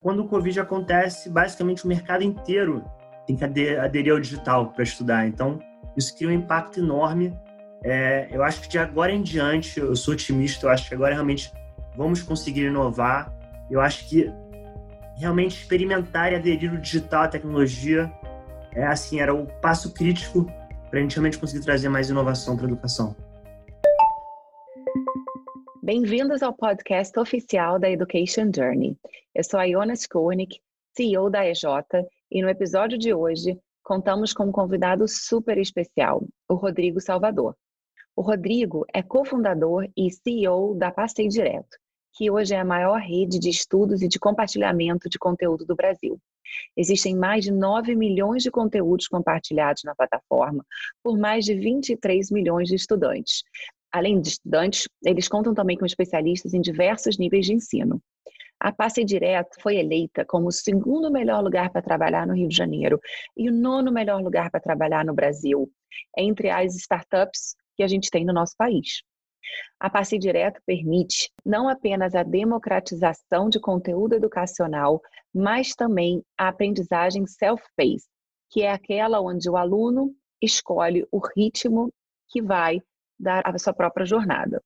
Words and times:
quando 0.00 0.20
o 0.20 0.28
Covid 0.28 0.60
acontece, 0.60 1.28
basicamente 1.28 1.84
o 1.84 1.88
mercado 1.88 2.24
inteiro 2.24 2.82
tem 3.26 3.36
que 3.36 3.44
aderir 3.44 4.12
ao 4.12 4.18
digital 4.18 4.72
para 4.72 4.82
estudar. 4.82 5.26
Então, 5.26 5.60
isso 5.96 6.16
cria 6.16 6.30
um 6.30 6.32
impacto 6.32 6.80
enorme. 6.80 7.38
É, 7.84 8.28
eu 8.30 8.42
acho 8.42 8.62
que 8.62 8.68
de 8.68 8.78
agora 8.78 9.12
em 9.12 9.22
diante, 9.22 9.78
eu 9.78 9.94
sou 9.94 10.14
otimista, 10.14 10.66
eu 10.66 10.70
acho 10.70 10.88
que 10.88 10.94
agora 10.94 11.12
realmente 11.12 11.52
vamos 11.96 12.22
conseguir 12.22 12.64
inovar. 12.64 13.32
Eu 13.70 13.80
acho 13.80 14.08
que 14.08 14.32
realmente 15.18 15.60
experimentar 15.60 16.32
e 16.32 16.36
aderir 16.36 16.72
o 16.72 16.78
digital 16.78 17.24
à 17.24 17.28
tecnologia 17.28 18.10
é 18.74 18.86
assim, 18.86 19.20
era 19.20 19.34
o 19.34 19.46
passo 19.60 19.92
crítico 19.92 20.50
para 20.88 20.98
a 20.98 21.02
gente 21.02 21.14
realmente 21.14 21.38
conseguir 21.38 21.62
trazer 21.62 21.88
mais 21.88 22.08
inovação 22.08 22.56
para 22.56 22.66
a 22.66 22.68
educação. 22.68 23.14
Bem-vindos 25.92 26.40
ao 26.40 26.52
podcast 26.52 27.18
oficial 27.18 27.76
da 27.76 27.90
Education 27.90 28.52
Journey. 28.54 28.96
Eu 29.34 29.42
sou 29.42 29.58
a 29.58 29.64
Iona 29.64 29.94
Skonik, 29.94 30.60
CEO 30.96 31.28
da 31.28 31.44
EJ, 31.44 31.64
e 32.30 32.40
no 32.40 32.48
episódio 32.48 32.96
de 32.96 33.12
hoje 33.12 33.58
contamos 33.82 34.32
com 34.32 34.44
um 34.44 34.52
convidado 34.52 35.08
super 35.08 35.58
especial, 35.58 36.24
o 36.48 36.54
Rodrigo 36.54 37.00
Salvador. 37.00 37.56
O 38.14 38.22
Rodrigo 38.22 38.86
é 38.94 39.02
cofundador 39.02 39.88
e 39.96 40.12
CEO 40.12 40.76
da 40.76 40.92
Passei 40.92 41.26
Direto, 41.26 41.76
que 42.12 42.30
hoje 42.30 42.54
é 42.54 42.60
a 42.60 42.64
maior 42.64 43.00
rede 43.00 43.40
de 43.40 43.50
estudos 43.50 44.00
e 44.00 44.06
de 44.06 44.20
compartilhamento 44.20 45.08
de 45.08 45.18
conteúdo 45.18 45.66
do 45.66 45.74
Brasil. 45.74 46.20
Existem 46.76 47.16
mais 47.16 47.44
de 47.44 47.50
9 47.50 47.96
milhões 47.96 48.44
de 48.44 48.50
conteúdos 48.50 49.08
compartilhados 49.08 49.82
na 49.84 49.96
plataforma 49.96 50.64
por 51.02 51.18
mais 51.18 51.44
de 51.44 51.54
23 51.54 52.30
milhões 52.30 52.68
de 52.68 52.76
estudantes, 52.76 53.42
Além 53.92 54.20
de 54.20 54.28
estudantes, 54.28 54.88
eles 55.04 55.28
contam 55.28 55.52
também 55.52 55.76
com 55.76 55.84
especialistas 55.84 56.54
em 56.54 56.60
diversos 56.60 57.18
níveis 57.18 57.46
de 57.46 57.54
ensino. 57.54 58.00
A 58.58 58.70
Passe 58.70 59.02
Direto 59.04 59.56
foi 59.60 59.76
eleita 59.76 60.24
como 60.24 60.48
o 60.48 60.52
segundo 60.52 61.10
melhor 61.10 61.42
lugar 61.42 61.70
para 61.70 61.80
trabalhar 61.80 62.26
no 62.26 62.34
Rio 62.34 62.46
de 62.46 62.56
Janeiro 62.56 63.00
e 63.36 63.48
o 63.48 63.52
nono 63.52 63.90
melhor 63.90 64.22
lugar 64.22 64.50
para 64.50 64.60
trabalhar 64.60 65.04
no 65.04 65.14
Brasil, 65.14 65.70
entre 66.16 66.50
as 66.50 66.76
startups 66.76 67.56
que 67.74 67.82
a 67.82 67.88
gente 67.88 68.10
tem 68.10 68.24
no 68.24 68.34
nosso 68.34 68.54
país. 68.56 69.02
A 69.80 69.88
Passe 69.88 70.18
Direto 70.18 70.60
permite 70.66 71.30
não 71.44 71.68
apenas 71.68 72.14
a 72.14 72.22
democratização 72.22 73.48
de 73.48 73.58
conteúdo 73.58 74.14
educacional, 74.14 75.00
mas 75.34 75.74
também 75.74 76.22
a 76.38 76.48
aprendizagem 76.48 77.26
self-paced, 77.26 78.06
que 78.50 78.62
é 78.62 78.70
aquela 78.70 79.20
onde 79.20 79.48
o 79.48 79.56
aluno 79.56 80.14
escolhe 80.40 81.06
o 81.10 81.18
ritmo 81.34 81.90
que 82.28 82.42
vai 82.42 82.80
dar 83.20 83.42
a 83.44 83.58
sua 83.58 83.72
própria 83.72 84.06
jornada. 84.06 84.62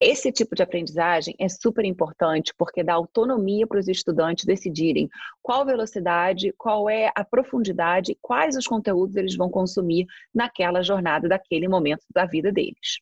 Esse 0.00 0.32
tipo 0.32 0.56
de 0.56 0.62
aprendizagem 0.62 1.34
é 1.38 1.48
super 1.48 1.84
importante 1.84 2.52
porque 2.58 2.82
dá 2.82 2.94
autonomia 2.94 3.66
para 3.66 3.78
os 3.78 3.86
estudantes 3.86 4.44
decidirem 4.44 5.08
qual 5.40 5.64
velocidade, 5.64 6.52
qual 6.58 6.90
é 6.90 7.12
a 7.14 7.24
profundidade, 7.24 8.18
quais 8.20 8.56
os 8.56 8.66
conteúdos 8.66 9.16
eles 9.16 9.36
vão 9.36 9.48
consumir 9.48 10.06
naquela 10.34 10.82
jornada, 10.82 11.28
daquele 11.28 11.68
momento 11.68 12.04
da 12.12 12.26
vida 12.26 12.50
deles. 12.50 12.98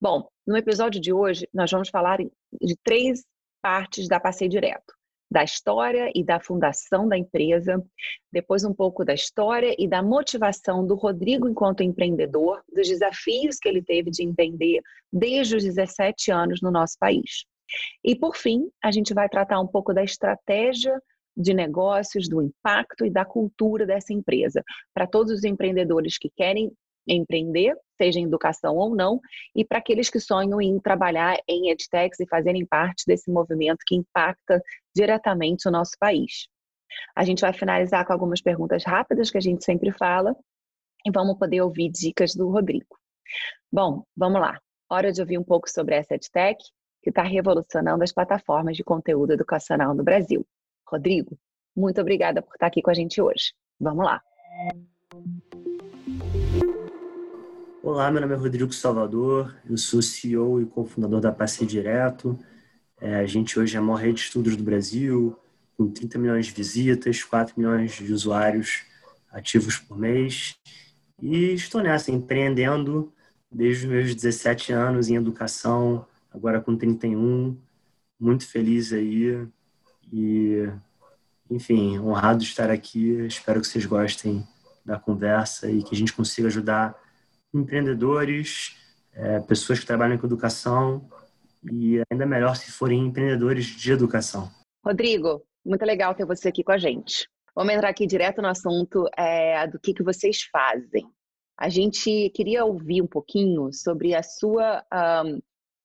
Bom, 0.00 0.28
no 0.46 0.56
episódio 0.56 1.00
de 1.00 1.12
hoje, 1.12 1.48
nós 1.52 1.70
vamos 1.70 1.88
falar 1.88 2.18
de 2.18 2.76
três 2.82 3.24
partes 3.62 4.06
da 4.06 4.20
Passeio 4.20 4.50
Direto 4.50 4.92
da 5.34 5.42
história 5.42 6.12
e 6.14 6.22
da 6.22 6.38
fundação 6.38 7.08
da 7.08 7.18
empresa, 7.18 7.84
depois 8.32 8.64
um 8.64 8.72
pouco 8.72 9.04
da 9.04 9.12
história 9.12 9.74
e 9.76 9.88
da 9.88 10.00
motivação 10.00 10.86
do 10.86 10.94
Rodrigo 10.94 11.48
enquanto 11.48 11.82
empreendedor, 11.82 12.62
dos 12.72 12.86
desafios 12.86 13.56
que 13.58 13.68
ele 13.68 13.82
teve 13.82 14.12
de 14.12 14.22
empreender 14.22 14.80
desde 15.12 15.56
os 15.56 15.64
17 15.64 16.30
anos 16.30 16.60
no 16.62 16.70
nosso 16.70 16.96
país. 17.00 17.44
E 18.04 18.14
por 18.14 18.36
fim, 18.36 18.70
a 18.80 18.92
gente 18.92 19.12
vai 19.12 19.28
tratar 19.28 19.60
um 19.60 19.66
pouco 19.66 19.92
da 19.92 20.04
estratégia 20.04 21.02
de 21.36 21.52
negócios, 21.52 22.28
do 22.28 22.40
impacto 22.40 23.04
e 23.04 23.10
da 23.10 23.24
cultura 23.24 23.84
dessa 23.84 24.12
empresa, 24.12 24.62
para 24.94 25.04
todos 25.04 25.32
os 25.32 25.42
empreendedores 25.42 26.16
que 26.16 26.30
querem 26.30 26.70
empreender, 27.06 27.76
seja 27.96 28.18
em 28.18 28.24
educação 28.24 28.76
ou 28.76 28.94
não, 28.94 29.20
e 29.54 29.64
para 29.64 29.78
aqueles 29.78 30.10
que 30.10 30.20
sonham 30.20 30.60
em 30.60 30.78
trabalhar 30.78 31.38
em 31.48 31.70
edtechs 31.70 32.20
e 32.20 32.26
fazerem 32.26 32.66
parte 32.66 33.04
desse 33.06 33.30
movimento 33.30 33.78
que 33.86 33.94
impacta 33.94 34.62
diretamente 34.94 35.68
o 35.68 35.70
nosso 35.70 35.92
país. 35.98 36.48
A 37.14 37.24
gente 37.24 37.40
vai 37.40 37.52
finalizar 37.52 38.06
com 38.06 38.12
algumas 38.12 38.40
perguntas 38.40 38.84
rápidas 38.84 39.30
que 39.30 39.38
a 39.38 39.40
gente 39.40 39.64
sempre 39.64 39.90
fala 39.92 40.34
e 41.04 41.10
vamos 41.10 41.38
poder 41.38 41.60
ouvir 41.60 41.90
dicas 41.90 42.34
do 42.34 42.48
Rodrigo. 42.48 42.96
Bom, 43.70 44.04
vamos 44.16 44.40
lá. 44.40 44.58
Hora 44.90 45.12
de 45.12 45.20
ouvir 45.20 45.38
um 45.38 45.44
pouco 45.44 45.68
sobre 45.68 45.96
essa 45.96 46.14
edtech 46.14 46.62
que 47.02 47.10
está 47.10 47.22
revolucionando 47.22 48.02
as 48.02 48.12
plataformas 48.12 48.76
de 48.76 48.84
conteúdo 48.84 49.32
educacional 49.32 49.94
no 49.94 50.02
Brasil. 50.02 50.46
Rodrigo, 50.88 51.36
muito 51.76 52.00
obrigada 52.00 52.40
por 52.40 52.54
estar 52.54 52.66
aqui 52.66 52.80
com 52.80 52.90
a 52.90 52.94
gente 52.94 53.20
hoje. 53.20 53.52
Vamos 53.78 54.04
lá. 54.04 54.22
Olá, 57.86 58.10
meu 58.10 58.22
nome 58.22 58.32
é 58.32 58.36
Rodrigo 58.38 58.72
Salvador, 58.72 59.54
eu 59.68 59.76
sou 59.76 60.00
CEO 60.00 60.58
e 60.58 60.64
cofundador 60.64 61.20
da 61.20 61.30
Passe 61.30 61.66
Direto. 61.66 62.38
É, 62.98 63.16
a 63.16 63.26
gente 63.26 63.60
hoje 63.60 63.76
é 63.76 63.78
a 63.78 63.82
maior 63.82 63.98
rede 63.98 64.14
de 64.14 64.20
estudos 64.22 64.56
do 64.56 64.64
Brasil, 64.64 65.38
com 65.76 65.90
30 65.90 66.18
milhões 66.18 66.46
de 66.46 66.52
visitas, 66.52 67.22
4 67.22 67.52
milhões 67.58 67.92
de 67.92 68.10
usuários 68.10 68.86
ativos 69.30 69.76
por 69.76 69.98
mês. 69.98 70.56
E 71.20 71.52
estou 71.52 71.82
nessa, 71.82 72.10
empreendendo 72.10 73.12
desde 73.52 73.84
os 73.84 73.92
meus 73.92 74.14
17 74.14 74.72
anos 74.72 75.10
em 75.10 75.16
educação, 75.16 76.06
agora 76.32 76.62
com 76.62 76.74
31. 76.74 77.54
Muito 78.18 78.48
feliz 78.48 78.94
aí 78.94 79.46
e, 80.10 80.70
enfim, 81.50 81.98
honrado 81.98 82.38
de 82.38 82.46
estar 82.46 82.70
aqui. 82.70 83.10
Espero 83.26 83.60
que 83.60 83.66
vocês 83.66 83.84
gostem 83.84 84.42
da 84.82 84.98
conversa 84.98 85.70
e 85.70 85.82
que 85.82 85.94
a 85.94 85.98
gente 85.98 86.14
consiga 86.14 86.48
ajudar 86.48 87.03
empreendedores, 87.54 88.76
é, 89.12 89.40
pessoas 89.40 89.78
que 89.78 89.86
trabalham 89.86 90.18
com 90.18 90.26
educação 90.26 91.08
e 91.70 92.02
ainda 92.10 92.26
melhor 92.26 92.56
se 92.56 92.70
forem 92.70 93.06
empreendedores 93.06 93.66
de 93.66 93.92
educação. 93.92 94.50
Rodrigo, 94.84 95.42
muito 95.64 95.84
legal 95.84 96.14
ter 96.14 96.26
você 96.26 96.48
aqui 96.48 96.62
com 96.62 96.72
a 96.72 96.78
gente. 96.78 97.26
Vamos 97.54 97.72
entrar 97.72 97.88
aqui 97.88 98.06
direto 98.06 98.42
no 98.42 98.48
assunto 98.48 99.08
é, 99.16 99.66
do 99.68 99.78
que, 99.78 99.94
que 99.94 100.02
vocês 100.02 100.42
fazem. 100.52 101.06
A 101.56 101.68
gente 101.68 102.30
queria 102.30 102.64
ouvir 102.64 103.00
um 103.00 103.06
pouquinho 103.06 103.72
sobre 103.72 104.14
a 104.14 104.22
sua 104.22 104.84
um, 105.24 105.40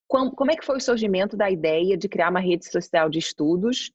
como 0.09 0.51
é 0.51 0.55
que 0.55 0.65
foi 0.65 0.77
o 0.77 0.81
surgimento 0.81 1.37
da 1.37 1.51
ideia 1.51 1.95
de 1.95 2.09
criar 2.09 2.31
uma 2.31 2.39
rede 2.39 2.69
social 2.69 3.09
de 3.09 3.19
estudos 3.19 3.91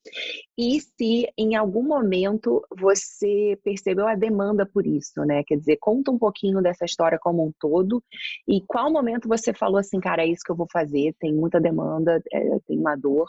e 0.56 0.80
se 0.80 1.28
em 1.36 1.56
algum 1.56 1.82
momento 1.82 2.64
você 2.70 3.58
percebeu 3.64 4.06
a 4.06 4.14
demanda 4.14 4.64
por 4.64 4.86
isso, 4.86 5.24
né? 5.24 5.42
Quer 5.44 5.56
dizer, 5.56 5.76
conta 5.80 6.12
um 6.12 6.18
pouquinho 6.18 6.62
dessa 6.62 6.84
história 6.84 7.18
como 7.20 7.44
um 7.44 7.52
todo 7.58 8.00
e 8.46 8.60
qual 8.64 8.92
momento 8.92 9.28
você 9.28 9.52
falou 9.52 9.78
assim, 9.78 9.98
cara, 9.98 10.22
é 10.22 10.28
isso 10.28 10.42
que 10.44 10.52
eu 10.52 10.56
vou 10.56 10.68
fazer, 10.70 11.16
tem 11.18 11.34
muita 11.34 11.60
demanda, 11.60 12.22
é, 12.32 12.58
tem 12.60 12.78
uma 12.78 12.94
dor 12.94 13.28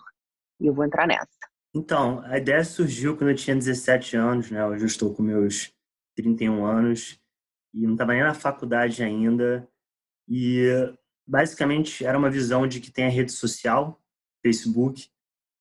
e 0.61 0.67
eu 0.67 0.73
vou 0.73 0.85
entrar 0.85 1.07
nessa. 1.07 1.27
Então, 1.73 2.21
a 2.25 2.37
ideia 2.37 2.63
surgiu 2.63 3.17
quando 3.17 3.31
eu 3.31 3.35
tinha 3.35 3.55
17 3.55 4.15
anos, 4.15 4.51
né? 4.51 4.65
Hoje 4.65 4.83
eu 4.83 4.87
estou 4.87 5.13
com 5.13 5.23
meus 5.23 5.73
31 6.15 6.63
anos 6.63 7.19
e 7.73 7.81
não 7.85 7.93
estava 7.93 8.13
nem 8.13 8.21
na 8.21 8.33
faculdade 8.33 9.03
ainda. 9.03 9.67
E 10.29 10.63
basicamente 11.27 12.05
era 12.05 12.17
uma 12.17 12.29
visão 12.29 12.67
de 12.67 12.79
que 12.79 12.91
tem 12.91 13.05
a 13.05 13.09
rede 13.09 13.31
social, 13.31 14.01
Facebook, 14.43 15.09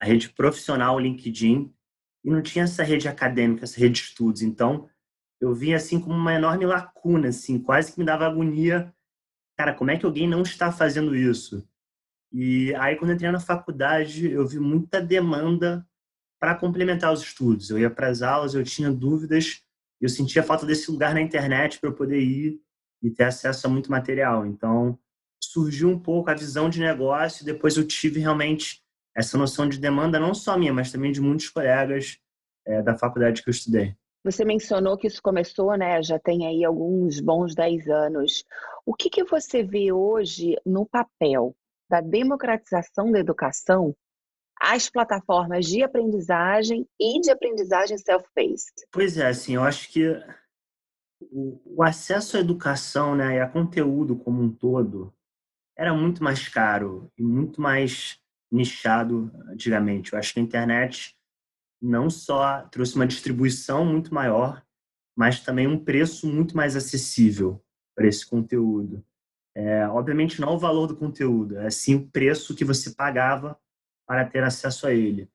a 0.00 0.06
rede 0.06 0.28
profissional, 0.30 0.98
LinkedIn, 0.98 1.72
e 2.24 2.30
não 2.30 2.42
tinha 2.42 2.64
essa 2.64 2.82
rede 2.82 3.08
acadêmica, 3.08 3.64
essa 3.64 3.78
rede 3.78 4.00
de 4.00 4.06
estudos. 4.08 4.42
Então, 4.42 4.88
eu 5.40 5.54
via 5.54 5.76
assim 5.76 6.00
como 6.00 6.14
uma 6.14 6.34
enorme 6.34 6.64
lacuna, 6.64 7.28
assim, 7.28 7.58
quase 7.58 7.92
que 7.92 7.98
me 7.98 8.04
dava 8.04 8.26
agonia. 8.26 8.92
Cara, 9.56 9.74
como 9.74 9.90
é 9.90 9.98
que 9.98 10.06
alguém 10.06 10.28
não 10.28 10.42
está 10.42 10.72
fazendo 10.72 11.14
isso? 11.14 11.68
E 12.32 12.74
aí, 12.76 12.96
quando 12.96 13.12
entrei 13.12 13.30
na 13.30 13.40
faculdade, 13.40 14.30
eu 14.30 14.46
vi 14.46 14.58
muita 14.58 15.00
demanda 15.00 15.86
para 16.40 16.54
complementar 16.54 17.12
os 17.12 17.22
estudos. 17.22 17.70
Eu 17.70 17.78
ia 17.78 17.90
para 17.90 18.08
as 18.08 18.22
aulas, 18.22 18.54
eu 18.54 18.64
tinha 18.64 18.90
dúvidas, 18.90 19.62
eu 20.00 20.08
sentia 20.08 20.42
falta 20.42 20.66
desse 20.66 20.90
lugar 20.90 21.14
na 21.14 21.20
internet 21.20 21.78
para 21.78 21.90
eu 21.90 21.94
poder 21.94 22.20
ir 22.20 22.60
e 23.02 23.10
ter 23.10 23.24
acesso 23.24 23.66
a 23.66 23.70
muito 23.70 23.90
material. 23.90 24.44
Então, 24.46 24.98
surgiu 25.42 25.88
um 25.88 25.98
pouco 25.98 26.30
a 26.30 26.34
visão 26.34 26.68
de 26.68 26.80
negócio, 26.80 27.44
depois 27.44 27.76
eu 27.76 27.86
tive 27.86 28.20
realmente 28.20 28.82
essa 29.16 29.38
noção 29.38 29.68
de 29.68 29.78
demanda, 29.78 30.18
não 30.18 30.34
só 30.34 30.58
minha, 30.58 30.72
mas 30.72 30.90
também 30.90 31.12
de 31.12 31.20
muitos 31.20 31.48
colegas 31.48 32.18
é, 32.66 32.82
da 32.82 32.96
faculdade 32.96 33.42
que 33.42 33.48
eu 33.48 33.52
estudei. 33.52 33.94
Você 34.24 34.44
mencionou 34.44 34.96
que 34.96 35.06
isso 35.06 35.20
começou, 35.22 35.76
né? 35.76 36.02
Já 36.02 36.18
tem 36.18 36.46
aí 36.46 36.64
alguns 36.64 37.20
bons 37.20 37.54
10 37.54 37.88
anos. 37.88 38.44
O 38.86 38.94
que, 38.94 39.10
que 39.10 39.22
você 39.22 39.62
vê 39.62 39.92
hoje 39.92 40.56
no 40.64 40.86
papel 40.86 41.54
da 41.90 42.00
democratização 42.00 43.12
da 43.12 43.20
educação 43.20 43.94
as 44.60 44.88
plataformas 44.88 45.66
de 45.66 45.82
aprendizagem 45.82 46.88
e 46.98 47.20
de 47.20 47.30
aprendizagem 47.30 47.98
self-paced? 47.98 48.72
Pois 48.90 49.18
é, 49.18 49.26
assim, 49.26 49.56
eu 49.56 49.62
acho 49.62 49.90
que 49.92 50.08
o, 51.20 51.82
acesso 51.82 52.36
à 52.36 52.40
educação 52.40 53.14
né, 53.14 53.36
e 53.36 53.40
a 53.40 53.48
conteúdo 53.48 54.16
como 54.16 54.42
um 54.42 54.50
todo 54.50 55.12
era 55.76 55.92
muito 55.94 56.22
mais 56.22 56.48
caro 56.48 57.10
e 57.18 57.22
muito 57.22 57.60
mais 57.60 58.18
nichado 58.50 59.30
antigamente. 59.48 60.12
Eu 60.12 60.18
acho 60.18 60.32
que 60.32 60.40
a 60.40 60.42
internet 60.42 61.14
não 61.82 62.08
só 62.08 62.62
trouxe 62.62 62.94
uma 62.94 63.06
distribuição 63.06 63.84
muito 63.84 64.14
maior, 64.14 64.64
mas 65.16 65.40
também 65.40 65.66
um 65.66 65.82
preço 65.82 66.26
muito 66.26 66.56
mais 66.56 66.76
acessível 66.76 67.62
para 67.94 68.06
esse 68.06 68.26
conteúdo. 68.26 69.04
É, 69.56 69.86
obviamente 69.88 70.40
não 70.40 70.54
o 70.54 70.58
valor 70.58 70.86
do 70.86 70.96
conteúdo, 70.96 71.58
é 71.58 71.70
sim 71.70 71.94
o 71.94 72.08
preço 72.08 72.54
que 72.56 72.64
você 72.64 72.90
pagava 72.90 73.56
para 74.06 74.24
ter 74.24 74.42
acesso 74.42 74.86
a 74.86 74.92
ele. 74.92 75.30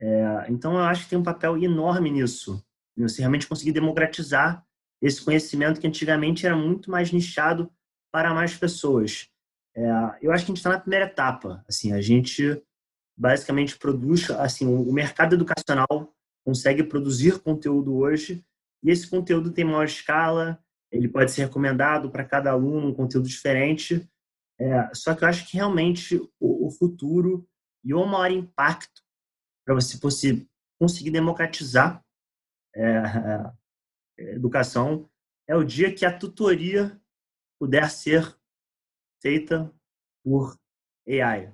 É, 0.00 0.46
então 0.48 0.74
eu 0.74 0.80
acho 0.80 1.04
que 1.04 1.10
tem 1.10 1.18
um 1.18 1.24
papel 1.24 1.56
enorme 1.56 2.10
nisso, 2.10 2.64
você 2.96 3.20
realmente 3.20 3.48
conseguir 3.48 3.72
democratizar 3.72 4.64
esse 5.02 5.24
conhecimento 5.24 5.80
que 5.80 5.86
antigamente 5.86 6.46
era 6.46 6.56
muito 6.56 6.90
mais 6.90 7.10
nichado 7.10 7.70
para 8.12 8.32
mais 8.32 8.56
pessoas. 8.56 9.28
É, 9.76 9.82
eu 10.22 10.32
acho 10.32 10.44
que 10.44 10.52
a 10.52 10.54
gente 10.54 10.56
está 10.58 10.70
na 10.70 10.80
primeira 10.80 11.06
etapa. 11.06 11.64
Assim, 11.68 11.92
a 11.92 12.00
gente 12.00 12.62
basicamente 13.16 13.76
produz, 13.78 14.30
assim, 14.30 14.66
o 14.66 14.92
mercado 14.92 15.34
educacional 15.34 16.12
consegue 16.44 16.84
produzir 16.84 17.40
conteúdo 17.40 17.96
hoje 17.96 18.44
e 18.82 18.90
esse 18.90 19.08
conteúdo 19.08 19.50
tem 19.52 19.64
maior 19.64 19.84
escala, 19.84 20.62
ele 20.90 21.08
pode 21.08 21.32
ser 21.32 21.42
recomendado 21.42 22.10
para 22.10 22.24
cada 22.24 22.50
aluno, 22.50 22.88
um 22.88 22.94
conteúdo 22.94 23.26
diferente. 23.26 24.08
É, 24.60 24.94
só 24.94 25.14
que 25.14 25.24
eu 25.24 25.28
acho 25.28 25.48
que 25.48 25.56
realmente 25.56 26.16
o, 26.38 26.68
o 26.68 26.70
futuro 26.70 27.48
e 27.82 27.92
o 27.94 28.04
maior 28.06 28.30
impacto 28.30 29.02
para 29.64 29.74
você 29.74 29.98
conseguir 30.78 31.10
democratizar 31.10 32.04
é, 32.76 32.98
a 32.98 33.54
educação 34.18 35.08
é 35.48 35.56
o 35.56 35.64
dia 35.64 35.92
que 35.94 36.04
a 36.04 36.16
tutoria 36.16 37.00
puder 37.58 37.90
ser 37.90 38.36
feita 39.24 39.72
por 40.22 40.54
AI. 41.08 41.50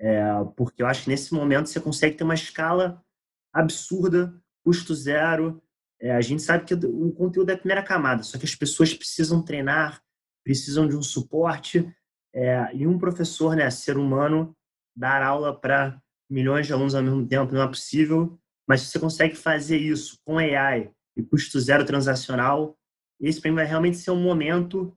É, 0.00 0.22
porque 0.56 0.82
eu 0.82 0.86
acho 0.86 1.04
que 1.04 1.10
nesse 1.10 1.34
momento 1.34 1.68
você 1.68 1.78
consegue 1.78 2.16
ter 2.16 2.24
uma 2.24 2.34
escala 2.34 3.04
absurda, 3.52 4.34
custo 4.64 4.94
zero, 4.94 5.62
é, 6.00 6.12
a 6.12 6.20
gente 6.22 6.42
sabe 6.42 6.64
que 6.64 6.74
o 6.74 7.12
conteúdo 7.12 7.50
é 7.50 7.54
a 7.54 7.58
primeira 7.58 7.82
camada, 7.82 8.22
só 8.22 8.38
que 8.38 8.46
as 8.46 8.54
pessoas 8.54 8.94
precisam 8.94 9.42
treinar, 9.42 10.00
precisam 10.44 10.88
de 10.88 10.96
um 10.96 11.02
suporte, 11.02 11.92
é, 12.34 12.74
e 12.74 12.86
um 12.86 12.98
professor, 12.98 13.54
né, 13.54 13.68
ser 13.68 13.98
humano, 13.98 14.56
dar 14.96 15.22
aula 15.22 15.58
para 15.58 16.00
milhões 16.30 16.66
de 16.66 16.72
alunos 16.72 16.94
ao 16.94 17.02
mesmo 17.02 17.26
tempo 17.26 17.52
não 17.52 17.62
é 17.62 17.68
possível, 17.68 18.38
mas 18.66 18.82
se 18.82 18.90
você 18.90 18.98
consegue 18.98 19.34
fazer 19.34 19.78
isso 19.78 20.18
com 20.24 20.38
AI 20.38 20.90
e 21.16 21.22
custo 21.22 21.58
zero 21.58 21.84
transacional, 21.84 22.78
esse 23.20 23.40
para 23.40 23.50
mim 23.50 23.56
vai 23.56 23.66
realmente 23.66 23.96
ser 23.96 24.10
um 24.10 24.22
momento 24.22 24.96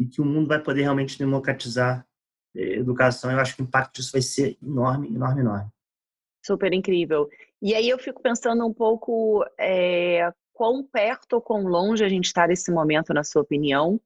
e 0.00 0.06
que 0.06 0.22
o 0.22 0.24
mundo 0.24 0.48
vai 0.48 0.58
poder 0.58 0.80
realmente 0.80 1.18
democratizar 1.18 2.06
a 2.56 2.58
educação. 2.58 3.30
Eu 3.30 3.38
acho 3.38 3.54
que 3.54 3.62
o 3.62 3.64
impacto 3.64 3.96
disso 3.96 4.12
vai 4.12 4.22
ser 4.22 4.56
enorme, 4.62 5.08
enorme, 5.08 5.42
enorme. 5.42 5.70
Super 6.42 6.72
incrível. 6.72 7.28
E 7.60 7.74
aí 7.74 7.86
eu 7.86 7.98
fico 7.98 8.22
pensando 8.22 8.66
um 8.66 8.72
pouco 8.72 9.44
é, 9.58 10.32
quão 10.54 10.82
perto 10.82 11.34
ou 11.34 11.42
quão 11.42 11.64
longe 11.64 12.02
a 12.02 12.08
gente 12.08 12.24
está 12.24 12.46
desse 12.46 12.72
momento, 12.72 13.12
na 13.12 13.22
sua 13.22 13.42
opinião. 13.42 14.00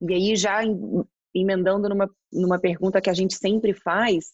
E 0.00 0.14
aí, 0.14 0.36
já 0.36 0.60
emendando 1.34 1.88
numa, 1.88 2.08
numa 2.32 2.60
pergunta 2.60 3.00
que 3.00 3.10
a 3.10 3.14
gente 3.14 3.34
sempre 3.34 3.74
faz, 3.74 4.32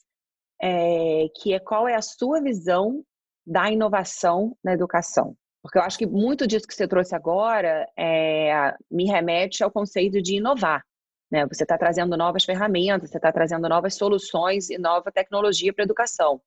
é, 0.61 1.29
que 1.41 1.55
é 1.55 1.59
qual 1.59 1.89
é 1.89 1.95
a 1.95 2.03
sua 2.03 2.43
visão 2.43 3.03
da 3.47 3.71
inovação 3.71 4.55
na 4.63 4.75
educação? 4.75 5.35
Porque 5.63 5.79
eu 5.79 5.83
acho 5.83 5.97
que 5.97 6.07
muito 6.07 6.47
disso 6.47 6.67
que 6.69 6.75
você 6.75 6.87
trouxe 6.87 7.15
agora 7.15 7.89
é, 7.99 8.75
me 8.91 9.07
remete 9.07 9.65
ao 9.65 9.71
conceito 9.71 10.21
de 10.21 10.37
inovar. 10.37 10.85
Né? 11.31 11.47
Você 11.47 11.65
está 11.65 11.77
trazendo 11.77 12.17
novas 12.17 12.45
ferramentas, 12.45 13.11
você 13.11 13.19
está 13.19 13.33
trazendo 13.33 13.69
novas 13.69 13.95
soluções 13.95 14.71
e 14.71 14.79
nova 14.79 15.11
tecnologia 15.11 15.73
para 15.73 15.83
a 15.83 15.87
educação. 15.87 16.41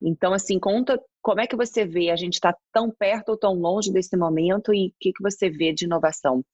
Então, 0.00 0.32
assim, 0.32 0.58
conta 0.58 1.00
como 1.22 1.40
é 1.40 1.46
que 1.46 1.56
você 1.56 1.84
vê, 1.84 2.10
a 2.10 2.16
gente 2.16 2.34
está 2.34 2.54
tão 2.72 2.90
perto 2.90 3.30
ou 3.30 3.36
tão 3.36 3.54
longe 3.54 3.92
desse 3.92 4.16
momento 4.16 4.74
e 4.74 4.88
o 4.88 4.94
que, 5.00 5.12
que 5.12 5.22
você 5.22 5.48
vê 5.48 5.72
de 5.72 5.84
inovação 5.84 6.44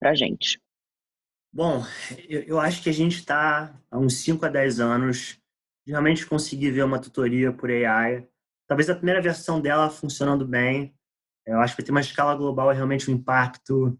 para 0.00 0.10
a 0.10 0.14
gente? 0.14 0.60
Bom, 1.54 1.84
eu, 2.28 2.58
acho 2.58 2.82
que 2.82 2.88
a 2.88 2.94
gente 2.94 3.16
está 3.16 3.78
há 3.90 3.98
uns 3.98 4.14
5 4.22 4.46
a 4.46 4.48
10 4.48 4.80
anos 4.80 5.38
de 5.86 5.92
realmente 5.92 6.24
conseguir 6.24 6.70
ver 6.70 6.82
uma 6.82 6.98
tutoria 6.98 7.52
por 7.52 7.70
AI. 7.70 8.26
Talvez 8.66 8.88
a 8.88 8.94
primeira 8.94 9.20
versão 9.20 9.60
dela 9.60 9.90
funcionando 9.90 10.46
bem. 10.46 10.94
Eu 11.44 11.60
acho 11.60 11.76
que 11.76 11.82
ter 11.82 11.90
uma 11.90 12.00
escala 12.00 12.34
global 12.34 12.70
é 12.70 12.74
realmente 12.74 13.10
um 13.10 13.14
impacto 13.14 13.98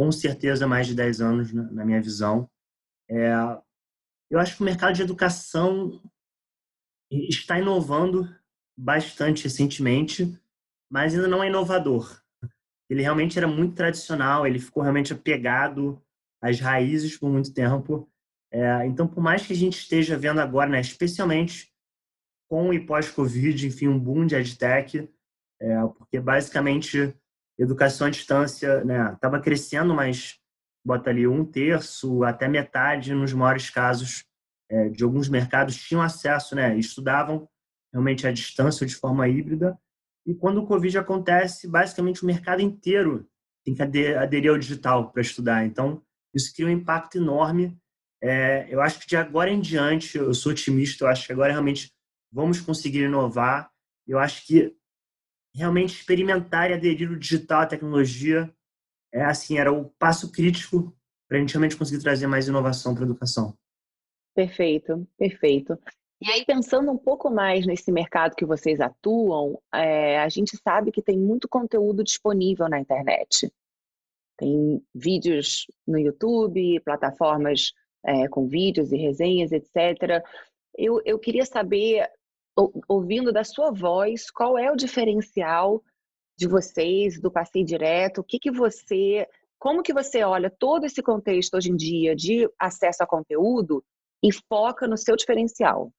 com 0.00 0.10
certeza 0.10 0.66
mais 0.66 0.86
de 0.86 0.94
10 0.94 1.20
anos, 1.20 1.52
na 1.52 1.84
minha 1.84 2.00
visão. 2.00 2.48
É, 3.06 3.34
eu 4.30 4.38
acho 4.38 4.56
que 4.56 4.62
o 4.62 4.64
mercado 4.64 4.94
de 4.94 5.02
educação 5.02 6.00
está 7.10 7.58
inovando 7.58 8.26
bastante 8.74 9.44
recentemente, 9.44 10.40
mas 10.90 11.12
ainda 11.12 11.28
não 11.28 11.44
é 11.44 11.48
inovador. 11.48 12.18
Ele 12.88 13.02
realmente 13.02 13.36
era 13.36 13.46
muito 13.46 13.74
tradicional, 13.74 14.46
ele 14.46 14.58
ficou 14.58 14.82
realmente 14.82 15.12
apegado 15.12 16.02
às 16.42 16.58
raízes 16.58 17.18
por 17.18 17.28
muito 17.28 17.52
tempo. 17.52 18.10
É, 18.50 18.86
então, 18.86 19.06
por 19.06 19.22
mais 19.22 19.46
que 19.46 19.52
a 19.52 19.56
gente 19.56 19.80
esteja 19.80 20.16
vendo 20.16 20.40
agora, 20.40 20.70
né, 20.70 20.80
especialmente 20.80 21.70
com 22.48 22.72
e 22.72 22.86
pós-Covid, 22.86 23.66
enfim, 23.66 23.88
um 23.88 23.98
boom 23.98 24.24
de 24.24 24.34
edtech, 24.34 25.06
é, 25.60 25.80
porque 25.98 26.18
basicamente 26.18 27.14
educação 27.62 28.06
à 28.06 28.10
distância 28.10 28.82
estava 29.12 29.36
né, 29.36 29.42
crescendo, 29.42 29.94
mas 29.94 30.38
bota 30.84 31.10
ali 31.10 31.26
um 31.26 31.44
terço 31.44 32.24
até 32.24 32.48
metade 32.48 33.14
nos 33.14 33.32
maiores 33.32 33.68
casos 33.68 34.24
é, 34.70 34.88
de 34.88 35.04
alguns 35.04 35.28
mercados 35.28 35.76
tinham 35.76 36.00
acesso, 36.00 36.54
né, 36.54 36.76
estudavam 36.78 37.48
realmente 37.92 38.26
à 38.26 38.32
distância 38.32 38.86
de 38.86 38.94
forma 38.94 39.28
híbrida. 39.28 39.78
E 40.26 40.34
quando 40.34 40.58
o 40.58 40.66
Covid 40.66 40.98
acontece, 40.98 41.68
basicamente 41.68 42.22
o 42.22 42.26
mercado 42.26 42.62
inteiro 42.62 43.26
tem 43.64 43.74
que 43.74 43.82
aderir 43.82 44.50
ao 44.50 44.58
digital 44.58 45.10
para 45.10 45.22
estudar. 45.22 45.66
Então, 45.66 46.02
isso 46.34 46.54
cria 46.54 46.68
um 46.68 46.70
impacto 46.70 47.18
enorme. 47.18 47.76
É, 48.22 48.66
eu 48.72 48.80
acho 48.80 49.00
que 49.00 49.06
de 49.06 49.16
agora 49.16 49.50
em 49.50 49.60
diante, 49.60 50.16
eu 50.16 50.32
sou 50.32 50.52
otimista, 50.52 51.04
eu 51.04 51.08
acho 51.08 51.26
que 51.26 51.32
agora 51.32 51.52
realmente 51.52 51.92
vamos 52.32 52.60
conseguir 52.60 53.04
inovar. 53.04 53.70
Eu 54.06 54.18
acho 54.18 54.46
que 54.46 54.74
realmente 55.54 55.94
experimentar 55.94 56.70
e 56.70 56.74
aderir 56.74 57.10
o 57.10 57.18
digital 57.18 57.62
à 57.62 57.66
tecnologia 57.66 58.52
é 59.12 59.24
assim 59.24 59.58
era 59.58 59.72
o 59.72 59.90
passo 59.98 60.30
crítico 60.30 60.94
para 61.28 61.36
a 61.36 61.40
gente 61.40 61.52
realmente 61.52 61.76
conseguir 61.76 62.02
trazer 62.02 62.26
mais 62.26 62.48
inovação 62.48 62.94
para 62.94 63.04
a 63.04 63.06
educação. 63.06 63.56
Perfeito, 64.34 65.06
perfeito. 65.16 65.78
E 66.22 66.30
aí, 66.30 66.44
pensando 66.44 66.90
um 66.92 66.98
pouco 66.98 67.30
mais 67.30 67.66
nesse 67.66 67.90
mercado 67.90 68.36
que 68.36 68.44
vocês 68.44 68.78
atuam, 68.78 69.60
é, 69.72 70.18
a 70.18 70.28
gente 70.28 70.56
sabe 70.56 70.92
que 70.92 71.02
tem 71.02 71.18
muito 71.18 71.48
conteúdo 71.48 72.04
disponível 72.04 72.68
na 72.68 72.78
internet. 72.78 73.50
Tem 74.36 74.82
vídeos 74.94 75.66
no 75.86 75.98
YouTube, 75.98 76.80
plataformas 76.80 77.72
é, 78.04 78.28
com 78.28 78.46
vídeos 78.46 78.92
e 78.92 78.96
resenhas, 78.96 79.50
etc. 79.50 80.22
Eu, 80.76 81.00
eu 81.04 81.18
queria 81.18 81.44
saber 81.46 82.06
ouvindo 82.88 83.32
da 83.32 83.44
sua 83.44 83.70
voz, 83.70 84.30
qual 84.30 84.58
é 84.58 84.70
o 84.70 84.76
diferencial 84.76 85.82
de 86.36 86.48
vocês, 86.48 87.20
do 87.20 87.30
passeio 87.30 87.64
direto, 87.64 88.22
o 88.22 88.24
que 88.24 88.38
que 88.38 88.50
você, 88.50 89.26
como 89.58 89.82
que 89.82 89.92
você 89.92 90.22
olha 90.22 90.50
todo 90.50 90.84
esse 90.84 91.02
contexto 91.02 91.54
hoje 91.54 91.70
em 91.70 91.76
dia 91.76 92.16
de 92.16 92.48
acesso 92.58 93.02
a 93.02 93.06
conteúdo 93.06 93.84
e 94.22 94.32
foca 94.32 94.88
no 94.88 94.96
seu 94.96 95.16
diferencial? 95.16 95.92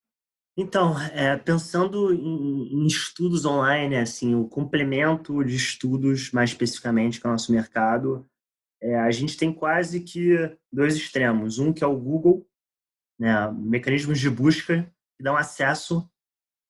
Então, 0.57 0.99
é, 1.13 1.37
pensando 1.37 2.13
em, 2.13 2.73
em, 2.73 2.85
estudos 2.85 3.45
online, 3.45 3.95
assim, 3.95 4.35
o 4.35 4.47
complemento 4.47 5.43
de 5.43 5.55
estudos, 5.55 6.31
mais 6.31 6.49
especificamente, 6.49 7.21
que 7.21 7.25
é 7.25 7.29
o 7.29 7.31
nosso 7.31 7.51
mercado, 7.51 8.25
é, 8.81 8.95
a 8.95 9.11
gente 9.11 9.37
tem 9.37 9.53
quase 9.53 10.01
que 10.01 10.35
dois 10.71 10.95
extremos. 10.95 11.57
Um 11.57 11.71
que 11.71 11.83
é 11.83 11.87
o 11.87 11.95
Google, 11.95 12.45
né, 13.17 13.49
mecanismos 13.51 14.19
de 14.19 14.29
busca 14.29 14.91
que 15.15 15.23
dão 15.23 15.37
acesso 15.37 16.10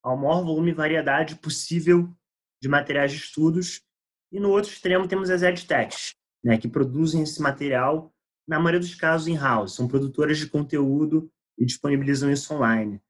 ao 0.02 0.16
maior 0.16 0.42
volume 0.42 0.70
e 0.70 0.74
variedade 0.74 1.36
possível 1.36 2.12
de 2.60 2.68
materiais 2.68 3.12
de 3.12 3.18
estudos. 3.18 3.82
E 4.30 4.40
no 4.40 4.50
outro 4.50 4.70
extremo 4.70 5.06
temos 5.06 5.30
as 5.30 5.42
edtechs, 5.42 6.14
né, 6.42 6.58
que 6.58 6.68
produzem 6.68 7.22
esse 7.22 7.40
material, 7.40 8.12
na 8.48 8.58
maioria 8.58 8.80
dos 8.80 8.94
casos, 8.94 9.28
in-house. 9.28 9.74
São 9.74 9.86
produtoras 9.86 10.38
de 10.38 10.48
conteúdo 10.48 11.30
e 11.58 11.64
disponibilizam 11.64 12.30
isso 12.30 12.52
online. 12.54 13.00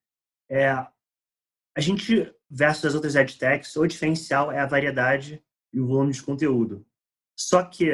É, 0.51 0.69
a 0.71 1.81
gente, 1.81 2.35
versus 2.51 2.85
as 2.85 2.95
outras 2.95 3.15
edtechs, 3.15 3.75
o 3.77 3.87
diferencial 3.87 4.53
é 4.53 4.59
a 4.59 4.67
variedade 4.67 5.43
e 5.73 5.81
o 5.81 5.87
volume 5.87 6.13
de 6.13 6.23
conteúdo. 6.23 6.85
Só 7.35 7.65
que 7.65 7.91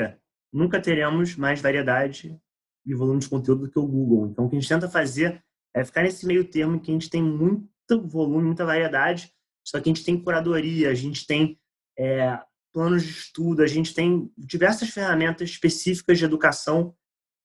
nunca 0.53 0.81
teremos 0.81 1.37
mais 1.37 1.61
variedade 1.61 2.41
e 2.85 2.95
volume 2.95 3.21
de 3.21 3.29
conteúdo 3.29 3.67
do 3.67 3.71
que 3.71 3.79
o 3.79 3.87
Google. 3.87 4.29
Então, 4.29 4.47
o 4.47 4.49
que 4.49 4.57
a 4.57 4.61
gente 4.61 4.69
tenta 4.69 4.89
fazer 4.89 5.45
é 5.75 5.85
ficar 5.85 6.03
nesse 6.03 6.27
meio 6.27 6.45
termo 6.49 6.81
que 6.81 6.91
a 6.91 6.95
gente 6.95 7.11
tem 7.11 7.23
muito 7.23 7.69
volume, 7.97 8.47
muita 8.47 8.65
variedade, 8.65 9.33
só 9.67 9.81
que 9.81 9.89
a 9.89 9.93
gente 9.93 10.05
tem 10.05 10.21
curadoria, 10.21 10.91
a 10.91 10.95
gente 10.95 11.27
tem 11.27 11.59
é, 11.99 12.41
planos 12.73 13.03
de 13.03 13.11
estudo, 13.11 13.63
a 13.63 13.67
gente 13.67 13.95
tem 13.95 14.33
diversas 14.37 14.91
ferramentas 14.91 15.51
específicas 15.51 16.19
de 16.19 16.25
educação 16.25 16.95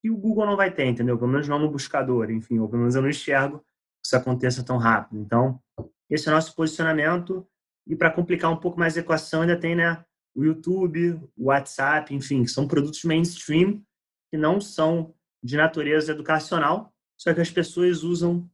que 0.02 0.10
o 0.10 0.18
Google 0.18 0.46
não 0.46 0.58
vai 0.58 0.70
ter, 0.70 0.86
entendeu? 0.86 1.18
Pelo 1.18 1.32
menos 1.32 1.48
não 1.48 1.60
no 1.60 1.72
buscador, 1.72 2.30
enfim, 2.30 2.60
ou 2.60 2.68
pelo 2.68 2.82
menos 2.82 2.96
eu 2.96 3.02
não 3.02 3.10
enxergo 3.10 3.60
que 3.60 4.08
isso 4.08 4.16
aconteça 4.16 4.64
tão 4.64 4.78
rápido. 4.78 5.20
Então, 5.20 5.60
esse 6.10 6.28
é 6.28 6.32
o 6.32 6.36
nosso 6.36 6.54
posicionamento. 6.56 7.48
E 7.88 7.96
para 7.96 8.12
complicar 8.12 8.52
um 8.52 8.58
pouco 8.58 8.80
mais 8.80 8.98
a 8.98 9.00
equação, 9.00 9.42
ainda 9.42 9.60
tem 9.60 9.76
né, 9.76 10.04
o 10.36 10.44
YouTube, 10.44 11.20
o 11.38 11.46
WhatsApp, 11.46 12.14
enfim, 12.14 12.46
são 12.46 12.68
produtos 12.68 13.04
mainstream 13.04 13.82
que 14.30 14.38
não 14.38 14.60
são 14.60 15.14
de 15.44 15.58
natureza 15.58 16.12
educacional, 16.12 16.94
só 17.18 17.34
que 17.34 17.42
as 17.42 17.52
pessoas 17.52 18.04
usam 18.04 18.50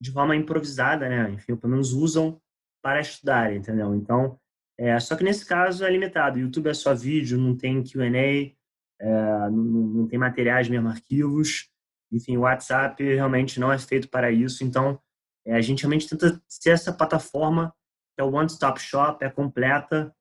de 0.00 0.12
forma 0.12 0.36
improvisada, 0.36 1.08
né? 1.08 1.30
Enfim, 1.30 1.56
pelo 1.56 1.72
menos 1.72 1.92
usam 1.92 2.40
para 2.82 3.00
estudar, 3.00 3.54
entendeu? 3.54 3.94
Então, 3.94 4.38
é, 4.78 4.98
só 5.00 5.16
que 5.16 5.24
nesse 5.24 5.46
caso 5.46 5.84
é 5.84 5.90
limitado. 5.90 6.38
YouTube 6.38 6.68
é 6.68 6.74
só 6.74 6.94
vídeo, 6.94 7.38
não 7.38 7.56
tem 7.56 7.82
Q&A, 7.82 8.52
é, 9.00 9.50
não, 9.50 9.50
não, 9.50 10.08
tem 10.08 10.18
materiais 10.18 10.68
mesmo, 10.68 10.88
arquivos. 10.88 11.70
Enfim, 12.12 12.36
o 12.36 12.40
WhatsApp 12.40 13.02
realmente 13.02 13.58
não 13.58 13.72
é 13.72 13.78
feito 13.78 14.08
para 14.08 14.30
isso. 14.30 14.64
Então, 14.64 15.00
é, 15.46 15.54
a 15.54 15.60
gente 15.60 15.82
realmente 15.82 16.08
tenta 16.08 16.40
ser 16.48 16.70
essa 16.70 16.92
plataforma 16.92 17.74
que 18.14 18.20
é 18.20 18.24
o 18.24 18.32
one-stop 18.32 18.80
shop, 18.80 19.24
é 19.24 19.30
completa 19.30 20.14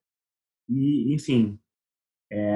e, 0.67 1.13
enfim, 1.13 1.59
é, 2.31 2.51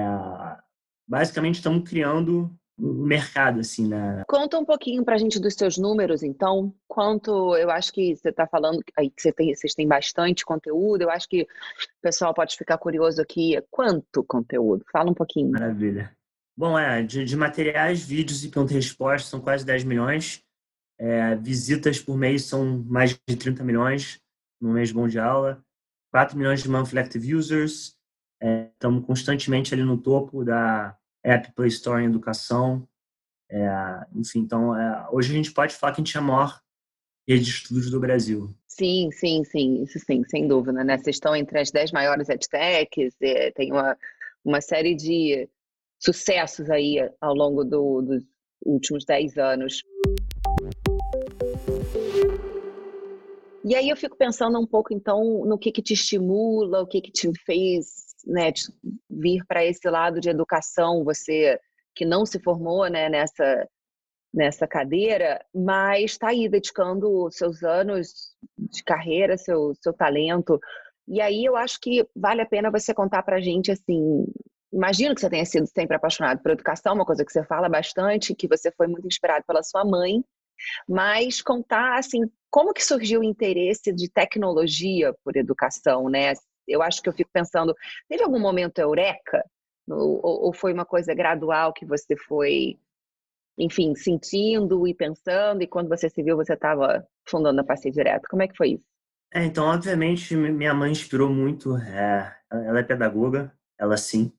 basicamente 1.07 1.55
estamos 1.55 1.87
criando 1.87 2.56
mercado, 2.77 3.59
assim, 3.59 3.87
né? 3.87 4.23
Conta 4.27 4.59
um 4.59 4.65
pouquinho 4.65 5.03
para 5.03 5.15
a 5.15 5.17
gente 5.17 5.39
dos 5.39 5.55
seus 5.55 5.77
números, 5.77 6.21
então. 6.21 6.73
Quanto, 6.87 7.55
eu 7.57 7.69
acho 7.69 7.91
que 7.91 8.15
você 8.15 8.29
está 8.29 8.45
falando 8.47 8.83
aí 8.97 9.09
que 9.09 9.21
você 9.21 9.31
tem, 9.31 9.53
vocês 9.53 9.73
têm 9.73 9.87
bastante 9.87 10.45
conteúdo, 10.45 11.01
eu 11.01 11.09
acho 11.09 11.27
que 11.27 11.43
o 11.43 12.01
pessoal 12.01 12.33
pode 12.33 12.55
ficar 12.55 12.77
curioso 12.77 13.21
aqui. 13.21 13.61
Quanto 13.69 14.23
conteúdo? 14.23 14.85
Fala 14.91 15.09
um 15.09 15.13
pouquinho. 15.13 15.51
Maravilha. 15.51 16.15
Bom, 16.55 16.77
é, 16.77 17.03
de, 17.03 17.23
de 17.23 17.35
materiais, 17.35 18.03
vídeos 18.03 18.43
e 18.43 18.49
perguntas-respostas 18.49 19.29
são 19.29 19.39
quase 19.39 19.65
10 19.65 19.83
milhões. 19.83 20.43
É, 20.99 21.35
visitas 21.35 21.99
por 21.99 22.17
mês 22.17 22.45
são 22.45 22.83
mais 22.87 23.11
de 23.27 23.35
30 23.35 23.63
milhões 23.63 24.19
no 24.59 24.73
mês 24.73 24.91
bom 24.91 25.07
de 25.07 25.19
aula. 25.19 25.63
4 26.11 26.35
milhões 26.35 26.63
de 26.63 26.69
monthly 26.69 26.99
active 26.99 27.35
users. 27.35 27.95
É, 28.41 28.69
estamos 28.71 29.05
constantemente 29.05 29.73
ali 29.73 29.83
no 29.83 29.97
topo 29.97 30.43
da 30.43 30.97
App 31.27 31.51
Play 31.53 31.67
Store 31.67 32.01
em 32.01 32.07
educação. 32.07 32.87
É, 33.49 33.67
enfim, 34.15 34.39
então, 34.39 34.75
é, 34.75 35.07
hoje 35.11 35.31
a 35.31 35.35
gente 35.35 35.51
pode 35.51 35.73
falar 35.75 35.93
que 35.93 36.01
a 36.01 36.03
gente 36.03 36.15
é 36.15 36.19
a 36.19 36.23
maior 36.23 36.61
rede 37.27 37.43
de 37.43 37.49
estudos 37.49 37.91
do 37.91 37.99
Brasil. 37.99 38.55
Sim, 38.65 39.09
sim, 39.11 39.43
sim, 39.43 39.83
isso 39.83 39.99
sim, 39.99 40.23
sem 40.29 40.47
dúvida, 40.47 40.83
né? 40.83 40.97
Vocês 40.97 41.17
estão 41.17 41.35
entre 41.35 41.59
as 41.59 41.69
10 41.69 41.91
maiores 41.91 42.29
edtechs, 42.29 43.13
é, 43.21 43.51
tem 43.51 43.71
uma, 43.71 43.97
uma 44.45 44.61
série 44.61 44.95
de 44.95 45.49
sucessos 45.99 46.69
aí 46.69 46.97
ao 47.19 47.33
longo 47.33 47.65
do, 47.65 48.01
dos 48.01 48.23
últimos 48.65 49.03
10 49.03 49.37
anos. 49.37 49.83
E 53.65 53.75
aí 53.75 53.89
eu 53.89 53.97
fico 53.97 54.15
pensando 54.15 54.57
um 54.57 54.65
pouco, 54.65 54.93
então, 54.93 55.43
no 55.45 55.57
que, 55.57 55.73
que 55.73 55.81
te 55.81 55.93
estimula, 55.93 56.81
o 56.81 56.87
que, 56.87 57.01
que 57.01 57.11
te 57.11 57.29
fez 57.45 58.06
né, 58.27 58.51
vir 59.09 59.43
para 59.47 59.65
esse 59.65 59.89
lado 59.89 60.19
de 60.19 60.29
educação, 60.29 61.03
você 61.03 61.59
que 61.95 62.05
não 62.05 62.25
se 62.25 62.39
formou 62.39 62.87
né, 62.87 63.09
nessa, 63.09 63.67
nessa 64.33 64.67
cadeira, 64.67 65.43
mas 65.53 66.11
está 66.11 66.27
aí 66.27 66.47
dedicando 66.47 67.29
seus 67.31 67.63
anos 67.63 68.35
de 68.57 68.83
carreira, 68.83 69.37
seu, 69.37 69.73
seu 69.81 69.93
talento. 69.93 70.59
E 71.07 71.21
aí 71.21 71.43
eu 71.43 71.55
acho 71.55 71.79
que 71.81 72.07
vale 72.15 72.41
a 72.41 72.45
pena 72.45 72.69
você 72.69 72.93
contar 72.93 73.23
para 73.23 73.37
a 73.37 73.41
gente 73.41 73.71
assim. 73.71 74.25
Imagino 74.71 75.15
que 75.15 75.21
você 75.21 75.29
tenha 75.29 75.45
sido 75.45 75.65
sempre 75.65 75.95
apaixonado 75.95 76.41
por 76.43 76.51
educação, 76.51 76.93
uma 76.93 77.05
coisa 77.05 77.25
que 77.25 77.31
você 77.31 77.43
fala 77.45 77.69
bastante, 77.69 78.35
que 78.35 78.47
você 78.47 78.71
foi 78.71 78.85
muito 78.87 79.07
inspirado 79.07 79.45
pela 79.47 79.63
sua 79.63 79.85
mãe, 79.85 80.23
mas 80.87 81.41
contar 81.41 81.97
assim 81.97 82.29
como 82.51 82.73
que 82.73 82.83
surgiu 82.83 83.21
o 83.21 83.23
interesse 83.23 83.93
de 83.93 84.09
tecnologia 84.09 85.15
por 85.23 85.35
educação, 85.35 86.09
né? 86.09 86.33
Eu 86.67 86.81
acho 86.81 87.01
que 87.01 87.09
eu 87.09 87.13
fico 87.13 87.29
pensando, 87.31 87.75
teve 88.09 88.23
algum 88.23 88.39
momento 88.39 88.79
eureka? 88.79 89.43
Ou, 89.89 90.19
ou 90.23 90.53
foi 90.53 90.73
uma 90.73 90.85
coisa 90.85 91.13
gradual 91.13 91.73
que 91.73 91.85
você 91.85 92.15
foi, 92.17 92.77
enfim, 93.57 93.95
sentindo 93.95 94.87
e 94.87 94.93
pensando, 94.93 95.61
e 95.61 95.67
quando 95.67 95.87
você 95.87 96.09
se 96.09 96.21
viu, 96.21 96.35
você 96.35 96.53
estava 96.53 97.07
fundando 97.27 97.61
a 97.61 97.63
Passeio 97.63 97.93
Direto? 97.93 98.27
Como 98.29 98.43
é 98.43 98.47
que 98.47 98.57
foi 98.57 98.71
isso? 98.71 98.83
É, 99.33 99.43
então, 99.45 99.65
obviamente, 99.65 100.35
minha 100.35 100.73
mãe 100.73 100.91
inspirou 100.91 101.29
muito. 101.29 101.77
É, 101.77 102.37
ela 102.51 102.79
é 102.79 102.83
pedagoga, 102.83 103.53
ela 103.79 103.97
sim. 103.97 104.31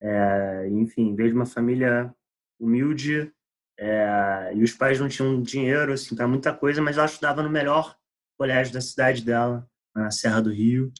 É, 0.00 0.68
enfim, 0.68 1.14
veio 1.14 1.30
de 1.30 1.36
uma 1.36 1.46
família 1.46 2.14
humilde, 2.58 3.32
é, 3.78 4.52
e 4.54 4.62
os 4.62 4.72
pais 4.72 4.98
não 4.98 5.08
tinham 5.08 5.42
dinheiro 5.42 5.92
assim, 5.92 6.16
para 6.16 6.26
muita 6.26 6.54
coisa, 6.54 6.80
mas 6.80 6.96
ela 6.96 7.06
estudava 7.06 7.42
no 7.42 7.50
melhor 7.50 7.96
colégio 8.38 8.72
da 8.72 8.80
cidade 8.80 9.22
dela, 9.22 9.68
na 9.94 10.10
Serra 10.10 10.40
do 10.40 10.50
Rio. 10.50 10.92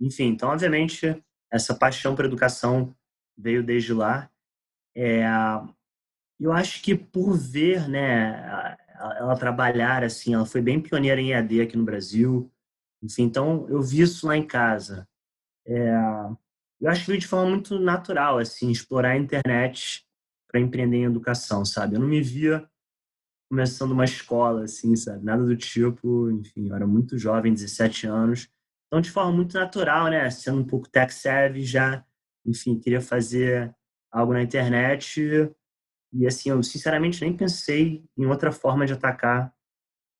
Enfim, 0.00 0.28
então, 0.28 0.48
obviamente, 0.48 1.22
essa 1.52 1.74
paixão 1.74 2.14
por 2.14 2.24
educação 2.24 2.94
veio 3.36 3.62
desde 3.62 3.92
lá. 3.92 4.30
É, 4.96 5.24
eu 6.38 6.52
acho 6.52 6.82
que 6.82 6.94
por 6.94 7.36
ver, 7.36 7.88
né, 7.88 8.76
ela 9.18 9.36
trabalhar 9.36 10.02
assim, 10.02 10.34
ela 10.34 10.46
foi 10.46 10.60
bem 10.60 10.80
pioneira 10.80 11.20
em 11.20 11.32
EAD 11.32 11.60
aqui 11.60 11.76
no 11.76 11.84
Brasil. 11.84 12.50
Enfim, 13.02 13.24
então 13.24 13.66
eu 13.68 13.82
vi 13.82 14.00
isso 14.00 14.26
lá 14.26 14.36
em 14.36 14.46
casa. 14.46 15.06
É, 15.66 15.94
eu 16.80 16.88
acho 16.88 17.02
que 17.02 17.08
veio 17.08 17.20
de 17.20 17.28
forma 17.28 17.50
muito 17.50 17.78
natural, 17.78 18.38
assim, 18.38 18.70
explorar 18.70 19.10
a 19.10 19.16
internet 19.18 20.04
para 20.48 20.60
empreender 20.60 20.98
em 20.98 21.04
educação, 21.04 21.64
sabe? 21.64 21.94
Eu 21.94 22.00
não 22.00 22.08
me 22.08 22.22
via 22.22 22.66
começando 23.50 23.92
uma 23.92 24.04
escola, 24.04 24.64
assim, 24.64 24.96
sabe? 24.96 25.24
Nada 25.24 25.44
do 25.44 25.56
tipo. 25.56 26.30
Enfim, 26.30 26.68
eu 26.68 26.74
era 26.74 26.86
muito 26.86 27.18
jovem, 27.18 27.52
17 27.52 28.06
anos. 28.06 28.48
Então, 28.90 29.00
de 29.00 29.08
forma 29.08 29.30
muito 29.30 29.54
natural, 29.54 30.10
né? 30.10 30.28
Sendo 30.30 30.60
um 30.60 30.66
pouco 30.66 30.90
tech 30.90 31.14
savvy 31.14 31.64
já, 31.64 32.04
enfim, 32.44 32.76
queria 32.76 33.00
fazer 33.00 33.72
algo 34.10 34.32
na 34.32 34.42
internet. 34.42 35.20
E, 36.12 36.26
assim, 36.26 36.50
eu 36.50 36.60
sinceramente 36.60 37.20
nem 37.20 37.36
pensei 37.36 38.02
em 38.18 38.26
outra 38.26 38.50
forma 38.50 38.84
de 38.84 38.92
atacar 38.92 39.54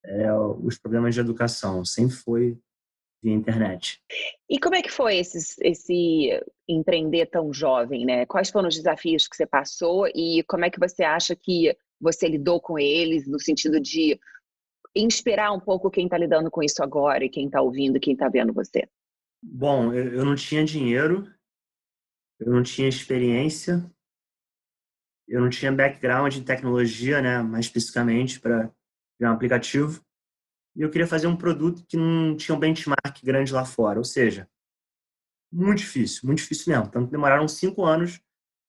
é, 0.05 0.33
os 0.33 0.79
problemas 0.79 1.15
de 1.15 1.21
educação. 1.21 1.85
Sempre 1.85 2.15
foi 2.15 2.59
via 3.21 3.35
internet. 3.35 4.01
E 4.49 4.59
como 4.61 4.77
é 4.77 4.83
que 4.83 4.91
foi 4.91 5.19
esse, 5.19 5.39
esse 5.63 6.41
empreender 6.69 7.27
tão 7.27 7.53
jovem, 7.53 8.07
né? 8.07 8.25
Quais 8.25 8.51
foram 8.51 8.69
os 8.69 8.77
desafios 8.77 9.27
que 9.27 9.37
você 9.37 9.47
passou 9.47 10.07
e 10.15 10.45
como 10.45 10.65
é 10.65 10.71
que 10.71 10.79
você 10.79 11.03
acha 11.03 11.35
que 11.35 11.77
você 12.01 12.29
lidou 12.29 12.61
com 12.61 12.79
eles 12.79 13.27
no 13.27 13.39
sentido 13.41 13.81
de 13.81 14.19
inspirar 14.95 15.53
um 15.53 15.61
pouco 15.61 15.91
quem 15.91 16.05
está 16.05 16.19
lidando 16.19 16.51
com 16.51 16.63
isso 16.63 16.83
agora 16.83 17.25
e 17.25 17.29
quem 17.29 17.47
está 17.47 17.61
ouvindo, 17.61 18.01
quem 18.01 18.15
está 18.15 18.29
vendo 18.29 18.53
você? 18.53 18.89
Bom, 19.43 19.93
eu 19.95 20.25
não 20.25 20.35
tinha 20.35 20.65
dinheiro, 20.65 21.27
eu 22.39 22.53
não 22.53 22.63
tinha 22.63 22.89
experiência, 22.89 23.85
eu 25.29 25.41
não 25.41 25.49
tinha 25.49 25.73
background 25.73 26.37
em 26.37 26.45
tecnologia, 26.45 27.23
né, 27.23 27.43
mais 27.43 27.67
especificamente 27.67 28.41
para 28.41 28.71
criar 29.17 29.31
um 29.31 29.35
aplicativo. 29.35 30.05
E 30.77 30.83
eu 30.83 30.91
queria 30.91 31.07
fazer 31.07 31.27
um 31.27 31.37
produto 31.37 31.85
que 31.87 31.97
não 31.97 32.37
tinha 32.37 32.55
um 32.55 32.59
benchmark 32.59 33.23
grande 33.23 33.53
lá 33.53 33.65
fora, 33.65 33.99
ou 33.99 34.05
seja, 34.05 34.49
muito 35.53 35.79
difícil, 35.79 36.21
muito 36.25 36.39
difícil 36.39 36.73
mesmo. 36.73 36.91
Tanto 36.91 37.11
demoraram 37.11 37.49
cinco 37.49 37.85
anos 37.85 38.21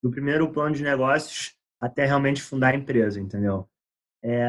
do 0.01 0.09
primeiro 0.09 0.51
plano 0.51 0.75
de 0.75 0.83
negócios 0.83 1.55
até 1.79 2.05
realmente 2.05 2.41
fundar 2.41 2.73
a 2.73 2.77
empresa, 2.77 3.19
entendeu? 3.19 3.67
É, 4.23 4.45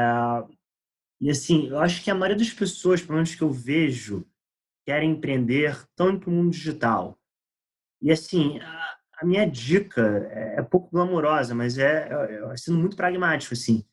e 1.22 1.30
assim, 1.30 1.68
eu 1.68 1.78
acho 1.78 2.02
que 2.02 2.10
a 2.10 2.14
maioria 2.16 2.36
das 2.36 2.52
pessoas, 2.52 3.00
pelo 3.00 3.14
menos 3.14 3.32
que 3.32 3.42
eu 3.42 3.50
vejo, 3.52 4.26
querem 4.84 5.12
empreender, 5.12 5.70
estão 5.70 6.10
indo 6.10 6.18
para 6.18 6.28
o 6.28 6.32
mundo 6.32 6.50
digital. 6.50 7.16
E 8.00 8.10
assim, 8.10 8.58
a, 8.58 8.98
a 9.20 9.24
minha 9.24 9.48
dica 9.48 10.28
é, 10.32 10.56
é, 10.58 10.62
pouco 10.62 10.90
glamourosa, 10.90 11.54
mas 11.54 11.78
é, 11.78 12.08
é, 12.08 12.52
é 12.52 12.56
sendo 12.56 12.80
muito 12.80 12.96
pragmático, 12.96 13.54
assim. 13.54 13.84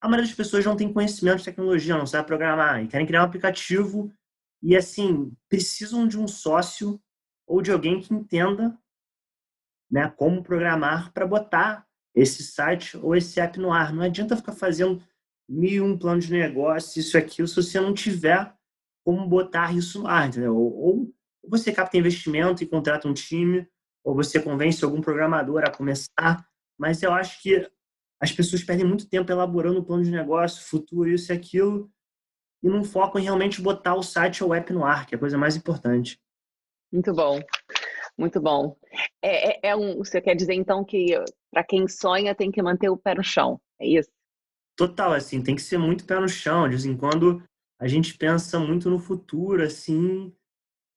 A 0.00 0.08
maioria 0.08 0.26
das 0.28 0.36
pessoas 0.36 0.64
não 0.64 0.74
tem 0.74 0.92
conhecimento 0.92 1.38
de 1.38 1.44
tecnologia, 1.44 1.96
não 1.96 2.08
sabe 2.08 2.26
programar, 2.26 2.82
e 2.82 2.88
querem 2.88 3.06
criar 3.06 3.22
um 3.22 3.26
aplicativo 3.26 4.12
e, 4.60 4.76
assim, 4.76 5.32
precisam 5.48 6.08
de 6.08 6.18
um 6.18 6.26
sócio 6.26 7.00
ou 7.46 7.62
de 7.62 7.70
alguém 7.70 8.00
que 8.00 8.12
entenda 8.12 8.76
né, 9.88 10.12
como 10.16 10.42
programar 10.42 11.12
para 11.12 11.24
botar 11.24 11.86
esse 12.12 12.42
site 12.42 12.96
ou 12.96 13.14
esse 13.14 13.38
app 13.38 13.60
no 13.60 13.72
ar. 13.72 13.92
Não 13.92 14.02
adianta 14.02 14.36
ficar 14.36 14.52
fazendo 14.52 15.00
mil 15.48 15.84
um 15.84 15.98
plano 15.98 16.20
de 16.20 16.32
negócio, 16.32 17.00
isso 17.00 17.16
aqui, 17.16 17.46
se 17.46 17.56
você 17.56 17.80
não 17.80 17.92
tiver 17.92 18.54
como 19.04 19.28
botar 19.28 19.74
isso 19.74 20.02
no 20.02 20.08
ar, 20.08 20.28
entendeu? 20.28 20.56
Ou 20.56 21.12
você 21.46 21.72
capta 21.72 21.98
investimento 21.98 22.62
e 22.62 22.66
contrata 22.66 23.06
um 23.06 23.12
time, 23.12 23.68
ou 24.02 24.14
você 24.14 24.40
convence 24.40 24.84
algum 24.84 25.00
programador 25.00 25.62
a 25.64 25.70
começar, 25.70 26.46
mas 26.78 27.02
eu 27.02 27.12
acho 27.12 27.42
que 27.42 27.68
as 28.20 28.32
pessoas 28.32 28.62
perdem 28.62 28.86
muito 28.86 29.08
tempo 29.08 29.30
elaborando 29.30 29.80
o 29.80 29.84
plano 29.84 30.02
de 30.02 30.10
negócio, 30.10 30.64
futuro, 30.64 31.08
isso 31.08 31.32
e 31.32 31.36
aquilo, 31.36 31.90
e 32.62 32.68
não 32.68 32.82
focam 32.82 33.20
em 33.20 33.24
realmente 33.24 33.60
botar 33.60 33.94
o 33.94 34.02
site 34.02 34.42
ou 34.42 34.50
o 34.50 34.54
app 34.54 34.72
no 34.72 34.84
ar, 34.84 35.06
que 35.06 35.14
é 35.14 35.16
a 35.16 35.20
coisa 35.20 35.36
mais 35.36 35.56
importante. 35.56 36.18
Muito 36.90 37.12
bom, 37.12 37.38
muito 38.16 38.40
bom. 38.40 38.76
É, 39.20 39.68
é, 39.68 39.70
é 39.70 39.76
um, 39.76 39.98
você 39.98 40.20
quer 40.20 40.34
dizer 40.34 40.54
então 40.54 40.84
que 40.84 41.14
para 41.50 41.64
quem 41.64 41.86
sonha 41.86 42.34
tem 42.34 42.50
que 42.50 42.62
manter 42.62 42.88
o 42.88 42.96
pé 42.96 43.14
no 43.14 43.22
chão, 43.22 43.60
é 43.78 43.86
isso? 43.86 44.10
Total, 44.76 45.12
assim, 45.12 45.42
tem 45.42 45.54
que 45.54 45.62
ser 45.62 45.78
muito 45.78 46.04
pé 46.04 46.18
no 46.18 46.28
chão. 46.28 46.64
De 46.64 46.70
vez 46.70 46.84
em 46.84 46.96
quando 46.96 47.42
a 47.80 47.86
gente 47.86 48.16
pensa 48.16 48.58
muito 48.58 48.90
no 48.90 48.98
futuro, 48.98 49.62
assim, 49.62 50.32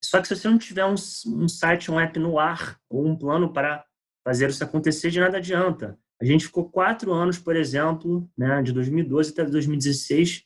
Só 0.03 0.21
que 0.21 0.27
se 0.27 0.35
você 0.35 0.47
não 0.47 0.57
tiver 0.57 0.85
um, 0.85 0.93
um 0.93 1.47
site, 1.47 1.91
um 1.91 1.99
app 1.99 2.17
no 2.19 2.39
ar, 2.39 2.79
ou 2.89 3.05
um 3.05 3.17
plano 3.17 3.51
para 3.51 3.85
fazer 4.25 4.49
isso 4.49 4.63
acontecer, 4.63 5.09
de 5.09 5.19
nada 5.19 5.37
adianta. 5.37 5.99
A 6.19 6.25
gente 6.25 6.45
ficou 6.45 6.69
quatro 6.69 7.13
anos, 7.13 7.37
por 7.37 7.55
exemplo, 7.55 8.29
né, 8.37 8.61
de 8.61 8.73
2012 8.73 9.31
até 9.31 9.45
2016, 9.45 10.45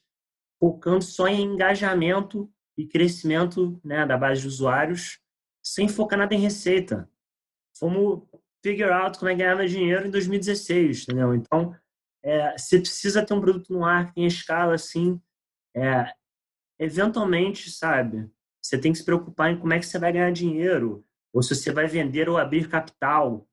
focando 0.60 1.04
só 1.04 1.28
em 1.28 1.42
engajamento 1.42 2.52
e 2.78 2.86
crescimento 2.86 3.80
né, 3.84 4.06
da 4.06 4.18
base 4.18 4.42
de 4.42 4.48
usuários, 4.48 5.20
sem 5.64 5.88
focar 5.88 6.20
nada 6.20 6.34
em 6.34 6.40
receita. 6.40 7.10
Fomos 7.78 8.24
figure 8.64 8.92
out 8.92 9.18
como 9.18 9.30
é 9.30 9.36
que 9.36 9.68
dinheiro 9.68 10.08
em 10.08 10.12
2016, 10.12 11.04
entendeu? 11.04 11.34
Então, 11.34 11.76
é, 12.24 12.58
você 12.58 12.80
precisa 12.80 13.26
ter 13.26 13.34
um 13.34 13.42
produto 13.42 13.72
no 13.74 13.84
ar 13.84 14.08
que 14.08 14.16
tenha 14.16 14.28
escala, 14.28 14.76
assim, 14.76 15.20
é, 15.76 16.14
eventualmente, 16.80 17.72
sabe, 17.72 18.30
você 18.62 18.78
tem 18.78 18.92
que 18.92 19.00
se 19.00 19.06
preocupar 19.06 19.52
em 19.52 19.60
como 19.60 19.74
é 19.74 19.80
que 19.80 19.86
você 19.86 19.98
vai 19.98 20.12
ganhar 20.12 20.32
dinheiro, 20.32 21.04
ou 21.34 21.42
se 21.42 21.56
você 21.56 21.72
vai 21.72 21.88
vender 21.88 22.30
ou 22.30 22.38
abrir 22.38 22.70
capital. 22.70 23.48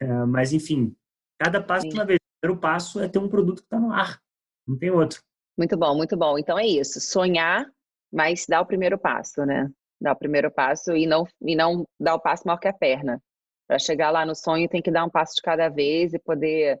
É, 0.00 0.06
mas, 0.26 0.52
enfim, 0.52 0.96
cada 1.40 1.62
passo 1.62 1.88
Sim. 1.88 1.94
uma 1.94 2.04
vez. 2.04 2.18
O 2.18 2.40
primeiro 2.40 2.60
passo 2.60 3.00
é 3.00 3.08
ter 3.08 3.18
um 3.18 3.28
produto 3.28 3.58
que 3.58 3.66
está 3.66 3.80
no 3.80 3.92
ar, 3.92 4.20
não 4.66 4.78
tem 4.78 4.90
outro. 4.90 5.20
Muito 5.56 5.76
bom, 5.76 5.96
muito 5.96 6.16
bom. 6.16 6.38
Então 6.38 6.56
é 6.56 6.64
isso, 6.64 7.00
sonhar, 7.00 7.66
mas 8.12 8.46
dar 8.48 8.60
o 8.60 8.66
primeiro 8.66 8.96
passo, 8.96 9.44
né? 9.44 9.68
Dar 10.00 10.12
o 10.12 10.16
primeiro 10.16 10.50
passo 10.50 10.92
e 10.92 11.04
não, 11.04 11.24
e 11.42 11.56
não 11.56 11.84
dar 11.98 12.14
o 12.14 12.20
passo 12.20 12.44
maior 12.46 12.58
que 12.58 12.68
a 12.68 12.72
perna. 12.72 13.20
Para 13.66 13.78
chegar 13.78 14.10
lá 14.10 14.24
no 14.24 14.36
sonho, 14.36 14.68
tem 14.68 14.80
que 14.80 14.90
dar 14.90 15.04
um 15.04 15.10
passo 15.10 15.34
de 15.34 15.42
cada 15.42 15.68
vez 15.68 16.14
e 16.14 16.18
poder 16.20 16.80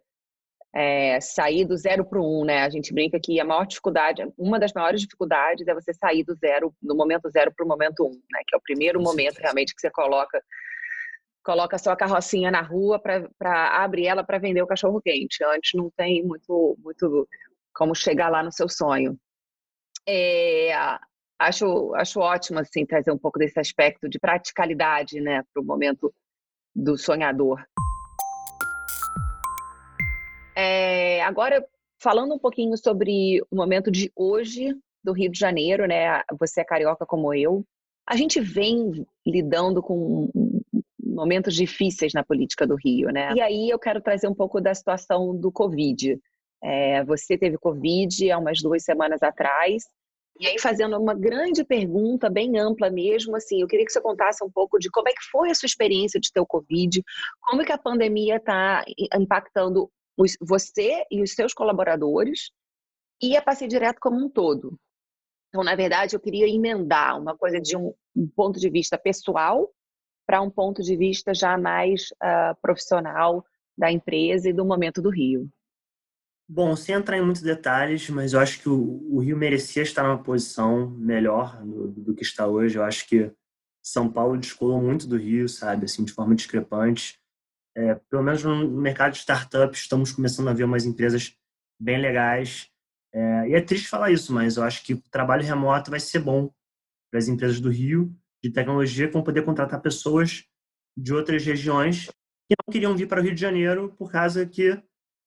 é, 0.74 1.20
sair 1.20 1.64
do 1.64 1.76
zero 1.76 2.04
para 2.04 2.20
o 2.20 2.42
um, 2.42 2.44
né? 2.44 2.62
A 2.62 2.70
gente 2.70 2.92
brinca 2.92 3.18
que 3.22 3.40
a 3.40 3.44
maior 3.44 3.66
dificuldade, 3.66 4.22
uma 4.36 4.58
das 4.58 4.72
maiores 4.72 5.00
dificuldades 5.00 5.66
é 5.66 5.74
você 5.74 5.92
sair 5.94 6.24
do 6.24 6.34
zero, 6.34 6.74
do 6.82 6.94
momento 6.94 7.30
zero 7.30 7.52
para 7.54 7.64
o 7.64 7.68
momento 7.68 8.04
um, 8.04 8.10
né? 8.10 8.40
Que 8.46 8.54
é 8.54 8.58
o 8.58 8.62
primeiro 8.62 9.00
momento 9.00 9.38
realmente 9.38 9.74
que 9.74 9.80
você 9.80 9.90
coloca 9.90 10.42
coloca 11.44 11.76
a 11.76 11.78
sua 11.78 11.96
carrocinha 11.96 12.50
na 12.50 12.60
rua 12.60 13.00
para 13.00 13.82
abrir 13.82 14.06
ela 14.06 14.22
para 14.22 14.38
vender 14.38 14.60
o 14.60 14.66
cachorro 14.66 15.00
quente. 15.00 15.42
Antes 15.44 15.72
não 15.74 15.90
tem 15.96 16.22
muito 16.22 16.76
muito 16.82 17.26
como 17.74 17.94
chegar 17.94 18.28
lá 18.28 18.42
no 18.42 18.52
seu 18.52 18.68
sonho. 18.68 19.18
É, 20.06 20.72
acho, 21.38 21.94
acho 21.94 22.20
ótimo 22.20 22.58
assim 22.58 22.84
trazer 22.84 23.12
um 23.12 23.18
pouco 23.18 23.38
desse 23.38 23.58
aspecto 23.58 24.08
de 24.08 24.18
praticalidade, 24.18 25.20
né, 25.20 25.42
para 25.52 25.62
o 25.62 25.64
momento 25.64 26.12
do 26.74 26.98
sonhador. 26.98 27.64
É, 30.60 31.22
agora 31.22 31.64
falando 32.02 32.34
um 32.34 32.38
pouquinho 32.38 32.76
sobre 32.76 33.40
o 33.48 33.54
momento 33.54 33.92
de 33.92 34.10
hoje 34.16 34.76
do 35.04 35.12
Rio 35.12 35.30
de 35.30 35.38
Janeiro, 35.38 35.86
né? 35.86 36.20
Você 36.36 36.60
é 36.60 36.64
carioca 36.64 37.06
como 37.06 37.32
eu. 37.32 37.64
A 38.04 38.16
gente 38.16 38.40
vem 38.40 39.06
lidando 39.24 39.80
com 39.80 40.28
momentos 41.00 41.54
difíceis 41.54 42.12
na 42.12 42.24
política 42.24 42.66
do 42.66 42.74
Rio, 42.74 43.10
né? 43.10 43.32
E 43.34 43.40
aí 43.40 43.70
eu 43.70 43.78
quero 43.78 44.00
trazer 44.00 44.26
um 44.26 44.34
pouco 44.34 44.60
da 44.60 44.74
situação 44.74 45.32
do 45.36 45.52
Covid. 45.52 46.18
É, 46.60 47.04
você 47.04 47.38
teve 47.38 47.56
Covid 47.56 48.28
há 48.28 48.38
umas 48.38 48.60
duas 48.60 48.82
semanas 48.82 49.22
atrás. 49.22 49.84
E 50.40 50.46
aí, 50.46 50.58
fazendo 50.58 50.98
uma 50.98 51.14
grande 51.14 51.64
pergunta, 51.64 52.28
bem 52.28 52.58
ampla 52.58 52.90
mesmo, 52.90 53.36
assim, 53.36 53.60
eu 53.60 53.66
queria 53.68 53.84
que 53.86 53.92
você 53.92 54.00
contasse 54.00 54.42
um 54.44 54.50
pouco 54.50 54.78
de 54.78 54.90
como 54.90 55.08
é 55.08 55.12
que 55.12 55.30
foi 55.30 55.50
a 55.50 55.54
sua 55.54 55.66
experiência 55.66 56.18
de 56.18 56.32
ter 56.32 56.40
o 56.40 56.46
Covid, 56.46 57.02
como 57.42 57.62
é 57.62 57.64
que 57.64 57.72
a 57.72 57.78
pandemia 57.78 58.36
está 58.36 58.84
impactando 59.14 59.90
os, 60.18 60.36
você 60.40 61.04
e 61.10 61.22
os 61.22 61.32
seus 61.32 61.54
colaboradores 61.54 62.50
e 63.22 63.36
a 63.36 63.42
Passe 63.42 63.68
Direto 63.68 64.00
como 64.00 64.16
um 64.16 64.28
todo. 64.28 64.78
Então, 65.48 65.64
na 65.64 65.74
verdade, 65.74 66.14
eu 66.14 66.20
queria 66.20 66.48
emendar 66.48 67.18
uma 67.18 67.36
coisa 67.36 67.60
de 67.60 67.76
um, 67.76 67.94
um 68.14 68.26
ponto 68.28 68.58
de 68.58 68.68
vista 68.68 68.98
pessoal 68.98 69.72
para 70.26 70.42
um 70.42 70.50
ponto 70.50 70.82
de 70.82 70.94
vista 70.96 71.32
já 71.32 71.56
mais 71.56 72.10
uh, 72.22 72.54
profissional 72.60 73.44
da 73.76 73.90
empresa 73.90 74.50
e 74.50 74.52
do 74.52 74.64
momento 74.64 75.00
do 75.00 75.08
Rio. 75.08 75.48
Bom, 76.46 76.74
sem 76.76 76.94
entrar 76.94 77.16
em 77.16 77.24
muitos 77.24 77.42
detalhes, 77.42 78.10
mas 78.10 78.32
eu 78.32 78.40
acho 78.40 78.60
que 78.60 78.68
o, 78.68 79.06
o 79.10 79.20
Rio 79.20 79.36
merecia 79.36 79.82
estar 79.82 80.02
numa 80.02 80.22
posição 80.22 80.90
melhor 80.90 81.62
do, 81.64 81.88
do, 81.88 82.14
que 82.14 82.22
está 82.22 82.46
hoje. 82.46 82.76
Eu 82.76 82.84
acho 82.84 83.06
que 83.06 83.30
São 83.82 84.10
Paulo 84.10 84.36
descolou 84.36 84.80
muito 84.80 85.06
do 85.06 85.16
Rio, 85.16 85.48
sabe, 85.48 85.84
assim, 85.84 86.04
de 86.04 86.12
forma 86.12 86.34
discrepante. 86.34 87.18
É, 87.78 87.94
pelo 88.10 88.24
menos 88.24 88.42
no 88.42 88.68
mercado 88.68 89.12
de 89.12 89.18
startups, 89.18 89.82
estamos 89.82 90.10
começando 90.10 90.48
a 90.48 90.52
ver 90.52 90.64
umas 90.64 90.84
empresas 90.84 91.36
bem 91.80 92.00
legais. 92.00 92.68
É, 93.14 93.50
e 93.50 93.54
é 93.54 93.60
triste 93.60 93.86
falar 93.86 94.10
isso, 94.10 94.32
mas 94.32 94.56
eu 94.56 94.64
acho 94.64 94.82
que 94.82 94.94
o 94.94 95.02
trabalho 95.12 95.44
remoto 95.44 95.88
vai 95.88 96.00
ser 96.00 96.18
bom 96.18 96.52
para 97.08 97.18
as 97.18 97.28
empresas 97.28 97.60
do 97.60 97.70
Rio 97.70 98.12
de 98.42 98.50
tecnologia 98.50 99.06
que 99.06 99.12
vão 99.12 99.22
poder 99.22 99.44
contratar 99.44 99.80
pessoas 99.80 100.44
de 100.96 101.14
outras 101.14 101.44
regiões 101.44 102.06
que 102.48 102.56
não 102.66 102.72
queriam 102.72 102.96
vir 102.96 103.06
para 103.06 103.20
o 103.20 103.22
Rio 103.22 103.34
de 103.34 103.40
Janeiro 103.40 103.94
por 103.96 104.10
causa 104.10 104.44
que 104.44 104.82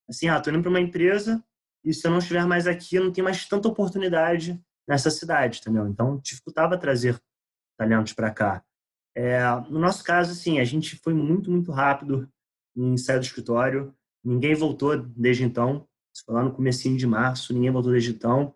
assim, 0.06 0.28
ah, 0.28 0.38
tô 0.38 0.50
indo 0.50 0.60
para 0.60 0.68
uma 0.68 0.80
empresa 0.80 1.42
e 1.82 1.94
se 1.94 2.06
eu 2.06 2.10
não 2.10 2.18
estiver 2.18 2.44
mais 2.44 2.66
aqui, 2.66 3.00
não 3.00 3.10
tenho 3.10 3.24
mais 3.24 3.46
tanta 3.48 3.66
oportunidade 3.66 4.62
nessa 4.86 5.10
cidade, 5.10 5.60
entendeu? 5.60 5.88
Então, 5.88 6.18
dificultava 6.18 6.76
trazer 6.76 7.18
talentos 7.78 8.12
para 8.12 8.30
cá. 8.30 8.62
É, 9.16 9.42
no 9.70 9.78
nosso 9.78 10.04
caso, 10.04 10.32
assim, 10.32 10.60
a 10.60 10.64
gente 10.64 10.96
foi 10.96 11.14
muito, 11.14 11.50
muito 11.50 11.72
rápido 11.72 12.30
em 12.76 12.96
sair 12.96 13.18
do 13.18 13.24
escritório. 13.24 13.94
Ninguém 14.24 14.54
voltou 14.54 14.96
desde 14.96 15.44
então. 15.44 15.86
Isso 16.14 16.24
foi 16.24 16.34
lá 16.34 16.42
no 16.42 16.52
comecinho 16.52 16.96
de 16.96 17.06
março, 17.06 17.52
ninguém 17.52 17.70
voltou 17.70 17.92
desde 17.92 18.10
então. 18.10 18.54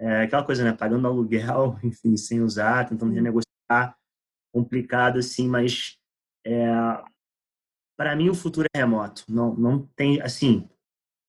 É, 0.00 0.22
aquela 0.22 0.44
coisa, 0.44 0.64
né? 0.64 0.72
Pagando 0.72 1.06
aluguel, 1.06 1.78
enfim, 1.82 2.16
sem 2.16 2.40
usar, 2.40 2.88
tentando 2.88 3.12
renegociar. 3.12 3.96
Complicado, 4.52 5.18
assim, 5.18 5.48
mas 5.48 5.96
é, 6.44 6.66
para 7.96 8.14
mim 8.16 8.28
o 8.28 8.34
futuro 8.34 8.68
é 8.74 8.78
remoto. 8.78 9.24
Não, 9.28 9.54
não 9.54 9.86
tem, 9.96 10.20
assim, 10.20 10.68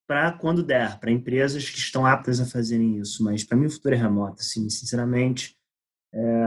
para 0.07 0.31
quando 0.33 0.63
der, 0.63 0.99
para 0.99 1.11
empresas 1.11 1.69
que 1.69 1.77
estão 1.77 2.05
aptas 2.05 2.39
a 2.39 2.45
fazerem 2.45 2.97
isso. 2.97 3.23
Mas 3.23 3.43
para 3.43 3.57
mim 3.57 3.67
o 3.67 3.71
futuro 3.71 3.95
é 3.95 3.97
remoto, 3.97 4.41
assim, 4.41 4.69
sinceramente. 4.69 5.57
É, 6.13 6.43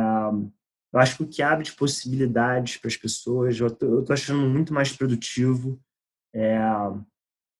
eu 0.92 1.00
acho 1.00 1.16
que 1.16 1.22
o 1.22 1.28
que 1.28 1.42
abre 1.42 1.64
de 1.64 1.72
possibilidades 1.72 2.76
para 2.76 2.88
as 2.88 2.96
pessoas, 2.96 3.58
eu 3.58 3.66
estou 3.66 4.06
achando 4.10 4.48
muito 4.48 4.72
mais 4.72 4.92
produtivo. 4.92 5.80
É, 6.34 6.58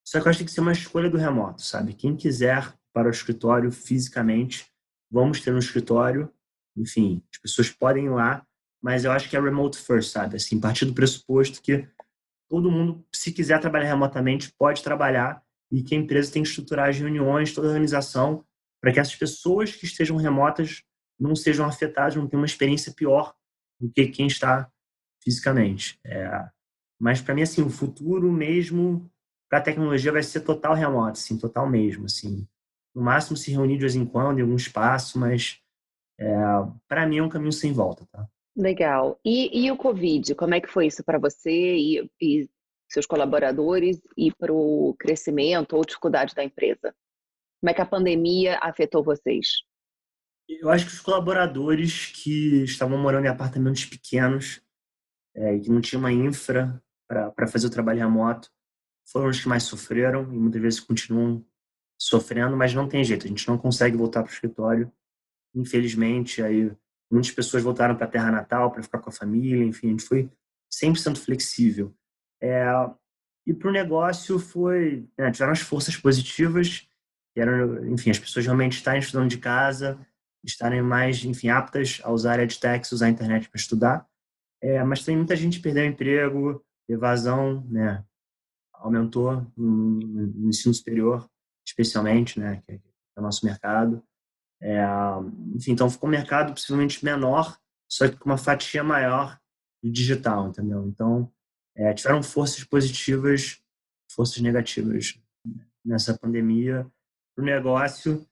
só 0.07 0.21
que 0.21 0.27
eu 0.27 0.31
acho 0.31 0.39
que 0.39 0.45
tem 0.45 0.47
que 0.47 0.53
ser 0.53 0.61
uma 0.61 0.73
escolha 0.73 1.11
do 1.11 1.19
remoto, 1.19 1.63
sabe? 1.63 1.93
Quem 1.93 2.17
quiser 2.17 2.73
para 2.93 3.09
o 3.09 3.11
escritório 3.11 3.71
fisicamente, 3.71 4.67
vamos 5.11 5.41
ter 5.41 5.53
um 5.53 5.59
escritório. 5.59 6.33
Enfim, 6.77 7.23
as 7.33 7.39
pessoas 7.41 7.71
podem 7.71 8.07
ir 8.07 8.11
lá, 8.11 8.47
mas 8.83 9.05
eu 9.05 9.13
acho 9.13 9.29
que 9.29 9.37
é 9.37 9.41
remote 9.41 9.77
first, 9.79 10.13
sabe? 10.13 10.37
Assim, 10.37 10.61
partir 10.61 10.85
do 10.85 10.95
pressuposto 10.95 11.61
que 11.61 11.89
todo 12.49 12.71
mundo, 12.71 13.05
se 13.13 13.33
quiser 13.33 13.61
trabalhar 13.61 13.89
remotamente, 13.89 14.53
pode 14.59 14.83
trabalhar 14.83 15.43
e 15.71 15.83
que 15.83 15.95
a 15.95 15.99
empresa 15.99 16.33
tem 16.33 16.43
que 16.43 16.49
estruturar 16.49 16.89
as 16.89 16.99
reuniões, 16.99 17.53
toda 17.53 17.67
a 17.67 17.71
organização, 17.71 18.45
para 18.81 18.93
que 18.93 19.01
essas 19.01 19.17
pessoas 19.17 19.75
que 19.75 19.85
estejam 19.85 20.17
remotas 20.17 20.83
não 21.19 21.35
sejam 21.35 21.67
afetadas, 21.67 22.17
não 22.17 22.27
tenham 22.27 22.41
uma 22.41 22.47
experiência 22.47 22.93
pior 22.93 23.35
do 23.81 23.91
que 23.91 24.09
quem 24.09 24.27
está 24.27 24.71
fisicamente. 25.23 25.99
É, 26.05 26.49
mas 27.01 27.21
para 27.21 27.35
mim, 27.35 27.43
assim, 27.43 27.63
o 27.63 27.71
futuro 27.71 28.31
mesmo 28.31 29.11
para 29.49 29.59
a 29.59 29.63
tecnologia 29.63 30.13
vai 30.13 30.23
ser 30.23 30.41
total 30.41 30.75
remoto, 30.75 31.13
assim, 31.13 31.39
total 31.39 31.69
mesmo, 31.69 32.07
assim. 32.07 32.47
No 32.95 33.03
máximo 33.03 33.37
se 33.37 33.51
reunir 33.51 33.75
de 33.75 33.83
vez 33.83 33.95
em 33.95 34.07
quando 34.07 34.39
em 34.39 34.43
algum 34.43 34.57
espaço, 34.57 35.19
mas 35.19 35.61
é, 36.19 36.35
para 36.89 37.07
mim 37.07 37.19
é 37.19 37.23
um 37.23 37.29
caminho 37.29 37.53
sem 37.53 37.73
volta, 37.73 38.07
tá? 38.11 38.27
Legal. 38.57 39.21
E, 39.25 39.67
e 39.67 39.71
o 39.71 39.77
Covid, 39.77 40.35
como 40.35 40.55
é 40.55 40.61
que 40.61 40.69
foi 40.69 40.87
isso 40.87 41.05
para 41.05 41.19
você 41.19 41.77
e, 41.77 42.11
e 42.21 42.49
seus 42.89 43.05
colaboradores 43.05 44.01
e 44.17 44.33
para 44.33 44.53
o 44.53 44.95
crescimento 44.99 45.77
ou 45.77 45.85
dificuldade 45.85 46.35
da 46.35 46.43
empresa? 46.43 46.95
Como 47.61 47.71
é 47.71 47.75
que 47.75 47.83
a 47.83 47.87
pandemia 47.87 48.59
afetou 48.63 49.05
vocês? 49.05 49.47
Eu 50.49 50.71
acho 50.71 50.87
que 50.87 50.93
os 50.93 51.01
colaboradores 51.01 52.07
que 52.07 52.63
estavam 52.63 52.99
morando 52.99 53.27
em 53.27 53.29
apartamentos 53.29 53.85
pequenos 53.85 54.61
é, 55.35 55.57
e 55.57 55.61
que 55.61 55.71
não 55.71 55.81
tinha 55.81 55.99
uma 55.99 56.13
infra 56.13 56.83
para 57.09 57.47
fazer 57.47 57.67
o 57.67 57.71
trabalho 57.71 57.99
remoto 57.99 58.51
foram 59.09 59.29
os 59.29 59.41
que 59.41 59.49
mais 59.49 59.65
sofreram 59.65 60.23
e 60.33 60.39
muitas 60.39 60.61
vezes 60.61 60.81
continuam 60.81 61.45
sofrendo, 61.99 62.57
mas 62.57 62.75
não 62.75 62.89
tem 62.89 63.05
jeito, 63.05 63.27
a 63.27 63.29
gente 63.29 63.47
não 63.49 63.57
consegue 63.57 63.97
voltar 63.97 64.23
para 64.23 64.31
o 64.31 64.33
escritório. 64.33 64.93
Infelizmente, 65.55 66.43
aí 66.43 66.71
muitas 67.11 67.31
pessoas 67.31 67.63
voltaram 67.63 67.97
para 67.97 68.07
a 68.07 68.11
terra 68.11 68.31
natal 68.31 68.71
para 68.71 68.83
ficar 68.83 68.99
com 68.99 69.11
a 69.11 69.13
família, 69.13 69.65
enfim, 69.65 69.89
a 69.89 69.91
gente 69.91 70.05
foi 70.05 70.31
100% 70.73 71.17
flexível. 71.19 71.95
É, 72.41 72.67
e 73.47 73.55
para 73.55 73.69
o 73.69 73.73
negócio 73.73 74.39
foi, 74.39 75.09
né, 75.17 75.31
tiveram 75.31 75.53
as 75.53 75.61
forças 75.61 75.97
positivas, 75.97 76.87
eram, 77.37 77.87
enfim, 77.89 78.11
as 78.11 78.19
pessoas 78.19 78.45
realmente 78.45 78.79
estarem 78.79 79.01
estudando 79.01 79.31
de 79.31 79.39
casa, 79.39 79.99
estarem 80.45 80.83
mais, 80.83 81.25
enfim, 81.25 81.49
aptas 81.49 82.01
a 82.03 82.11
usar 82.11 82.41
edtechs, 82.41 82.93
usar 82.93 83.07
a 83.07 83.11
internet 83.11 83.49
para 83.49 83.61
estudar. 83.61 84.07
É, 84.63 84.83
mas 84.85 85.05
tem 85.05 85.17
muita 85.17 85.37
gente 85.37 85.59
que 85.59 85.63
perdeu 85.63 85.85
emprego, 85.85 86.65
evasão, 86.89 87.65
né, 87.69 88.05
aumentou 88.73 89.47
no, 89.57 89.99
no 89.99 90.49
ensino 90.49 90.73
superior, 90.73 91.29
especialmente, 91.67 92.39
né, 92.39 92.63
que 92.67 92.73
é 92.73 92.81
o 93.21 93.23
nosso 93.23 93.45
mercado. 93.45 94.03
É, 94.61 94.83
enfim, 95.55 95.73
então 95.73 95.91
ficou 95.91 96.09
um 96.09 96.13
mercado 96.13 96.53
possivelmente 96.53 97.05
menor 97.05 97.59
só 97.89 98.09
que 98.09 98.17
com 98.17 98.29
uma 98.29 98.39
fatia 98.39 98.83
maior 98.83 99.39
do 99.83 99.91
digital, 99.91 100.49
entendeu? 100.49 100.87
Então, 100.87 101.33
é, 101.77 101.93
tiveram 101.95 102.23
forças 102.23 102.65
positivas, 102.65 103.61
forças 104.11 104.39
negativas 104.43 105.21
nessa 105.85 106.17
pandemia. 106.19 106.91
Para 107.35 107.43
o 107.43 107.47
negócio, 107.47 108.27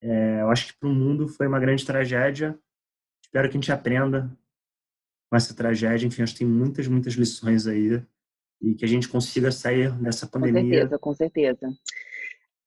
é, 0.00 0.40
eu 0.40 0.50
acho 0.50 0.68
que 0.68 0.78
para 0.78 0.88
o 0.88 0.94
mundo 0.94 1.28
foi 1.28 1.46
uma 1.46 1.60
grande 1.60 1.84
tragédia. 1.84 2.58
Espero 3.22 3.48
que 3.48 3.56
a 3.56 3.60
gente 3.60 3.72
aprenda 3.72 4.30
com 5.30 5.36
essa 5.36 5.54
tragédia. 5.54 6.06
Enfim, 6.06 6.22
acho 6.22 6.32
que 6.32 6.40
tem 6.40 6.48
muitas, 6.48 6.86
muitas 6.86 7.14
lições 7.14 7.66
aí 7.66 8.02
e 8.60 8.74
que 8.74 8.84
a 8.84 8.88
gente 8.88 9.08
consiga 9.08 9.52
sair 9.52 9.92
dessa 10.00 10.26
pandemia. 10.26 10.62
Com 10.62 10.68
certeza, 10.68 10.98
com 10.98 11.14
certeza. 11.14 11.72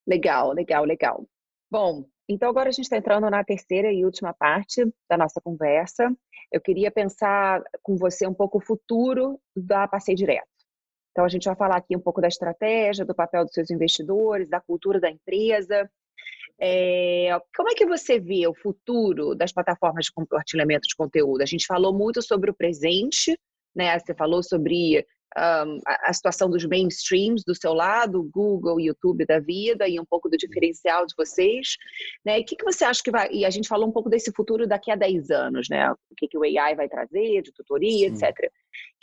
Legal, 0.08 0.52
legal, 0.52 0.86
legal. 0.86 1.28
Bom, 1.70 2.06
então 2.28 2.50
agora 2.50 2.70
a 2.70 2.72
gente 2.72 2.86
está 2.86 2.98
entrando 2.98 3.30
na 3.30 3.44
terceira 3.44 3.92
e 3.92 4.06
última 4.06 4.34
parte 4.34 4.86
da 5.10 5.18
nossa 5.18 5.40
conversa. 5.42 6.16
Eu 6.52 6.62
queria 6.62 6.92
pensar 6.92 7.62
com 7.82 7.98
você 7.98 8.28
um 8.28 8.34
pouco 8.34 8.58
o 8.58 8.62
futuro 8.62 9.40
da 9.56 9.88
Passei 9.88 10.16
Direto. 10.16 10.48
Então 11.12 11.26
a 11.26 11.30
gente 11.30 11.46
vai 11.46 11.56
falar 11.56 11.78
aqui 11.78 11.96
um 11.96 12.00
pouco 12.00 12.22
da 12.22 12.28
estratégia, 12.28 13.06
do 13.06 13.14
papel 13.14 13.44
dos 13.44 13.54
seus 13.54 13.70
investidores, 13.70 14.50
da 14.50 14.62
cultura 14.62 15.00
da 15.00 15.10
empresa. 15.10 15.90
É, 16.64 17.30
como 17.56 17.72
é 17.72 17.74
que 17.74 17.88
você 17.88 18.20
vê 18.20 18.48
o 18.48 18.54
futuro 18.54 19.34
das 19.34 19.52
plataformas 19.52 20.06
de 20.06 20.12
compartilhamento 20.12 20.88
de 20.88 20.96
conteúdo? 20.96 21.42
A 21.42 21.46
gente 21.46 21.66
falou 21.66 21.92
muito 21.92 22.22
sobre 22.22 22.52
o 22.52 22.54
presente, 22.54 23.36
né? 23.76 23.98
Você 23.98 24.14
falou 24.14 24.44
sobre 24.44 25.04
um, 25.38 25.80
a, 25.88 26.14
situação 26.14 26.50
dos 26.50 26.64
mainstreams 26.66 27.44
do 27.44 27.56
seu 27.56 27.74
lado, 27.74 28.30
Google, 28.32 28.80
YouTube 28.80 29.26
da 29.26 29.40
vida 29.40 29.88
e 29.88 30.00
um 30.00 30.06
pouco 30.06 30.30
do 30.30 30.38
diferencial 30.38 31.06
de 31.08 31.16
vocês, 31.18 31.78
né? 32.24 32.40
E 32.40 32.44
o 32.44 32.46
que, 32.46 32.56
que 32.56 32.66
você 32.66 32.84
acha 32.84 33.02
que 33.04 33.12
vai? 33.12 33.30
E 33.32 33.44
a 33.44 33.50
gente 33.50 33.68
falou 33.68 33.88
um 33.88 33.92
pouco 33.92 34.10
desse 34.10 34.32
futuro 34.32 34.68
daqui 34.68 34.92
a 34.92 34.96
10 34.96 35.32
anos, 35.32 35.68
né? 35.68 35.92
O 35.92 36.16
que, 36.16 36.28
que 36.28 36.38
o 36.38 36.44
AI 36.44 36.76
vai 36.76 36.88
trazer 36.88 37.42
de 37.42 37.52
tutoria, 37.54 38.08
Sim. 38.10 38.26
etc. 38.26 38.52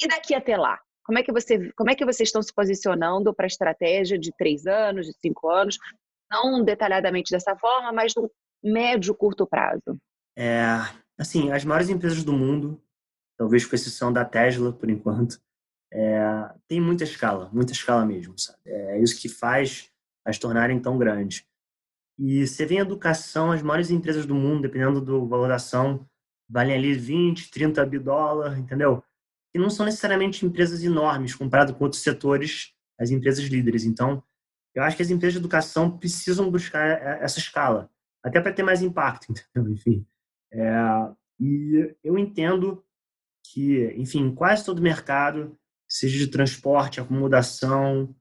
E 0.00 0.06
daqui 0.06 0.34
até 0.34 0.56
lá? 0.56 0.78
Como 1.04 1.18
é 1.18 1.22
que 1.22 1.32
você, 1.32 1.72
como 1.72 1.90
é 1.90 1.94
que 1.94 2.04
vocês 2.04 2.28
estão 2.28 2.42
se 2.42 2.54
posicionando 2.54 3.34
para 3.34 3.46
a 3.46 3.48
estratégia 3.48 4.18
de 4.18 4.30
três 4.36 4.66
anos, 4.66 5.06
de 5.06 5.14
cinco 5.14 5.48
anos? 5.48 5.78
Não 6.30 6.64
detalhadamente 6.64 7.30
dessa 7.30 7.56
forma, 7.56 7.92
mas 7.92 8.12
no 8.14 8.30
médio 8.62 9.14
curto 9.14 9.46
prazo. 9.46 9.98
É, 10.36 10.62
assim, 11.18 11.50
as 11.50 11.64
maiores 11.64 11.88
empresas 11.88 12.22
do 12.24 12.32
mundo, 12.32 12.80
talvez 13.36 13.64
com 13.64 13.74
exceção 13.74 14.12
da 14.12 14.24
Tesla 14.24 14.72
por 14.72 14.90
enquanto, 14.90 15.40
é, 15.92 16.20
tem 16.66 16.80
muita 16.80 17.04
escala, 17.04 17.48
muita 17.52 17.72
escala 17.72 18.04
mesmo, 18.04 18.38
sabe? 18.38 18.58
É 18.66 19.00
isso 19.00 19.18
que 19.20 19.28
faz 19.28 19.90
as 20.24 20.38
tornarem 20.38 20.80
tão 20.80 20.98
grandes. 20.98 21.44
E 22.18 22.46
você 22.46 22.66
vê 22.66 22.76
em 22.76 22.78
educação, 22.78 23.52
as 23.52 23.62
maiores 23.62 23.90
empresas 23.90 24.26
do 24.26 24.34
mundo, 24.34 24.62
dependendo 24.62 25.00
do 25.00 25.26
valor 25.26 25.48
da 25.48 25.54
ação, 25.54 26.06
valem 26.48 26.74
ali 26.74 26.92
20, 26.94 27.50
30 27.50 27.86
bi 27.86 27.98
dólar, 27.98 28.58
entendeu? 28.58 29.02
E 29.54 29.58
não 29.58 29.70
são 29.70 29.86
necessariamente 29.86 30.44
empresas 30.44 30.82
enormes 30.82 31.34
comparado 31.34 31.74
com 31.74 31.84
outros 31.84 32.02
setores, 32.02 32.72
as 32.98 33.10
empresas 33.10 33.44
líderes. 33.46 33.84
Então, 33.84 34.22
eu 34.78 34.84
acho 34.84 34.96
que 34.96 35.02
as 35.02 35.10
empresas 35.10 35.34
de 35.34 35.40
educação 35.40 35.98
precisam 35.98 36.48
buscar 36.50 36.86
essa 37.20 37.40
escala, 37.40 37.90
até 38.22 38.40
para 38.40 38.52
ter 38.52 38.62
mais 38.62 38.80
impacto, 38.80 39.26
entendeu? 39.52 39.72
Enfim. 39.72 40.06
É, 40.52 40.70
e 41.40 41.96
eu 42.04 42.16
entendo 42.16 42.84
que, 43.52 43.92
enfim, 43.96 44.32
quase 44.32 44.64
todo 44.64 44.80
mercado 44.80 45.58
seja 45.88 46.16
de 46.16 46.28
transporte, 46.28 47.00
acomodação, 47.00 48.14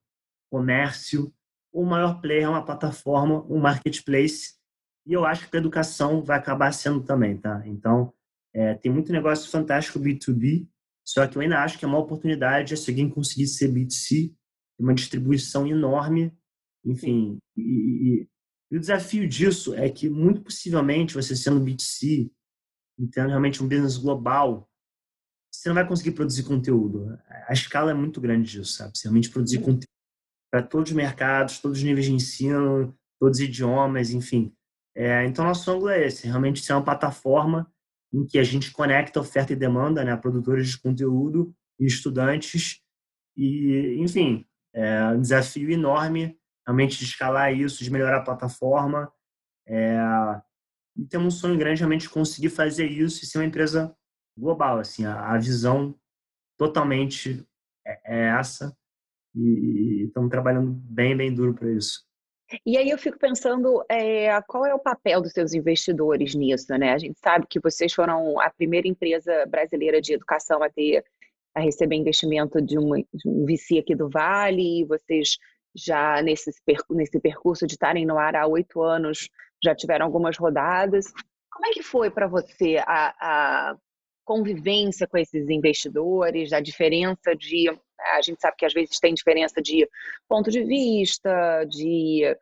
comércio. 0.50 1.32
O 1.72 1.84
maior 1.84 2.20
player 2.20 2.44
é 2.44 2.48
uma 2.48 2.64
plataforma, 2.64 3.44
um 3.44 3.60
marketplace. 3.60 4.54
E 5.06 5.12
eu 5.12 5.24
acho 5.24 5.48
que 5.48 5.56
a 5.56 5.60
educação 5.60 6.24
vai 6.24 6.38
acabar 6.38 6.72
sendo 6.72 7.02
também, 7.02 7.36
tá? 7.36 7.62
Então, 7.66 8.12
é, 8.52 8.74
tem 8.74 8.90
muito 8.90 9.12
negócio 9.12 9.48
fantástico 9.48 10.00
B2B, 10.00 10.66
só 11.04 11.26
que 11.26 11.36
eu 11.36 11.42
ainda 11.42 11.62
acho 11.62 11.78
que 11.78 11.84
a 11.84 11.88
maior 11.88 12.02
oportunidade 12.02 12.74
é 12.74 12.76
se 12.76 12.90
alguém 12.90 13.08
conseguir 13.08 13.46
ser 13.46 13.72
B2C, 13.72 14.34
uma 14.78 14.94
distribuição 14.94 15.66
enorme, 15.66 16.36
enfim. 16.84 17.38
E, 17.56 17.62
e, 17.62 18.28
e, 18.70 18.76
o 18.76 18.80
desafio 18.80 19.28
disso 19.28 19.74
é 19.74 19.88
que, 19.88 20.08
muito 20.08 20.42
possivelmente, 20.42 21.14
você 21.14 21.34
sendo 21.34 21.64
B2C 21.64 22.30
e 22.98 23.06
tendo 23.06 23.28
realmente 23.28 23.62
um 23.62 23.68
business 23.68 23.96
global, 23.96 24.68
você 25.50 25.68
não 25.68 25.74
vai 25.74 25.86
conseguir 25.86 26.12
produzir 26.12 26.44
conteúdo. 26.44 27.18
A 27.48 27.52
escala 27.52 27.90
é 27.90 27.94
muito 27.94 28.20
grande 28.20 28.50
disso, 28.50 28.72
sabe? 28.72 28.96
Você 28.96 29.08
realmente 29.08 29.30
produzir 29.30 29.58
conteúdo 29.58 29.86
para 30.50 30.62
todos 30.62 30.90
os 30.90 30.96
mercados, 30.96 31.58
todos 31.58 31.78
os 31.78 31.84
níveis 31.84 32.06
de 32.06 32.12
ensino, 32.12 32.94
todos 33.18 33.38
os 33.38 33.44
idiomas, 33.44 34.10
enfim. 34.10 34.52
É, 34.94 35.24
então, 35.26 35.44
nosso 35.44 35.70
ângulo 35.70 35.90
é 35.90 36.06
esse, 36.06 36.26
realmente 36.26 36.62
ser 36.62 36.72
uma 36.72 36.84
plataforma 36.84 37.70
em 38.12 38.26
que 38.26 38.38
a 38.38 38.44
gente 38.44 38.72
conecta 38.72 39.20
oferta 39.20 39.52
e 39.52 39.56
demanda, 39.56 40.04
né? 40.04 40.16
Produtores 40.16 40.70
de 40.70 40.80
conteúdo 40.80 41.54
e 41.78 41.86
estudantes. 41.86 42.80
E, 43.36 43.96
enfim, 43.98 44.46
é 44.74 45.08
um 45.08 45.20
desafio 45.20 45.70
enorme 45.70 46.38
realmente 46.68 46.98
de 46.98 47.04
escalar 47.06 47.52
isso, 47.52 47.82
de 47.82 47.90
melhorar 47.90 48.18
a 48.18 48.24
plataforma. 48.24 49.10
É, 49.66 49.98
e 50.94 51.06
temos 51.06 51.34
um 51.34 51.38
sonho 51.38 51.58
grande 51.58 51.80
realmente 51.80 52.02
de 52.02 52.10
conseguir 52.10 52.50
fazer 52.50 52.86
isso 52.86 53.24
e 53.24 53.26
ser 53.26 53.38
uma 53.38 53.46
empresa 53.46 53.96
global, 54.36 54.78
assim, 54.78 55.06
a, 55.06 55.32
a 55.32 55.38
visão 55.38 55.98
totalmente 56.58 57.42
é, 57.86 58.00
é 58.04 58.38
essa 58.38 58.76
e 59.34 60.04
estamos 60.06 60.28
trabalhando 60.28 60.72
bem, 60.72 61.16
bem 61.16 61.32
duro 61.32 61.54
para 61.54 61.72
isso. 61.72 62.06
E 62.64 62.76
aí 62.76 62.90
eu 62.90 62.98
fico 62.98 63.18
pensando 63.18 63.84
é, 63.90 64.40
qual 64.42 64.64
é 64.64 64.74
o 64.74 64.78
papel 64.78 65.20
dos 65.22 65.32
seus 65.32 65.52
investidores 65.52 66.34
nisso, 66.34 66.66
né? 66.78 66.92
A 66.92 66.98
gente 66.98 67.18
sabe 67.18 67.46
que 67.48 67.60
vocês 67.60 67.92
foram 67.92 68.40
a 68.40 68.50
primeira 68.50 68.88
empresa 68.88 69.46
brasileira 69.46 70.00
de 70.00 70.14
educação 70.14 70.62
a 70.62 70.70
ter 70.70 71.04
a 71.54 71.60
receber 71.60 71.96
investimento 71.96 72.60
de, 72.62 72.78
uma, 72.78 72.96
de 72.98 73.28
um 73.28 73.44
VC 73.44 73.78
aqui 73.78 73.94
do 73.94 74.08
Vale, 74.08 74.80
e 74.80 74.84
vocês 74.84 75.36
já 75.76 76.20
nesse, 76.22 76.50
nesse 76.90 77.20
percurso 77.20 77.66
de 77.66 77.74
estarem 77.74 78.06
no 78.06 78.18
ar 78.18 78.36
há 78.36 78.46
oito 78.46 78.82
anos 78.82 79.28
já 79.62 79.74
tiveram 79.74 80.06
algumas 80.06 80.36
rodadas. 80.36 81.12
Como 81.50 81.66
é 81.66 81.70
que 81.70 81.82
foi 81.82 82.10
para 82.10 82.26
você 82.26 82.76
a, 82.86 83.14
a, 83.20 83.76
convivência 84.24 85.06
com 85.06 85.16
esses 85.16 85.48
investidores, 85.48 86.52
a 86.52 86.60
diferença 86.60 87.34
de. 87.34 87.70
A 88.14 88.20
gente 88.20 88.40
sabe 88.40 88.56
que 88.58 88.66
às 88.66 88.74
vezes 88.74 89.00
tem 89.00 89.14
diferença 89.14 89.60
de 89.60 89.88
ponto 90.28 90.50
de 90.50 90.62
vista, 90.62 91.64
de 91.64 92.36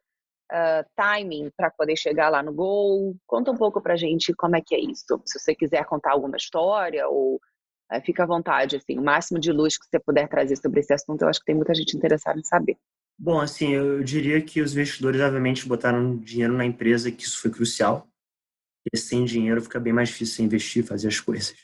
uh, 0.52 0.84
timing 0.96 1.50
para 1.56 1.70
poder 1.70 1.96
chegar 1.96 2.28
lá 2.28 2.42
no 2.42 2.52
gol. 2.52 3.16
Conta 3.24 3.52
um 3.52 3.56
pouco 3.56 3.80
para 3.80 3.94
a 3.94 3.96
gente 3.96 4.34
como 4.34 4.56
é 4.56 4.60
que 4.60 4.74
é 4.74 4.80
isso. 4.80 5.20
Se 5.24 5.38
você 5.38 5.54
quiser 5.54 5.84
contar 5.86 6.12
alguma 6.12 6.36
história 6.36 7.08
ou 7.08 7.36
uh, 7.36 8.00
fica 8.04 8.24
à 8.24 8.26
vontade, 8.26 8.76
assim, 8.76 8.98
o 8.98 9.02
máximo 9.02 9.38
de 9.38 9.52
luz 9.52 9.78
que 9.78 9.86
você 9.86 10.00
puder 10.00 10.28
trazer 10.28 10.56
sobre 10.56 10.80
esse 10.80 10.92
assunto, 10.92 11.22
eu 11.22 11.28
acho 11.28 11.38
que 11.38 11.46
tem 11.46 11.54
muita 11.54 11.74
gente 11.74 11.96
interessada 11.96 12.38
em 12.38 12.44
saber. 12.44 12.76
Bom, 13.18 13.40
assim, 13.40 13.70
eu 13.70 14.04
diria 14.04 14.42
que 14.42 14.60
os 14.60 14.72
investidores, 14.72 15.20
obviamente, 15.20 15.66
botaram 15.66 16.18
dinheiro 16.18 16.52
na 16.52 16.66
empresa, 16.66 17.10
que 17.10 17.24
isso 17.24 17.40
foi 17.40 17.50
crucial. 17.50 18.06
E 18.92 18.96
sem 18.96 19.24
dinheiro 19.24 19.60
fica 19.60 19.80
bem 19.80 19.92
mais 19.92 20.10
difícil 20.10 20.44
investir, 20.44 20.84
fazer 20.84 21.08
as 21.08 21.18
coisas. 21.18 21.56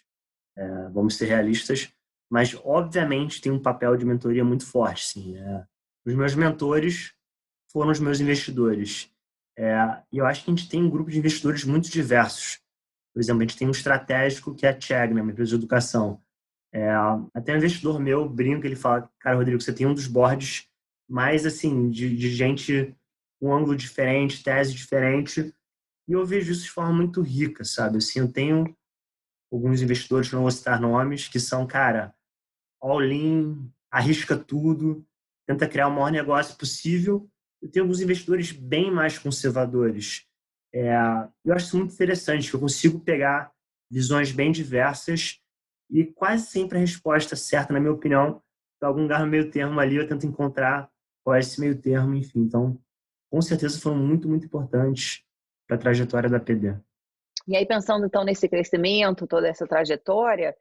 É, 0.56 0.88
vamos 0.88 1.16
ser 1.16 1.26
realistas, 1.26 1.92
mas 2.30 2.54
obviamente 2.64 3.40
tem 3.40 3.52
um 3.52 3.60
papel 3.60 3.96
de 3.96 4.04
mentoria 4.04 4.44
muito 4.44 4.66
forte. 4.66 5.04
Sim, 5.06 5.36
é. 5.36 5.64
Os 6.04 6.14
meus 6.14 6.34
mentores 6.34 7.12
foram 7.70 7.90
os 7.90 8.00
meus 8.00 8.18
investidores. 8.18 9.10
É, 9.56 10.02
e 10.10 10.18
eu 10.18 10.26
acho 10.26 10.44
que 10.44 10.50
a 10.50 10.54
gente 10.54 10.68
tem 10.68 10.82
um 10.82 10.90
grupo 10.90 11.10
de 11.10 11.18
investidores 11.18 11.64
muito 11.64 11.90
diversos. 11.90 12.60
Por 13.12 13.20
exemplo, 13.20 13.42
a 13.42 13.46
gente 13.46 13.58
tem 13.58 13.68
um 13.68 13.72
estratégico 13.72 14.54
que 14.54 14.66
é 14.66 14.70
a 14.70 14.80
Chegna, 14.80 15.20
uma 15.20 15.30
empresa 15.30 15.50
de 15.50 15.56
educação. 15.56 16.20
É, 16.72 16.90
até 17.34 17.52
um 17.52 17.58
investidor 17.58 18.00
meu 18.00 18.26
brinca, 18.26 18.66
ele 18.66 18.74
fala, 18.74 19.08
cara, 19.20 19.36
Rodrigo, 19.36 19.60
você 19.60 19.72
tem 19.72 19.86
um 19.86 19.94
dos 19.94 20.06
boards 20.06 20.71
mais, 21.12 21.44
assim, 21.44 21.90
de, 21.90 22.16
de 22.16 22.30
gente 22.30 22.94
com 23.38 23.48
um 23.50 23.54
ângulo 23.54 23.76
diferente, 23.76 24.42
tese 24.42 24.72
diferente, 24.72 25.54
e 26.08 26.12
eu 26.12 26.24
vejo 26.24 26.52
isso 26.52 26.64
de 26.64 26.70
forma 26.70 26.92
muito 26.92 27.20
rica, 27.20 27.64
sabe? 27.64 27.98
Assim, 27.98 28.20
eu 28.20 28.32
tenho 28.32 28.74
alguns 29.52 29.82
investidores, 29.82 30.32
não 30.32 30.42
vou 30.42 30.50
citar 30.50 30.80
nomes, 30.80 31.28
que 31.28 31.38
são, 31.38 31.66
cara, 31.66 32.14
all-in, 32.80 33.70
arrisca 33.90 34.36
tudo, 34.36 35.06
tenta 35.46 35.68
criar 35.68 35.88
o 35.88 35.90
maior 35.90 36.10
negócio 36.10 36.56
possível. 36.56 37.28
Eu 37.60 37.70
tenho 37.70 37.84
alguns 37.84 38.00
investidores 38.00 38.50
bem 38.50 38.90
mais 38.90 39.18
conservadores. 39.18 40.26
É, 40.74 40.94
eu 41.44 41.54
acho 41.54 41.66
isso 41.66 41.76
muito 41.76 41.92
interessante, 41.92 42.48
que 42.48 42.56
eu 42.56 42.60
consigo 42.60 42.98
pegar 43.00 43.52
visões 43.90 44.32
bem 44.32 44.50
diversas 44.50 45.38
e 45.90 46.04
quase 46.04 46.46
sempre 46.46 46.78
a 46.78 46.80
resposta 46.80 47.36
certa, 47.36 47.74
na 47.74 47.80
minha 47.80 47.92
opinião, 47.92 48.42
está 48.74 48.86
algum 48.86 49.02
lugar 49.02 49.20
no 49.20 49.26
meio 49.26 49.50
termo 49.50 49.78
ali, 49.78 49.96
eu 49.96 50.08
tento 50.08 50.26
encontrar 50.26 50.90
qual 51.24 51.36
é 51.36 51.40
esse 51.40 51.60
meio 51.60 51.80
termo, 51.80 52.14
enfim. 52.14 52.40
Então, 52.40 52.78
com 53.30 53.40
certeza 53.40 53.80
foram 53.80 53.96
muito, 53.96 54.28
muito 54.28 54.46
importantes 54.46 55.22
para 55.66 55.76
a 55.76 55.80
trajetória 55.80 56.28
da 56.28 56.40
PD. 56.40 56.76
E 57.46 57.56
aí, 57.56 57.66
pensando 57.66 58.06
então 58.06 58.24
nesse 58.24 58.48
crescimento, 58.48 59.26
toda 59.26 59.48
essa 59.48 59.66
trajetória, 59.66 60.54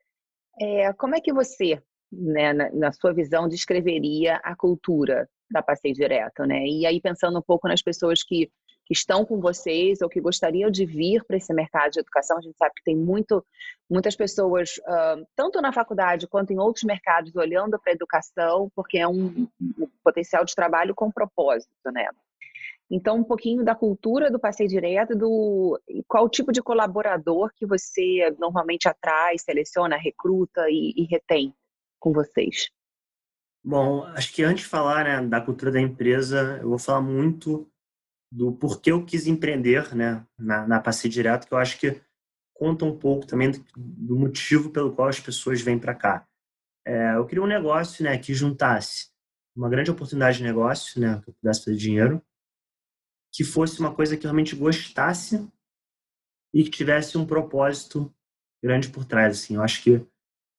é, 0.59 0.91
como 0.93 1.15
é 1.15 1.21
que 1.21 1.33
você, 1.33 1.81
né, 2.11 2.53
na, 2.53 2.71
na, 2.71 2.91
sua 2.91 3.13
visão, 3.13 3.47
descreveria 3.47 4.37
a 4.37 4.55
cultura 4.55 5.29
da 5.49 5.61
Passeio 5.61 5.93
Direto? 5.93 6.43
Né? 6.45 6.65
E 6.65 6.85
aí, 6.85 6.99
pensando 7.01 7.37
um 7.37 7.43
pouco 7.43 7.67
nas 7.67 7.81
pessoas 7.81 8.23
que, 8.23 8.49
que 8.91 8.97
estão 8.97 9.25
com 9.25 9.39
vocês 9.39 10.01
ou 10.01 10.09
que 10.09 10.19
gostariam 10.19 10.69
de 10.69 10.85
vir 10.85 11.23
para 11.23 11.37
esse 11.37 11.53
mercado 11.53 11.91
de 11.91 12.01
educação? 12.01 12.37
A 12.37 12.41
gente 12.41 12.57
sabe 12.57 12.73
que 12.75 12.83
tem 12.83 12.95
muito, 12.95 13.41
muitas 13.89 14.17
pessoas, 14.17 14.77
uh, 14.79 15.25
tanto 15.33 15.61
na 15.61 15.71
faculdade 15.71 16.27
quanto 16.27 16.51
em 16.51 16.59
outros 16.59 16.83
mercados, 16.83 17.33
olhando 17.33 17.79
para 17.79 17.93
a 17.93 17.95
educação, 17.95 18.69
porque 18.75 18.97
é 18.97 19.07
um, 19.07 19.47
um, 19.61 19.87
potencial 20.03 20.43
de 20.43 20.53
trabalho 20.53 20.93
com 20.93 21.09
propósito, 21.09 21.71
né? 21.85 22.05
Então, 22.89 23.15
um 23.15 23.23
pouquinho 23.23 23.63
da 23.63 23.73
cultura 23.73 24.29
do 24.29 24.37
passeio 24.37 24.67
direto, 24.67 25.17
do 25.17 25.79
qual 26.05 26.27
tipo 26.27 26.51
de 26.51 26.61
colaborador 26.61 27.49
que 27.55 27.65
você 27.65 28.35
normalmente 28.37 28.89
atrai, 28.89 29.37
seleciona, 29.37 29.95
recruta 29.95 30.69
e, 30.69 30.93
e 30.97 31.05
retém 31.09 31.53
com 31.97 32.11
vocês? 32.11 32.69
Bom, 33.63 34.03
acho 34.07 34.33
que 34.33 34.43
antes 34.43 34.65
de 34.65 34.69
falar 34.69 35.05
né, 35.05 35.25
da 35.25 35.39
cultura 35.39 35.71
da 35.71 35.79
empresa, 35.79 36.59
eu 36.61 36.67
vou 36.67 36.79
falar 36.79 36.99
muito 36.99 37.70
do 38.31 38.53
porquê 38.53 38.91
eu 38.91 39.03
quis 39.03 39.27
empreender 39.27 39.93
né, 39.93 40.25
na, 40.39 40.65
na 40.65 40.79
Passeio 40.79 41.11
Direto, 41.11 41.47
que 41.47 41.53
eu 41.53 41.57
acho 41.57 41.77
que 41.77 42.01
conta 42.53 42.85
um 42.85 42.97
pouco 42.97 43.25
também 43.25 43.51
do, 43.51 43.63
do 43.75 44.17
motivo 44.17 44.69
pelo 44.69 44.93
qual 44.93 45.09
as 45.09 45.19
pessoas 45.19 45.61
vêm 45.61 45.77
para 45.77 45.95
cá. 45.95 46.27
É, 46.85 47.15
eu 47.15 47.25
queria 47.25 47.43
um 47.43 47.47
negócio 47.47 48.03
né, 48.03 48.17
que 48.17 48.33
juntasse 48.33 49.11
uma 49.55 49.69
grande 49.69 49.91
oportunidade 49.91 50.37
de 50.37 50.43
negócio, 50.43 50.99
né, 50.99 51.21
que 51.21 51.29
eu 51.29 51.33
pudesse 51.33 51.65
fazer 51.65 51.75
dinheiro, 51.75 52.21
que 53.33 53.43
fosse 53.43 53.79
uma 53.79 53.93
coisa 53.93 54.15
que 54.15 54.25
eu 54.25 54.29
realmente 54.29 54.55
gostasse 54.55 55.47
e 56.53 56.63
que 56.63 56.69
tivesse 56.69 57.17
um 57.17 57.25
propósito 57.25 58.13
grande 58.63 58.89
por 58.89 59.05
trás. 59.05 59.39
Assim. 59.39 59.55
Eu 59.55 59.63
acho 59.63 59.83
que 59.83 60.05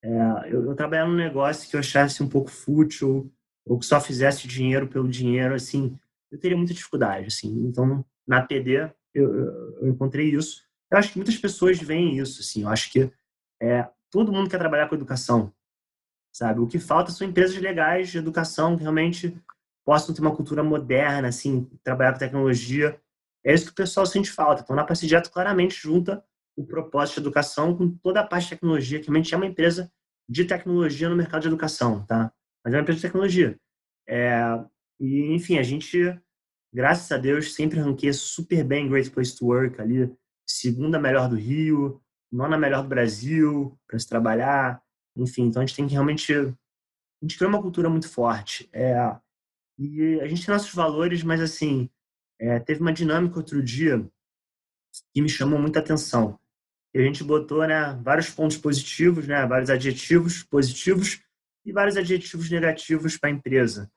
é, 0.03 0.09
eu, 0.53 0.65
eu 0.67 0.75
trabalhar 0.75 1.07
num 1.07 1.17
negócio 1.17 1.69
que 1.69 1.77
eu 1.77 1.81
achasse 1.81 2.23
um 2.23 2.29
pouco 2.29 2.51
fútil 2.51 3.33
ou 3.65 3.79
que 3.79 3.87
só 3.87 4.01
fizesse 4.01 4.49
dinheiro 4.49 4.89
pelo 4.89 5.09
dinheiro, 5.09 5.55
assim, 5.55 5.99
eu 6.33 6.39
teria 6.39 6.57
muita 6.57 6.73
dificuldade, 6.73 7.27
assim. 7.27 7.67
Então, 7.67 8.05
na 8.27 8.43
PD, 8.43 8.91
eu, 9.15 9.35
eu 9.83 9.89
encontrei 9.89 10.35
isso. 10.35 10.63
Eu 10.91 10.99
acho 10.99 11.13
que 11.13 11.19
muitas 11.19 11.37
pessoas 11.37 11.79
veem 11.79 12.19
isso, 12.19 12.41
assim. 12.41 12.63
Eu 12.63 12.69
acho 12.71 12.91
que 12.91 13.13
é, 13.61 13.87
todo 14.11 14.33
mundo 14.33 14.49
quer 14.49 14.59
trabalhar 14.59 14.89
com 14.89 14.95
educação, 14.95 15.53
sabe? 16.33 16.61
O 16.61 16.67
que 16.67 16.79
falta 16.79 17.13
são 17.13 17.27
empresas 17.27 17.57
legais 17.59 18.11
de 18.11 18.19
educação 18.19 18.77
que 18.77 18.83
realmente 18.83 19.39
possam 19.85 20.15
ter 20.15 20.23
uma 20.23 20.35
cultura 20.35 20.63
moderna, 20.63 21.29
assim, 21.29 21.65
trabalhar 21.85 22.13
com 22.13 22.19
tecnologia. 22.19 22.99
É 23.45 23.53
isso 23.53 23.67
que 23.67 23.73
o 23.73 23.75
pessoal 23.75 24.07
sente 24.07 24.31
falta. 24.31 24.63
Então, 24.63 24.75
na 24.75 24.85
Passejato 24.85 25.31
claramente 25.31 25.75
junta 25.75 26.25
o 26.57 26.65
propósito 26.65 27.17
de 27.17 27.21
educação 27.21 27.77
com 27.77 27.91
toda 27.91 28.21
a 28.21 28.27
parte 28.27 28.45
de 28.45 28.51
tecnologia, 28.51 29.01
que 29.01 29.07
realmente 29.07 29.35
é 29.35 29.37
uma 29.37 29.47
empresa 29.47 29.91
de 30.29 30.45
tecnologia 30.45 31.09
no 31.09 31.17
mercado 31.17 31.43
de 31.43 31.49
educação, 31.49 32.07
tá? 32.07 32.33
Mas 32.65 32.73
é 32.73 32.77
uma 32.77 32.83
empresa 32.83 32.99
de 33.01 33.07
tecnologia. 33.07 33.59
É, 34.09 34.43
e, 35.03 35.35
enfim, 35.35 35.59
a 35.59 35.65
gente, 35.65 35.99
graças 36.73 37.11
a 37.11 37.19
Deus, 37.19 37.55
sempre 37.55 37.81
ranqueia 37.81 38.13
super 38.13 38.63
bem 38.63 38.89
Great 38.89 39.11
Place 39.11 39.37
to 39.37 39.47
Work 39.47 39.81
ali, 39.81 40.09
segunda 40.47 40.97
melhor 40.97 41.29
do 41.29 41.35
Rio, 41.35 42.01
nona 42.31 42.57
melhor 42.57 42.85
do 42.85 42.89
Brasil 42.89 43.77
para 43.89 43.99
se 43.99 44.09
trabalhar. 44.09 44.81
Enfim, 45.17 45.47
então 45.47 45.61
a 45.61 45.67
gente 45.67 45.75
tem 45.75 45.89
que 45.89 45.93
realmente. 45.93 46.33
A 46.33 46.55
gente 47.21 47.37
criou 47.37 47.51
uma 47.51 47.61
cultura 47.61 47.91
muito 47.91 48.09
forte. 48.09 48.71
É, 48.73 48.95
e 49.77 50.21
a 50.21 50.29
gente 50.29 50.47
tem 50.47 50.55
nossos 50.55 50.73
valores, 50.73 51.25
mas 51.25 51.41
assim, 51.41 51.91
é, 52.41 52.61
teve 52.61 52.81
uma 52.81 52.93
dinâmica 52.93 53.39
outro 53.39 53.61
dia 53.61 54.09
que 55.13 55.21
me 55.21 55.29
chamou 55.29 55.59
muita 55.59 55.81
atenção. 55.81 56.39
E 56.95 57.01
a 57.01 57.03
gente 57.03 57.25
botou 57.25 57.67
né, 57.67 57.99
vários 58.05 58.31
pontos 58.31 58.57
positivos, 58.57 59.27
né, 59.27 59.45
vários 59.47 59.69
adjetivos 59.69 60.45
positivos 60.45 61.21
e 61.65 61.73
vários 61.73 61.97
adjetivos 61.97 62.49
negativos 62.49 63.17
para 63.19 63.31
a 63.31 63.33
empresa 63.33 63.91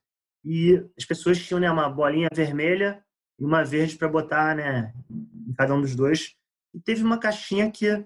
e 0.45 0.85
as 0.95 1.03
pessoas 1.03 1.39
tinham 1.39 1.59
né, 1.59 1.69
uma 1.71 1.89
bolinha 1.89 2.29
vermelha 2.31 3.03
e 3.39 3.43
uma 3.43 3.63
verde 3.63 3.97
para 3.97 4.07
botar 4.07 4.55
né, 4.55 4.93
em 5.09 5.53
cada 5.53 5.73
um 5.73 5.81
dos 5.81 5.95
dois. 5.95 6.35
E 6.71 6.79
teve 6.79 7.03
uma 7.03 7.17
caixinha 7.17 7.71
que, 7.71 8.05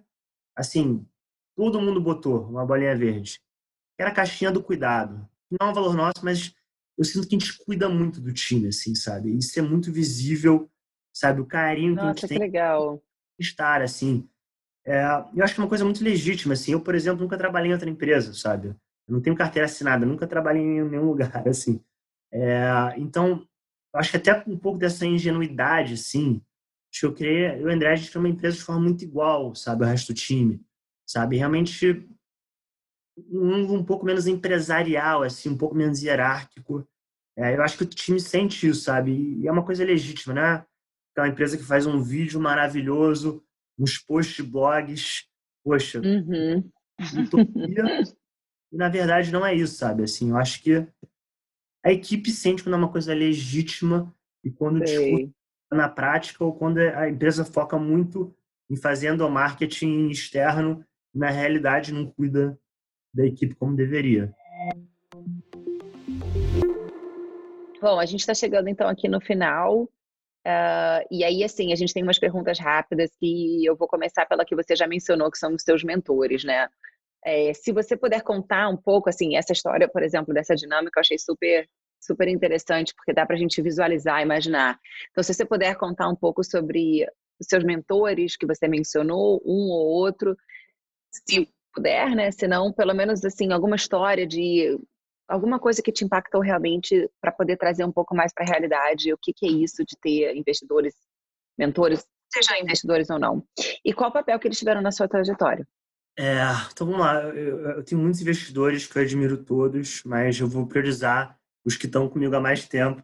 assim, 0.56 1.06
todo 1.54 1.82
mundo 1.82 2.00
botou 2.00 2.48
uma 2.48 2.66
bolinha 2.66 2.96
verde. 2.96 3.42
Era 3.98 4.10
a 4.10 4.14
caixinha 4.14 4.52
do 4.52 4.64
cuidado. 4.64 5.28
Não 5.52 5.68
é 5.68 5.72
um 5.72 5.74
valor 5.74 5.94
nosso, 5.94 6.24
mas 6.24 6.54
eu 6.98 7.04
sinto 7.04 7.28
que 7.28 7.36
a 7.36 7.40
gente 7.40 7.58
cuida 7.66 7.90
muito 7.90 8.22
do 8.22 8.32
time, 8.32 8.70
assim, 8.70 8.96
sabe? 8.96 9.38
Isso 9.38 9.60
é 9.60 9.62
muito 9.62 9.92
visível, 9.92 10.72
sabe? 11.14 11.42
O 11.42 11.46
carinho 11.46 11.96
Nossa, 11.96 12.02
que 12.02 12.08
a 12.08 12.12
gente 12.12 12.22
que 12.22 12.28
tem. 12.28 12.40
legal. 12.40 13.04
Estar, 13.38 13.82
assim. 13.82 14.30
É, 14.86 15.04
eu 15.36 15.44
acho 15.44 15.54
que 15.54 15.60
é 15.60 15.64
uma 15.64 15.70
coisa 15.70 15.84
muito 15.84 16.04
legítima, 16.04 16.54
assim. 16.54 16.72
Eu, 16.72 16.82
por 16.82 16.96
exemplo, 16.96 17.22
nunca 17.22 17.38
trabalhei 17.38 17.70
em 17.70 17.74
outra 17.74 17.90
empresa, 17.90 18.34
sabe? 18.34 18.70
Eu 18.70 19.14
não 19.14 19.22
tenho 19.22 19.36
carteira 19.36 19.66
assinada, 19.66 20.06
nunca 20.06 20.26
trabalhei 20.26 20.62
em 20.62 20.84
nenhum 20.84 21.06
lugar, 21.10 21.46
assim. 21.48 21.84
É, 22.32 22.94
então, 22.98 23.46
acho 23.94 24.12
que 24.12 24.18
até 24.18 24.44
um 24.48 24.58
pouco 24.58 24.78
dessa 24.78 25.06
ingenuidade, 25.06 25.94
assim, 25.96 26.42
acho 26.92 27.02
que 27.02 27.06
eu 27.06 27.14
criei, 27.14 27.46
eu 27.56 27.62
e 27.62 27.66
o 27.66 27.72
André, 27.72 27.92
a 27.92 27.96
gente 27.96 28.10
criou 28.10 28.24
uma 28.24 28.30
empresa 28.30 28.58
de 28.58 28.64
forma 28.64 28.82
muito 28.82 29.04
igual, 29.04 29.56
sabe, 29.56 29.84
ao 29.84 29.90
resto 29.90 30.14
do 30.14 30.16
time, 30.16 30.62
sabe, 31.08 31.38
realmente 31.38 32.08
um, 33.32 33.76
um 33.76 33.84
pouco 33.84 34.06
menos 34.06 34.28
empresarial, 34.28 35.24
assim, 35.24 35.50
um 35.50 35.58
pouco 35.58 35.76
menos 35.76 36.02
hierárquico. 36.02 36.88
É, 37.38 37.56
eu 37.56 37.64
acho 37.64 37.78
que 37.78 37.84
o 37.84 37.88
time 37.88 38.20
sente 38.20 38.68
isso, 38.68 38.82
sabe, 38.82 39.12
e 39.12 39.48
é 39.48 39.52
uma 39.52 39.66
coisa 39.66 39.84
legítima, 39.84 40.34
né? 40.34 40.66
Aquela 41.12 41.30
empresa 41.30 41.58
que 41.58 41.64
faz 41.64 41.86
um 41.86 42.02
vídeo 42.02 42.40
maravilhoso, 42.40 43.44
uns 43.78 43.98
posts 43.98 44.46
blogs, 44.46 45.26
poxa, 45.64 46.02
uhum. 46.02 46.70
utopia, 47.24 48.04
e 48.72 48.78
na 48.78 48.90
verdade 48.90 49.32
não 49.32 49.46
é 49.46 49.56
isso, 49.56 49.76
sabe, 49.76 50.04
assim, 50.04 50.30
eu 50.30 50.38
acho 50.38 50.62
que 50.62 50.86
a 51.84 51.92
equipe 51.92 52.30
sente 52.32 52.64
quando 52.64 52.76
é 52.76 52.78
uma 52.78 52.92
coisa 52.92 53.14
legítima 53.14 54.14
e 54.44 54.52
quando 54.52 54.84
discute 54.84 55.32
na 55.72 55.88
prática 55.88 56.44
ou 56.44 56.54
quando 56.54 56.80
a 56.80 57.10
empresa 57.10 57.46
foca 57.46 57.78
muito 57.78 58.36
em 58.70 58.76
fazendo 58.76 59.26
o 59.26 59.30
marketing 59.30 60.10
externo 60.10 60.84
na 61.14 61.30
realidade 61.30 61.94
não 61.94 62.06
cuida 62.06 62.60
da 63.14 63.26
equipe 63.26 63.56
como 63.56 63.76
deveria. 63.76 64.34
Bom, 67.82 68.00
a 68.00 68.06
gente 68.06 68.20
está 68.20 68.34
chegando 68.34 68.68
então 68.68 68.88
aqui 68.88 69.08
no 69.08 69.22
final. 69.22 69.84
Uh, 70.46 71.06
e 71.12 71.24
aí, 71.24 71.44
assim, 71.44 71.72
a 71.72 71.76
gente 71.76 71.94
tem 71.94 72.04
umas 72.04 72.20
perguntas 72.20 72.60
rápidas 72.60 73.12
que 73.20 73.64
eu 73.66 73.76
vou 73.76 73.88
começar 73.88 74.26
pela 74.26 74.46
que 74.46 74.56
você 74.56 74.76
já 74.76 74.88
mencionou, 74.88 75.32
que 75.32 75.38
são 75.38 75.54
os 75.54 75.64
seus 75.64 75.84
mentores, 75.84 76.44
né? 76.44 76.68
É, 77.26 77.54
se 77.54 77.72
você 77.72 77.98
puder 77.98 78.22
contar 78.22 78.70
um 78.70 78.78
pouco, 78.78 79.10
assim, 79.10 79.36
essa 79.36 79.54
história, 79.54 79.88
por 79.88 80.04
exemplo, 80.04 80.34
dessa 80.34 80.56
dinâmica, 80.56 81.00
eu 81.00 81.02
achei 81.02 81.18
super, 81.18 81.68
super 82.00 82.28
interessante, 82.28 82.94
porque 82.96 83.14
dá 83.14 83.26
para 83.26 83.36
a 83.36 83.40
gente 83.40 83.62
visualizar, 83.62 84.22
imaginar. 84.22 84.80
Então, 85.12 85.24
se 85.24 85.34
você 85.34 85.46
puder 85.46 85.76
contar 85.76 86.08
um 86.10 86.16
pouco 86.16 86.44
sobre 86.44 87.06
os 87.40 87.48
seus 87.48 87.64
mentores 87.64 88.38
que 88.38 88.46
você 88.46 88.68
mencionou, 88.68 89.42
um 89.46 89.70
ou 89.70 89.88
outro, 89.88 90.36
se 91.12 91.50
puder, 91.74 92.16
né? 92.16 92.32
Se 92.32 92.48
não, 92.48 92.72
pelo 92.74 92.94
menos, 92.94 93.24
assim, 93.24 93.52
alguma 93.52 93.76
história 93.76 94.26
de 94.26 94.80
alguma 95.28 95.60
coisa 95.60 95.82
que 95.82 95.92
te 95.92 96.04
impactou 96.04 96.42
realmente 96.42 97.08
para 97.22 97.32
poder 97.32 97.56
trazer 97.56 97.86
um 97.86 97.92
pouco 97.92 98.16
mais 98.16 98.34
para 98.34 98.44
a 98.44 98.48
realidade 98.48 99.14
o 99.14 99.18
que, 99.18 99.32
que 99.32 99.46
é 99.46 99.50
isso 99.50 99.86
de 99.86 99.96
ter 100.02 100.36
investidores, 100.36 100.96
mentores, 101.58 102.04
seja 102.34 102.60
investidores 102.60 103.10
ou 103.10 103.20
não. 103.20 103.44
E 103.86 103.94
qual 103.94 104.10
o 104.10 104.14
papel 104.14 104.40
que 104.40 104.48
eles 104.48 104.58
tiveram 104.58 104.82
na 104.82 104.92
sua 104.92 105.08
trajetória? 105.08 105.68
É, 106.18 106.42
então 106.72 106.88
vamos 106.88 107.02
lá. 107.02 107.24
Eu, 107.24 107.60
eu, 107.60 107.84
tenho 107.84 108.02
muitos 108.02 108.22
investidores 108.22 108.88
que 108.88 108.98
eu 108.98 109.02
admiro 109.02 109.44
todos, 109.44 110.04
mas 110.04 110.40
eu 110.40 110.48
vou 110.48 110.68
priorizar 110.68 111.40
os 111.66 111.78
que 111.78 111.86
estão 111.86 112.10
comigo 112.10 112.36
há 112.36 112.40
mais 112.40 112.68
tempo, 112.68 113.04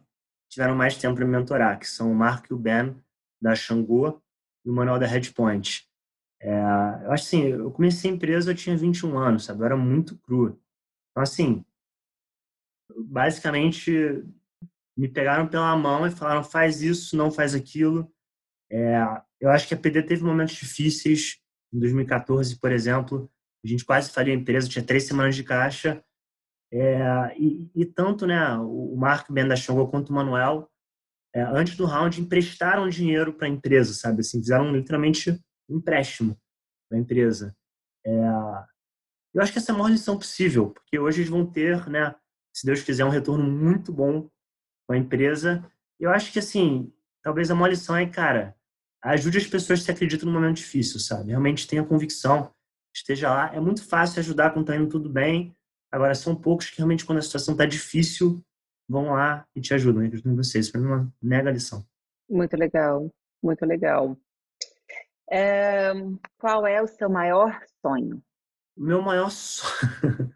tiveram 0.50 0.74
mais 0.74 0.96
tempo 0.96 1.16
para 1.16 1.24
me 1.24 1.32
mentorar, 1.32 1.78
que 1.78 1.86
são 1.86 2.10
o 2.10 2.14
Marco 2.14 2.48
e 2.50 2.54
o 2.54 2.58
Ben, 2.58 2.96
da 3.40 3.54
Xangô, 3.54 4.20
e 4.64 4.70
o 4.70 4.72
Manuel 4.72 4.98
da 4.98 5.06
Redpoint. 5.06 5.86
É, 6.40 6.50
eu 7.04 7.12
acho 7.12 7.24
assim, 7.24 7.42
eu 7.44 7.70
comecei 7.70 8.10
a 8.10 8.14
empresa, 8.14 8.50
eu 8.50 8.54
tinha 8.54 8.76
21 8.76 9.18
anos, 9.18 9.44
sabe? 9.44 9.60
Eu 9.60 9.66
era 9.66 9.76
muito 9.76 10.18
cru. 10.18 10.60
Então, 11.10 11.22
assim, 11.22 11.64
basicamente 12.94 14.24
me 14.96 15.08
pegaram 15.08 15.46
pela 15.46 15.76
mão 15.76 16.06
e 16.06 16.10
falaram 16.10 16.42
faz 16.42 16.82
isso, 16.82 17.16
não 17.16 17.30
faz 17.30 17.54
aquilo. 17.54 18.10
É, 18.70 18.98
eu 19.40 19.50
acho 19.50 19.68
que 19.68 19.74
a 19.74 19.76
PD 19.76 20.02
teve 20.02 20.24
momentos 20.24 20.54
difíceis, 20.54 21.38
em 21.72 21.78
2014, 21.78 22.58
por 22.58 22.72
exemplo, 22.72 23.30
a 23.64 23.68
gente 23.68 23.84
quase 23.84 24.10
faliu 24.10 24.32
a 24.32 24.36
empresa, 24.36 24.68
tinha 24.68 24.84
três 24.84 25.04
semanas 25.04 25.34
de 25.34 25.42
caixa. 25.44 26.02
É, 26.72 27.34
e, 27.38 27.70
e, 27.74 27.84
tanto 27.84 28.26
né, 28.26 28.56
o 28.58 28.96
Marco 28.96 29.32
Ben 29.32 29.46
da 29.46 29.56
Xangô 29.56 29.86
quanto 29.88 30.10
o 30.10 30.12
Manuel, 30.12 30.70
é, 31.34 31.42
antes 31.42 31.76
do 31.76 31.84
round, 31.84 32.20
emprestaram 32.20 32.88
dinheiro 32.88 33.32
para 33.32 33.46
a 33.46 33.50
empresa, 33.50 33.92
sabe? 33.92 34.20
Assim, 34.20 34.40
fizeram 34.40 34.72
literalmente 34.72 35.30
um 35.68 35.78
empréstimo 35.78 36.36
para 36.88 36.98
a 36.98 37.00
empresa. 37.00 37.56
É, 38.04 38.10
eu 39.34 39.42
acho 39.42 39.52
que 39.52 39.58
essa 39.58 39.72
é 39.72 39.74
a 39.74 39.78
maior 39.78 39.90
lição 39.90 40.16
possível, 40.16 40.70
porque 40.70 40.98
hoje 40.98 41.20
eles 41.20 41.30
vão 41.30 41.44
ter, 41.44 41.88
né, 41.88 42.14
se 42.54 42.64
Deus 42.64 42.82
quiser, 42.82 43.04
um 43.04 43.10
retorno 43.10 43.44
muito 43.44 43.92
bom 43.92 44.30
com 44.86 44.94
a 44.94 44.96
empresa. 44.96 45.62
Eu 46.00 46.10
acho 46.10 46.32
que, 46.32 46.38
assim, 46.38 46.90
talvez 47.22 47.50
a 47.50 47.54
maior 47.54 47.68
lição 47.68 47.94
é, 47.94 48.06
cara, 48.06 48.56
ajude 49.02 49.38
as 49.38 49.46
pessoas 49.46 49.84
que 49.84 49.90
acreditam 49.90 50.26
no 50.26 50.32
momento 50.32 50.56
difícil, 50.56 50.98
sabe? 50.98 51.30
Realmente 51.30 51.66
tenha 51.66 51.84
convicção, 51.84 52.50
esteja 52.94 53.30
lá. 53.30 53.54
É 53.54 53.60
muito 53.60 53.86
fácil 53.86 54.20
ajudar 54.20 54.50
quando 54.50 54.64
está 54.64 54.76
indo 54.76 54.88
tudo 54.88 55.08
bem. 55.08 55.56
Agora, 55.90 56.14
são 56.14 56.34
poucos 56.34 56.70
que 56.70 56.78
realmente, 56.78 57.04
quando 57.04 57.18
a 57.18 57.22
situação 57.22 57.52
está 57.54 57.64
difícil, 57.64 58.42
vão 58.88 59.12
lá 59.12 59.46
e 59.54 59.60
te 59.60 59.74
ajudam. 59.74 60.02
Eu 60.02 60.08
acredito 60.08 60.28
em 60.28 60.36
vocês. 60.36 60.70
Para 60.70 60.80
mim, 60.80 60.86
é 60.86 60.94
uma 60.94 61.14
mega 61.22 61.50
lição. 61.50 61.86
Muito 62.28 62.56
legal. 62.56 63.10
muito 63.42 63.64
legal. 63.64 64.16
É, 65.30 65.92
qual 66.38 66.66
é 66.66 66.82
o 66.82 66.86
seu 66.86 67.08
maior 67.08 67.60
sonho? 67.80 68.22
Meu 68.76 69.02
maior 69.02 69.30
sonho. 69.30 70.32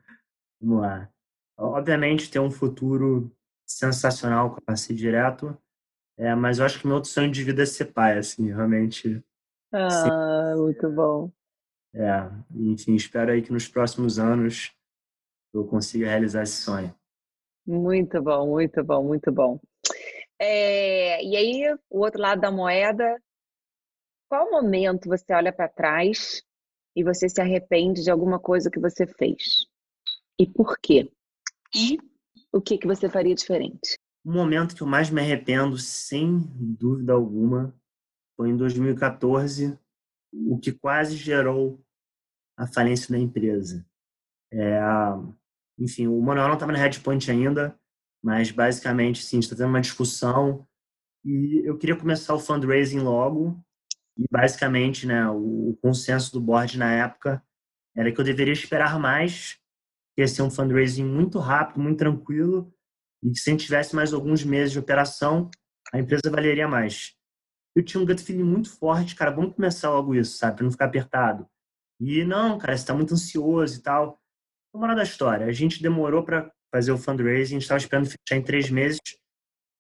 Vamos 0.61 0.83
lá. 0.83 1.09
Obviamente, 1.57 2.31
ter 2.31 2.39
um 2.39 2.51
futuro 2.51 3.35
sensacional 3.67 4.51
com 4.51 4.61
a 4.67 4.75
direto, 4.75 5.57
é, 6.21 6.35
mas 6.35 6.59
eu 6.59 6.67
acho 6.67 6.79
que 6.79 6.87
meu 6.87 6.97
outro 6.97 7.11
sonho 7.11 7.31
de 7.31 7.43
vida 7.43 7.63
é 7.63 7.67
ser 7.67 7.87
pai, 7.87 8.19
assim, 8.19 8.49
realmente. 8.49 9.25
Ah, 9.73 10.55
muito 10.55 10.91
bom. 10.91 11.33
É, 11.95 12.31
enfim, 12.55 12.95
espero 12.95 13.33
aí 13.33 13.41
que 13.41 13.51
nos 13.51 13.67
próximos 13.67 14.19
anos 14.19 14.71
eu 15.53 15.67
consiga 15.67 16.07
realizar 16.07 16.43
esse 16.43 16.61
sonho. 16.63 16.95
Muito 17.67 18.23
bom, 18.23 18.49
muito 18.49 18.85
bom, 18.85 19.03
muito 19.03 19.33
bom. 19.33 19.59
É, 20.39 21.25
e 21.25 21.37
aí, 21.37 21.79
o 21.89 22.01
outro 22.01 22.21
lado 22.21 22.41
da 22.43 22.51
moeda, 22.51 23.19
qual 24.29 24.51
momento 24.51 25.09
você 25.09 25.33
olha 25.33 25.53
para 25.53 25.69
trás 25.69 26.43
e 26.95 27.03
você 27.03 27.31
se 27.31 27.41
arrepende 27.41 28.03
de 28.03 28.11
alguma 28.11 28.39
coisa 28.39 28.71
que 28.71 28.79
você 28.79 29.07
fez? 29.07 29.67
E 30.39 30.47
por 30.47 30.79
quê? 30.79 31.11
E 31.75 31.99
o 32.53 32.61
que, 32.61 32.77
que 32.77 32.87
você 32.87 33.09
faria 33.09 33.35
diferente? 33.35 33.99
O 34.25 34.31
momento 34.31 34.75
que 34.75 34.83
eu 34.83 34.87
mais 34.87 35.09
me 35.11 35.21
arrependo, 35.21 35.79
sem 35.79 36.39
dúvida 36.59 37.13
alguma, 37.13 37.75
foi 38.37 38.51
em 38.51 38.57
2014, 38.57 39.79
o 40.33 40.59
que 40.59 40.73
quase 40.73 41.17
gerou 41.17 41.83
a 42.57 42.67
falência 42.67 43.11
da 43.11 43.19
empresa. 43.19 43.87
É, 44.53 44.79
enfim, 45.79 46.07
o 46.07 46.21
Manuel 46.21 46.49
não 46.49 46.55
estava 46.55 46.73
na 46.73 46.79
Redpoint 46.79 47.31
ainda, 47.31 47.79
mas 48.23 48.51
basicamente, 48.51 49.23
sim, 49.23 49.39
está 49.39 49.57
tendo 49.57 49.69
uma 49.69 49.81
discussão 49.81 50.67
e 51.25 51.63
eu 51.65 51.79
queria 51.79 51.97
começar 51.97 52.35
o 52.35 52.39
fundraising 52.39 53.01
logo 53.01 53.59
e 54.17 54.25
basicamente, 54.31 55.07
né, 55.07 55.29
o, 55.29 55.79
consenso 55.81 56.33
do 56.33 56.41
board 56.41 56.79
na 56.79 56.93
época 56.93 57.43
era 57.97 58.13
que 58.13 58.21
eu 58.21 58.25
deveria 58.25 58.53
esperar 58.53 58.99
mais, 58.99 59.59
que 60.15 60.21
ia 60.21 60.29
ser 60.29 60.43
um 60.43 60.51
fundraising 60.51 61.05
muito 61.05 61.39
rápido, 61.39 61.81
muito 61.81 61.99
tranquilo 61.99 62.73
e 63.23 63.31
que 63.31 63.39
se 63.39 63.51
a 63.51 63.53
gente 63.53 63.65
tivesse 63.65 63.95
mais 63.95 64.13
alguns 64.13 64.45
meses 64.45 64.73
de 64.73 64.79
operação, 64.79 65.51
a 65.93 65.99
empresa 65.99 66.31
valeria 66.31 66.69
mais 66.69 67.15
eu 67.75 67.85
tinha 67.85 68.03
um 68.03 68.07
gut 68.07 68.23
feeling 68.23 68.43
muito 68.43 68.71
forte, 68.71 69.15
cara, 69.15 69.31
vamos 69.31 69.55
começar 69.55 69.91
logo 69.91 70.15
isso, 70.15 70.37
sabe? 70.37 70.57
Pra 70.57 70.65
não 70.65 70.73
ficar 70.73 70.87
apertado. 70.87 71.47
E 72.01 72.25
não, 72.25 72.59
cara, 72.59 72.77
você 72.77 72.87
tá 72.87 72.95
muito 72.95 73.15
ansioso 73.15 73.79
e 73.79 73.83
tal. 73.83 74.21
Vamos 74.73 74.89
lá 74.89 74.95
da 74.95 75.03
história. 75.03 75.47
A 75.47 75.53
gente 75.53 75.83
demorou 75.83 76.25
para 76.25 76.51
fazer 76.73 76.93
o 76.93 76.99
fundraising, 76.99 77.55
a 77.55 77.59
gente 77.59 77.63
estava 77.63 77.79
esperando 77.79 78.07
fechar 78.07 78.37
em 78.37 78.43
três 78.43 78.71
meses. 78.71 79.01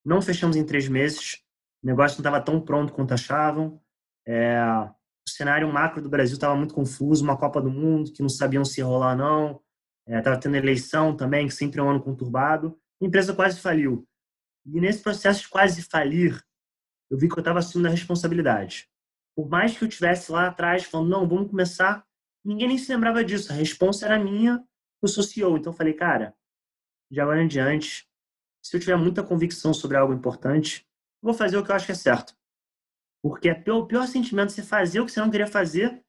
Não 0.05 0.21
fechamos 0.23 0.57
em 0.57 0.65
três 0.65 0.89
meses. 0.89 1.39
O 1.83 1.87
negócio 1.87 2.19
não 2.19 2.29
estava 2.29 2.45
tão 2.45 2.61
pronto 2.61 2.93
quanto 2.93 3.15
achavam. 3.15 3.81
É, 4.27 4.61
o 4.63 5.31
cenário 5.31 5.73
macro 5.73 6.03
do 6.03 6.09
Brasil 6.09 6.35
estava 6.35 6.55
muito 6.55 6.75
confuso, 6.75 7.25
uma 7.25 7.37
Copa 7.37 7.61
do 7.61 7.71
Mundo 7.71 8.13
que 8.13 8.23
não 8.23 8.29
sabiam 8.29 8.65
se 8.65 8.81
rolar 8.81 9.17
não. 9.17 9.61
Estava 10.07 10.37
é, 10.37 10.41
tendo 10.41 10.57
eleição 10.57 11.17
também, 11.17 11.47
que 11.47 11.55
sempre 11.55 11.81
é 11.81 11.83
um 11.83 11.91
ano 11.91 12.03
conturbado. 12.03 12.79
A 13.01 13.07
empresa 13.07 13.35
quase 13.35 13.61
faliu. 13.61 14.07
E 14.67 14.81
nesse 14.81 15.03
processo 15.03 15.43
de 15.43 15.49
quase 15.49 15.83
falir, 15.83 16.43
eu 17.11 17.19
vi 17.19 17.29
que 17.29 17.35
eu 17.35 17.41
estava 17.41 17.59
assumindo 17.59 17.89
a 17.89 17.91
responsabilidade. 17.91 18.89
Por 19.35 19.49
mais 19.49 19.77
que 19.77 19.85
eu 19.85 19.89
tivesse 19.89 20.31
lá 20.31 20.49
atrás 20.49 20.85
falando, 20.85 21.09
não, 21.09 21.29
vamos 21.29 21.51
começar, 21.51 22.07
ninguém 22.45 22.69
nem 22.69 22.79
se 22.79 22.93
lembrava 22.93 23.25
disso. 23.25 23.53
A 23.53 23.55
responsa 23.57 24.07
era 24.07 24.19
minha, 24.19 24.63
eu 25.03 25.09
sou. 25.09 25.25
Então 25.57 25.73
eu 25.73 25.77
falei, 25.77 25.95
cara, 25.95 26.35
de 27.11 27.21
agora 27.21 27.43
em 27.43 27.49
diante, 27.49 28.07
se 28.63 28.77
eu 28.77 28.81
tiver 28.81 28.97
muita 28.97 29.23
convicção 29.23 29.73
sobre 29.73 29.97
algo 29.97 30.13
importante, 30.13 30.87
vou 31.23 31.33
fazer 31.33 31.57
o 31.57 31.65
que 31.65 31.71
eu 31.71 31.75
acho 31.75 31.87
que 31.87 31.93
é 31.93 31.97
certo. 31.97 32.37
Porque 33.23 33.49
é 33.49 33.73
o 33.73 33.87
pior 33.87 34.07
sentimento 34.07 34.53
você 34.53 34.63
fazer 34.63 35.01
o 35.01 35.07
que 35.07 35.13
você 35.13 35.21
não 35.21 35.31
queria 35.31 35.47
fazer 35.47 36.03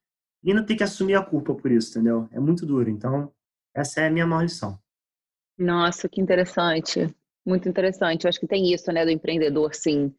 e 0.43 0.51
ainda 0.51 0.65
ter 0.65 0.75
que 0.75 0.83
assumir 0.83 1.15
a 1.15 1.23
culpa 1.23 1.53
por 1.55 1.71
isso, 1.71 1.91
entendeu? 1.91 2.27
É 2.31 2.39
muito 2.39 2.65
duro. 2.65 2.89
Então, 2.89 3.33
essa 3.73 4.01
é 4.01 4.07
a 4.07 4.11
minha 4.11 4.25
maior 4.25 4.43
lição. 4.43 4.79
Nossa, 5.61 6.09
que 6.09 6.19
interessante. 6.19 7.13
Muito 7.45 7.69
interessante. 7.69 8.25
Eu 8.25 8.29
acho 8.29 8.39
que 8.39 8.47
tem 8.47 8.73
isso, 8.73 8.91
né, 8.91 9.05
do 9.05 9.11
empreendedor, 9.11 9.73
sim 9.73 10.13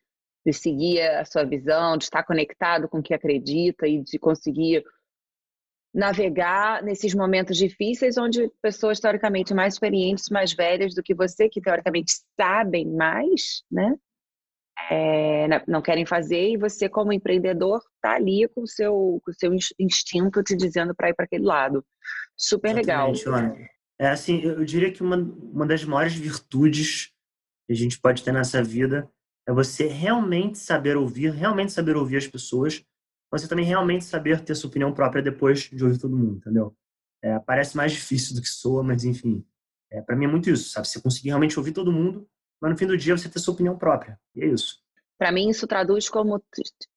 de 0.44 0.52
seguir 0.52 1.00
a 1.02 1.24
sua 1.24 1.44
visão, 1.44 1.96
de 1.96 2.04
estar 2.04 2.24
conectado 2.24 2.88
com 2.88 2.98
o 2.98 3.02
que 3.02 3.14
acredita 3.14 3.86
e 3.86 4.02
de 4.02 4.18
conseguir 4.18 4.84
navegar 5.94 6.82
nesses 6.82 7.14
momentos 7.14 7.56
difíceis 7.56 8.16
onde 8.16 8.50
pessoas 8.60 8.98
teoricamente 8.98 9.54
mais 9.54 9.74
experientes, 9.74 10.30
mais 10.30 10.52
velhas 10.52 10.94
do 10.94 11.02
que 11.02 11.14
você, 11.14 11.48
que 11.48 11.60
teoricamente 11.60 12.12
sabem 12.36 12.86
mais, 12.86 13.62
né? 13.70 13.94
É, 14.90 15.46
não 15.68 15.82
querem 15.82 16.04
fazer 16.04 16.50
e 16.50 16.56
você 16.56 16.88
como 16.88 17.12
empreendedor 17.12 17.80
está 17.94 18.14
ali 18.14 18.48
com 18.48 18.62
o 18.62 18.66
seu 18.66 19.20
com 19.24 19.32
seu 19.32 19.52
instinto 19.78 20.42
te 20.42 20.56
dizendo 20.56 20.94
para 20.94 21.10
ir 21.10 21.14
para 21.14 21.26
aquele 21.26 21.44
lado 21.44 21.84
super 22.36 22.76
Exatamente, 22.76 23.28
legal 23.28 23.38
Ana. 23.38 23.71
É 24.02 24.08
assim 24.08 24.40
eu 24.40 24.64
diria 24.64 24.90
que 24.90 25.02
uma, 25.02 25.16
uma 25.16 25.64
das 25.66 25.84
maiores 25.84 26.14
virtudes 26.14 27.12
que 27.66 27.72
a 27.72 27.76
gente 27.76 28.00
pode 28.00 28.24
ter 28.24 28.32
nessa 28.32 28.62
vida 28.62 29.08
é 29.46 29.52
você 29.52 29.86
realmente 29.86 30.58
saber 30.58 30.96
ouvir, 30.96 31.30
realmente 31.30 31.72
saber 31.72 31.96
ouvir 31.96 32.16
as 32.16 32.26
pessoas. 32.26 32.84
Você 33.30 33.48
também 33.48 33.64
realmente 33.64 34.04
saber 34.04 34.40
ter 34.40 34.54
sua 34.54 34.68
opinião 34.68 34.92
própria 34.92 35.22
depois 35.22 35.62
de 35.62 35.82
ouvir 35.82 35.98
todo 35.98 36.16
mundo, 36.16 36.36
entendeu? 36.36 36.76
É, 37.22 37.38
parece 37.38 37.76
mais 37.76 37.92
difícil 37.92 38.34
do 38.34 38.42
que 38.42 38.48
soa, 38.48 38.82
mas 38.82 39.04
enfim. 39.04 39.44
É, 39.90 40.00
para 40.02 40.16
mim 40.16 40.24
é 40.24 40.28
muito 40.28 40.50
isso, 40.50 40.70
sabe? 40.70 40.88
Você 40.88 41.00
conseguir 41.00 41.28
realmente 41.28 41.58
ouvir 41.58 41.72
todo 41.72 41.92
mundo, 41.92 42.28
mas 42.60 42.72
no 42.72 42.76
fim 42.76 42.86
do 42.86 42.96
dia 42.96 43.16
você 43.16 43.28
ter 43.28 43.38
sua 43.38 43.54
opinião 43.54 43.78
própria. 43.78 44.18
E 44.34 44.42
é 44.42 44.46
isso. 44.46 44.82
Para 45.16 45.30
mim 45.30 45.48
isso 45.48 45.66
traduz 45.66 46.08
como 46.08 46.42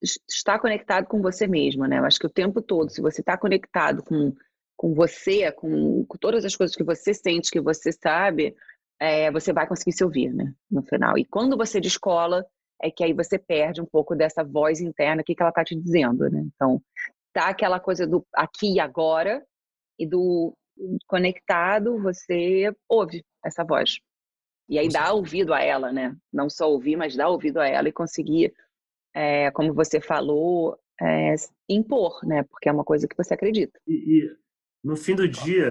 estar 0.02 0.60
conectado 0.60 1.06
com 1.06 1.22
você 1.22 1.46
mesmo, 1.46 1.86
né? 1.86 2.00
Eu 2.00 2.06
acho 2.06 2.20
que 2.20 2.26
o 2.26 2.30
tempo 2.30 2.62
todo, 2.62 2.90
se 2.90 3.02
você 3.02 3.22
está 3.22 3.38
conectado 3.38 4.04
com, 4.04 4.36
com 4.76 4.94
você, 4.94 5.52
com, 5.52 6.06
com 6.06 6.18
todas 6.18 6.46
as 6.46 6.56
coisas 6.56 6.76
que 6.76 6.84
você 6.84 7.14
sente, 7.14 7.52
que 7.52 7.62
você 7.62 7.92
sabe, 7.92 8.56
é, 9.00 9.32
você 9.32 9.54
vai 9.54 9.68
conseguir 9.68 9.94
se 9.94 10.04
ouvir, 10.04 10.34
né? 10.34 10.54
No 10.70 10.84
final. 10.84 11.18
E 11.18 11.26
quando 11.26 11.58
você 11.58 11.80
descola, 11.80 12.46
é 12.82 12.92
que 12.92 13.04
aí 13.04 13.14
você 13.14 13.38
perde 13.38 13.82
um 13.82 13.86
pouco 13.86 14.16
dessa 14.16 14.44
voz 14.44 14.82
interna, 14.82 15.22
o 15.22 15.26
que, 15.26 15.36
que 15.36 15.42
ela 15.42 15.52
tá 15.52 15.64
te 15.64 15.76
dizendo, 15.76 16.30
né? 16.30 16.44
Então, 16.54 16.82
tá 17.34 17.50
aquela 17.50 17.80
coisa 17.80 18.06
do 18.06 18.26
aqui 18.34 18.76
e 18.76 18.80
agora, 18.80 19.46
e 19.98 20.08
do 20.08 20.54
conectado, 21.08 22.02
você 22.02 22.74
ouve 22.90 23.24
essa 23.44 23.64
voz. 23.64 24.00
E 24.68 24.80
aí 24.80 24.90
dá 24.90 25.14
ouvido 25.14 25.54
a 25.54 25.62
ela, 25.62 25.92
né? 25.92 26.16
Não 26.34 26.50
só 26.50 26.70
ouvir, 26.70 26.96
mas 26.96 27.16
dá 27.16 27.30
ouvido 27.30 27.60
a 27.60 27.68
ela 27.68 27.88
e 27.88 27.94
conseguir, 27.94 28.54
é, 29.14 29.52
como 29.52 29.74
você 29.74 30.02
falou, 30.02 30.78
é, 31.00 31.36
impor, 31.70 32.20
né? 32.26 32.44
Porque 32.44 32.68
é 32.68 32.72
uma 32.72 32.84
coisa 32.84 33.08
que 33.08 33.16
você 33.16 33.34
acredita. 33.34 33.80
E, 33.88 33.94
e 33.94 34.36
no 34.86 34.96
fim 34.96 35.16
do 35.16 35.28
dia, 35.28 35.70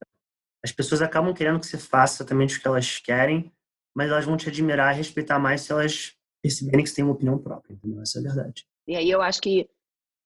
as 0.62 0.72
pessoas 0.72 1.00
acabam 1.00 1.32
querendo 1.32 1.60
que 1.60 1.66
você 1.66 1.78
faça 1.78 2.22
exatamente 2.22 2.58
o 2.58 2.60
que 2.60 2.66
elas 2.66 2.98
querem, 2.98 3.52
mas 3.94 4.10
elas 4.10 4.24
vão 4.24 4.36
te 4.36 4.48
admirar 4.48 4.92
e 4.92 4.98
respeitar 4.98 5.38
mais 5.38 5.60
se 5.60 5.72
elas 5.72 6.16
perceberem 6.42 6.82
que 6.82 6.90
você 6.90 6.96
tem 6.96 7.04
uma 7.04 7.14
opinião 7.14 7.38
própria, 7.38 7.74
entendeu? 7.74 8.02
Essa 8.02 8.18
é 8.18 8.20
a 8.20 8.24
verdade. 8.24 8.66
E 8.88 8.96
aí 8.96 9.08
eu 9.08 9.22
acho 9.22 9.40
que 9.40 9.68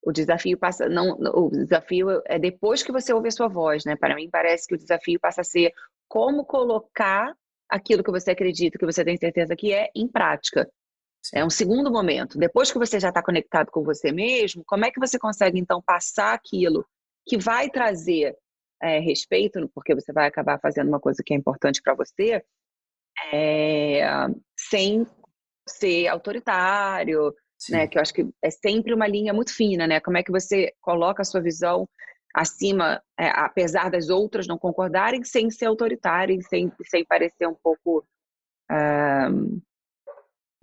o 0.03 0.11
desafio 0.11 0.57
passa 0.57 0.89
não 0.89 1.19
o 1.35 1.51
desafio 1.51 2.23
é 2.25 2.39
depois 2.39 2.83
que 2.83 2.91
você 2.91 3.13
ouve 3.13 3.29
a 3.29 3.33
sua 3.33 3.47
voz, 3.47 3.85
né? 3.85 3.95
Para 3.95 4.15
mim 4.15 4.31
parece 4.31 4.67
que 4.67 4.75
o 4.75 4.79
desafio 4.79 5.21
passa 5.21 5.43
a 5.43 5.45
ser 5.45 5.73
como 6.09 6.47
colocar 6.47 7.35
aquilo 7.69 8.03
que 8.03 8.11
você 8.11 8.31
acredita, 8.31 8.79
que 8.79 8.87
você 8.87 9.05
tem 9.05 9.19
certeza 9.19 9.55
que 9.55 9.75
é, 9.75 9.91
em 9.95 10.09
prática. 10.09 10.67
É 11.35 11.45
um 11.45 11.51
segundo 11.51 11.91
momento. 11.91 12.39
Depois 12.39 12.73
que 12.73 12.79
você 12.79 12.99
já 12.99 13.09
está 13.09 13.23
conectado 13.23 13.71
com 13.71 13.83
você 13.83 14.11
mesmo, 14.11 14.65
como 14.65 14.87
é 14.87 14.91
que 14.91 15.01
você 15.01 15.19
consegue 15.19 15.59
então 15.59 15.83
passar 15.83 16.33
aquilo 16.33 16.87
que 17.27 17.37
vai 17.37 17.69
trazer 17.69 18.35
é, 18.83 18.99
respeito, 18.99 19.69
porque 19.75 19.95
você 19.95 20.13
vai 20.13 20.27
acabar 20.27 20.59
fazendo 20.61 20.89
uma 20.89 21.01
coisa 21.01 21.23
que 21.25 21.35
é 21.35 21.37
importante 21.37 21.83
para 21.83 21.95
você, 21.95 22.43
é, 23.33 24.03
sem 24.57 25.07
ser 25.69 26.09
autoritário, 26.09 27.35
Sim. 27.59 27.73
né? 27.73 27.87
Que 27.87 27.99
eu 27.99 28.03
acho 28.03 28.15
que 28.15 28.29
é 28.43 28.51
sempre 28.51 28.95
uma 28.95 29.07
linha 29.07 29.33
muito 29.35 29.55
fina, 29.55 29.87
né? 29.87 30.01
Como 30.01 30.17
é 30.17 30.23
que 30.23 30.33
você 30.33 30.73
coloca 30.81 31.23
a 31.23 31.25
sua 31.25 31.41
visão 31.41 31.89
acima, 32.35 33.03
é, 33.19 33.29
apesar 33.29 33.91
das 33.91 34.09
outras 34.09 34.47
não 34.47 34.59
concordarem, 34.59 35.25
sem 35.25 35.51
ser 35.51 35.67
autoritário, 35.67 36.41
sem, 36.43 36.73
sem 36.85 37.05
parecer 37.05 37.49
um 37.49 37.55
pouco, 37.55 38.07
uh, 38.71 39.61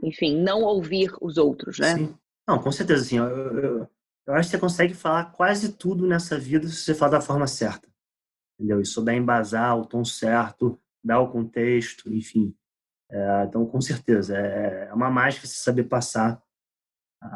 enfim, 0.01 0.41
não 0.41 0.61
ouvir 0.61 1.11
os 1.22 1.38
outros, 1.38 1.80
né? 1.80 1.95
Sim. 1.95 2.18
Não, 2.47 2.61
com 2.61 2.72
certeza, 2.72 3.01
assim, 3.01 3.18
eu, 3.18 3.26
eu, 3.26 3.89
eu 4.28 4.34
acho 4.36 4.49
que 4.49 4.55
você 4.55 4.61
consegue 4.61 4.93
falar 4.93 5.32
quase 5.32 5.74
tudo 5.74 6.07
nessa 6.07 6.38
vida 6.38 6.68
se 6.68 6.76
você 6.76 6.93
falar 6.93 7.11
da 7.11 7.22
forma 7.22 7.47
certa 7.47 7.89
entendeu? 8.58 8.82
E 8.82 8.86
souber 8.86 9.16
embasar 9.16 9.78
o 9.78 9.86
tom 9.86 10.03
certo, 10.03 10.80
dar 11.03 11.20
o 11.20 11.32
contexto, 11.32 12.14
enfim. 12.14 12.56
É, 13.10 13.45
então, 13.47 13.66
com 13.66 13.80
certeza, 13.80 14.38
é, 14.38 14.88
é 14.89 14.93
uma 14.93 15.10
mágica 15.10 15.45
você 15.45 15.56
saber 15.56 15.84
passar 15.86 16.41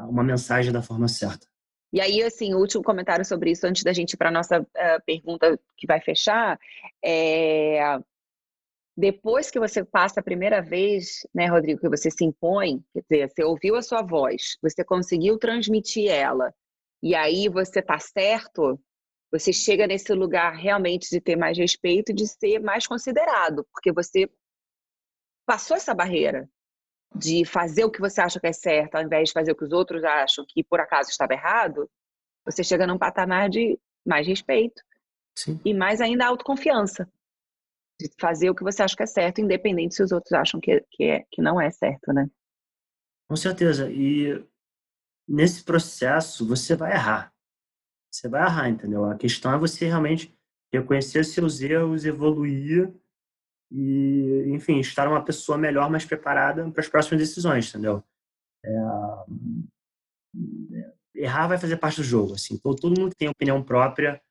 uma 0.07 0.23
mensagem 0.23 0.71
da 0.71 0.81
forma 0.81 1.07
certa. 1.07 1.47
E 1.91 1.99
aí, 1.99 2.21
assim, 2.21 2.53
o 2.53 2.59
último 2.59 2.83
comentário 2.83 3.25
sobre 3.25 3.51
isso, 3.51 3.65
antes 3.65 3.83
da 3.83 3.93
gente 3.93 4.13
ir 4.13 4.17
para 4.17 4.29
a 4.29 4.31
nossa 4.31 4.61
uh, 4.61 4.65
pergunta 5.05 5.59
que 5.75 5.87
vai 5.87 5.99
fechar, 5.99 6.59
é... 7.03 7.99
depois 8.95 9.49
que 9.49 9.59
você 9.59 9.83
passa 9.83 10.19
a 10.19 10.23
primeira 10.23 10.61
vez, 10.61 11.27
né, 11.33 11.47
Rodrigo, 11.47 11.81
que 11.81 11.89
você 11.89 12.11
se 12.11 12.23
impõe, 12.23 12.83
quer 12.93 13.01
dizer, 13.01 13.29
você 13.29 13.43
ouviu 13.43 13.75
a 13.75 13.81
sua 13.81 14.03
voz, 14.03 14.57
você 14.61 14.83
conseguiu 14.83 15.39
transmitir 15.39 16.11
ela, 16.11 16.53
e 17.01 17.15
aí 17.15 17.49
você 17.49 17.81
tá 17.81 17.97
certo, 17.97 18.79
você 19.31 19.53
chega 19.53 19.85
nesse 19.85 20.13
lugar 20.13 20.53
realmente 20.55 21.09
de 21.09 21.21
ter 21.21 21.35
mais 21.35 21.57
respeito, 21.57 22.13
de 22.13 22.27
ser 22.27 22.59
mais 22.59 22.87
considerado, 22.87 23.65
porque 23.71 23.91
você 23.91 24.29
passou 25.45 25.77
essa 25.77 25.93
barreira 25.93 26.49
de 27.15 27.43
fazer 27.43 27.83
o 27.83 27.91
que 27.91 27.99
você 27.99 28.21
acha 28.21 28.39
que 28.39 28.47
é 28.47 28.53
certo, 28.53 28.95
ao 28.95 29.03
invés 29.03 29.29
de 29.29 29.33
fazer 29.33 29.51
o 29.51 29.55
que 29.55 29.63
os 29.63 29.71
outros 29.71 30.03
acham 30.03 30.45
que 30.47 30.63
por 30.63 30.79
acaso 30.79 31.09
estava 31.09 31.33
errado, 31.33 31.89
você 32.45 32.63
chega 32.63 32.85
num 32.85 32.97
patamar 32.97 33.49
de 33.49 33.79
mais 34.05 34.27
respeito 34.27 34.81
Sim. 35.35 35.59
e 35.65 35.73
mais 35.73 36.01
ainda 36.01 36.25
autoconfiança 36.25 37.07
de 37.99 38.09
fazer 38.19 38.49
o 38.49 38.55
que 38.55 38.63
você 38.63 38.81
acha 38.81 38.95
que 38.95 39.03
é 39.03 39.07
certo, 39.07 39.41
independente 39.41 39.95
se 39.95 40.03
os 40.03 40.11
outros 40.11 40.31
acham 40.33 40.59
que, 40.59 40.85
que, 40.91 41.03
é, 41.03 41.25
que 41.31 41.41
não 41.41 41.59
é 41.59 41.69
certo, 41.69 42.13
né? 42.13 42.29
Com 43.27 43.35
certeza. 43.35 43.91
E 43.91 44.43
nesse 45.27 45.63
processo 45.63 46.47
você 46.47 46.75
vai 46.75 46.93
errar. 46.93 47.33
Você 48.11 48.27
vai 48.27 48.41
errar, 48.41 48.69
entendeu? 48.69 49.05
A 49.05 49.15
questão 49.15 49.53
é 49.53 49.57
você 49.57 49.85
realmente 49.85 50.35
reconhecer 50.73 51.23
seus 51.23 51.61
erros, 51.61 52.05
evoluir 52.05 52.93
e, 53.71 54.45
enfim, 54.47 54.79
estar 54.79 55.07
uma 55.07 55.23
pessoa 55.23 55.57
melhor, 55.57 55.89
mais 55.89 56.05
preparada 56.05 56.69
para 56.71 56.81
as 56.81 56.89
próximas 56.89 57.19
decisões, 57.19 57.69
entendeu? 57.69 58.03
É, 58.65 58.71
errar 61.15 61.47
vai 61.47 61.57
fazer 61.57 61.77
parte 61.77 61.97
do 61.97 62.03
jogo, 62.03 62.33
assim. 62.33 62.57
Todo 62.57 62.87
mundo 62.87 63.11
que 63.11 63.17
tem 63.17 63.29
opinião 63.29 63.63
própria 63.63 64.21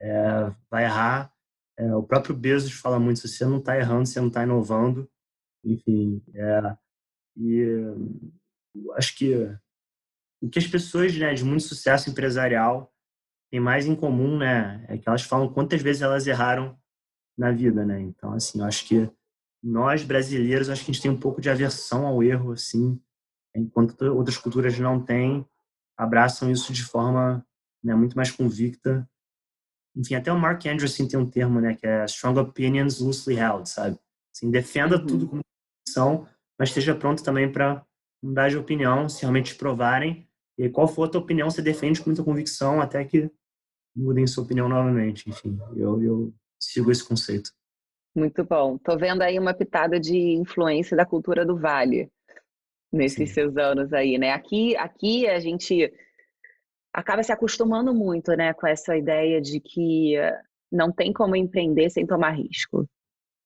é, 0.00 0.54
vai 0.70 0.84
errar. 0.84 1.32
É, 1.76 1.94
o 1.94 2.02
próprio 2.02 2.34
Bezos 2.34 2.72
fala 2.72 3.00
muito: 3.00 3.20
se 3.20 3.28
você 3.28 3.44
não 3.44 3.58
está 3.58 3.76
errando, 3.76 4.06
você 4.06 4.20
não 4.20 4.28
está 4.28 4.42
inovando. 4.42 5.10
Enfim, 5.64 6.22
é, 6.34 6.76
e 7.36 7.66
acho 8.96 9.16
que 9.16 9.34
o 10.42 10.48
que 10.48 10.58
as 10.58 10.66
pessoas 10.66 11.16
né, 11.16 11.32
de 11.32 11.44
muito 11.44 11.64
sucesso 11.64 12.10
empresarial 12.10 12.93
têm 13.54 13.60
mais 13.60 13.86
em 13.86 13.94
comum, 13.94 14.36
né, 14.36 14.84
é 14.88 14.98
que 14.98 15.08
elas 15.08 15.22
falam 15.22 15.48
quantas 15.48 15.80
vezes 15.80 16.02
elas 16.02 16.26
erraram 16.26 16.76
na 17.38 17.52
vida, 17.52 17.86
né? 17.86 18.00
Então, 18.00 18.32
assim, 18.32 18.58
eu 18.58 18.64
acho 18.64 18.84
que 18.84 19.08
nós 19.62 20.02
brasileiros, 20.02 20.68
acho 20.68 20.84
que 20.84 20.90
a 20.90 20.92
gente 20.92 21.02
tem 21.02 21.10
um 21.12 21.20
pouco 21.20 21.40
de 21.40 21.48
aversão 21.48 22.04
ao 22.04 22.20
erro, 22.20 22.50
assim, 22.50 23.00
enquanto 23.54 24.02
outras 24.06 24.36
culturas 24.36 24.76
não 24.80 25.00
têm, 25.00 25.46
abraçam 25.96 26.50
isso 26.50 26.72
de 26.72 26.82
forma 26.82 27.46
né, 27.80 27.94
muito 27.94 28.16
mais 28.16 28.32
convicta. 28.32 29.08
Enfim, 29.96 30.16
até 30.16 30.32
o 30.32 30.38
Mark 30.38 30.66
Andrews 30.66 30.96
tem 30.96 31.16
um 31.16 31.30
termo, 31.30 31.60
né, 31.60 31.76
que 31.76 31.86
é 31.86 32.04
strong 32.06 32.40
opinions 32.40 32.98
loosely 32.98 33.38
held, 33.38 33.68
sabe? 33.68 33.96
Assim, 34.34 34.50
defenda 34.50 34.96
uhum. 34.96 35.06
tudo 35.06 35.28
como 35.28 35.42
são, 35.88 36.26
mas 36.58 36.70
esteja 36.70 36.92
pronto 36.92 37.22
também 37.22 37.52
para 37.52 37.86
mudar 38.20 38.48
de 38.48 38.56
opinião, 38.56 39.08
se 39.08 39.20
realmente 39.20 39.54
provarem. 39.54 40.28
E 40.58 40.68
qual 40.68 40.88
for 40.88 41.04
a 41.04 41.08
tua 41.08 41.20
opinião, 41.20 41.48
você 41.48 41.62
defende 41.62 42.00
com 42.00 42.10
muita 42.10 42.24
convicção 42.24 42.80
até 42.80 43.04
que 43.04 43.30
mudem 43.94 44.26
sua 44.26 44.44
opinião 44.44 44.68
novamente. 44.68 45.28
Enfim, 45.28 45.58
eu, 45.76 46.02
eu 46.02 46.34
sigo 46.58 46.90
esse 46.90 47.06
conceito. 47.06 47.50
Muito 48.14 48.44
bom. 48.44 48.78
Tô 48.78 48.96
vendo 48.96 49.22
aí 49.22 49.38
uma 49.38 49.54
pitada 49.54 49.98
de 49.98 50.16
influência 50.16 50.96
da 50.96 51.04
cultura 51.04 51.44
do 51.44 51.56
Vale 51.56 52.10
nesses 52.92 53.30
Sim. 53.30 53.34
seus 53.34 53.56
anos 53.56 53.92
aí, 53.92 54.18
né? 54.18 54.30
Aqui, 54.30 54.76
aqui 54.76 55.26
a 55.26 55.40
gente 55.40 55.92
acaba 56.92 57.24
se 57.24 57.32
acostumando 57.32 57.92
muito, 57.92 58.30
né, 58.36 58.54
com 58.54 58.68
essa 58.68 58.96
ideia 58.96 59.40
de 59.40 59.58
que 59.58 60.14
não 60.70 60.92
tem 60.92 61.12
como 61.12 61.34
empreender 61.34 61.90
sem 61.90 62.06
tomar 62.06 62.30
risco. 62.30 62.88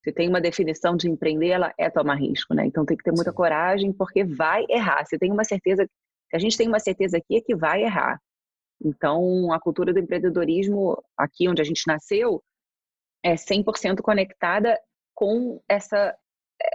Se 0.05 0.13
tem 0.13 0.29
uma 0.29 0.41
definição 0.41 0.97
de 0.97 1.09
empreender, 1.09 1.49
ela 1.49 1.73
é 1.79 1.89
tomar 1.91 2.17
risco, 2.17 2.55
né? 2.55 2.67
Então 2.67 2.85
tem 2.85 2.97
que 2.97 3.03
ter 3.03 3.11
muita 3.11 3.31
Sim. 3.31 3.37
coragem 3.37 3.93
porque 3.93 4.23
vai 4.23 4.65
errar. 4.69 5.05
Você 5.05 5.19
tem 5.19 5.33
uma 5.33 5.45
certeza, 5.45 5.89
a 6.33 6.39
gente 6.39 6.57
tem 6.57 6.69
uma 6.69 6.79
certeza 6.79 7.17
aqui 7.17 7.37
é 7.37 7.41
que 7.41 7.57
vai 7.57 7.83
errar. 7.83 8.21
Então 8.85 9.53
a 9.53 9.61
cultura 9.61 9.93
do 9.93 9.99
empreendedorismo 9.99 11.03
aqui 11.17 11.49
onde 11.49 11.61
a 11.61 11.65
gente 11.65 11.83
nasceu 11.87 12.43
é 13.23 13.35
100% 13.35 14.01
conectada 14.01 14.79
com 15.15 15.61
essa 15.69 16.17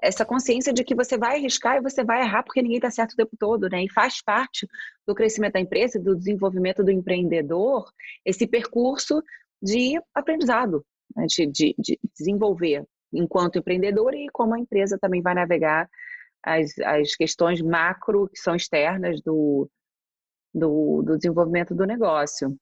essa 0.02 0.26
consciência 0.26 0.74
de 0.74 0.84
que 0.84 0.96
você 0.96 1.18
vai 1.18 1.36
arriscar 1.36 1.76
e 1.78 1.82
você 1.82 2.04
vai 2.04 2.22
errar 2.22 2.44
porque 2.44 2.62
ninguém 2.62 2.78
está 2.78 2.90
certo 2.90 3.14
o 3.14 3.16
tempo 3.18 3.36
todo, 3.38 3.68
né? 3.70 3.84
E 3.84 3.92
faz 3.92 4.22
parte 4.22 4.68
do 5.06 5.14
crescimento 5.14 5.54
da 5.54 5.60
empresa, 5.60 6.00
do 6.00 6.16
desenvolvimento 6.16 6.84
do 6.84 6.92
empreendedor, 6.92 7.92
esse 8.26 8.48
percurso 8.48 9.22
de 9.62 10.00
aprendizado, 10.14 10.86
né? 11.16 11.26
de, 11.28 11.46
de, 11.48 11.76
de, 11.78 12.00
desenvolver 12.18 12.86
enquanto 13.14 13.60
empreendedor 13.60 14.14
e 14.14 14.28
como 14.32 14.56
a 14.56 14.60
empresa 14.60 14.98
também 15.00 15.22
vai 15.22 15.36
navegar 15.36 15.90
as, 16.42 16.78
as 16.80 17.16
questões 17.16 17.62
macro 17.62 18.30
que 18.30 18.40
são 18.40 18.56
externas 18.56 19.22
do, 19.22 19.70
do, 20.54 21.02
do 21.04 21.18
desenvolvimento 21.18 21.74
do 21.74 21.86
negócio. 21.86 22.56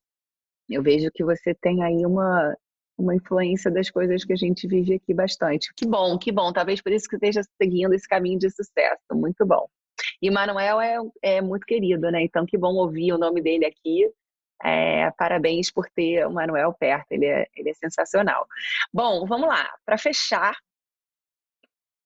Eu 0.69 0.81
vejo 0.81 1.11
que 1.13 1.23
você 1.23 1.53
tem 1.53 1.83
aí 1.83 2.05
uma 2.05 2.55
uma 2.97 3.15
influência 3.15 3.71
das 3.71 3.89
coisas 3.89 4.23
que 4.23 4.31
a 4.31 4.35
gente 4.35 4.67
vive 4.67 4.93
aqui 4.93 5.13
bastante. 5.13 5.73
Que 5.75 5.87
bom, 5.87 6.17
que 6.17 6.31
bom. 6.31 6.53
Talvez 6.53 6.81
por 6.81 6.91
isso 6.91 7.09
que 7.09 7.15
esteja 7.15 7.41
seguindo 7.59 7.93
esse 7.93 8.07
caminho 8.07 8.37
de 8.37 8.49
sucesso. 8.49 9.01
Muito 9.11 9.45
bom. 9.45 9.67
E 10.21 10.29
Manuel 10.29 10.79
é, 10.79 10.97
é 11.21 11.41
muito 11.41 11.65
querido, 11.65 12.11
né? 12.11 12.21
Então, 12.23 12.45
que 12.45 12.57
bom 12.57 12.75
ouvir 12.75 13.11
o 13.13 13.17
nome 13.17 13.41
dele 13.41 13.65
aqui. 13.65 14.07
É, 14.63 15.09
parabéns 15.11 15.71
por 15.71 15.89
ter 15.89 16.25
o 16.27 16.31
Manuel 16.31 16.75
perto, 16.79 17.11
ele 17.11 17.25
é, 17.25 17.47
ele 17.55 17.71
é 17.71 17.73
sensacional. 17.73 18.45
Bom, 18.93 19.25
vamos 19.25 19.47
lá. 19.47 19.67
Para 19.83 19.97
fechar, 19.97 20.55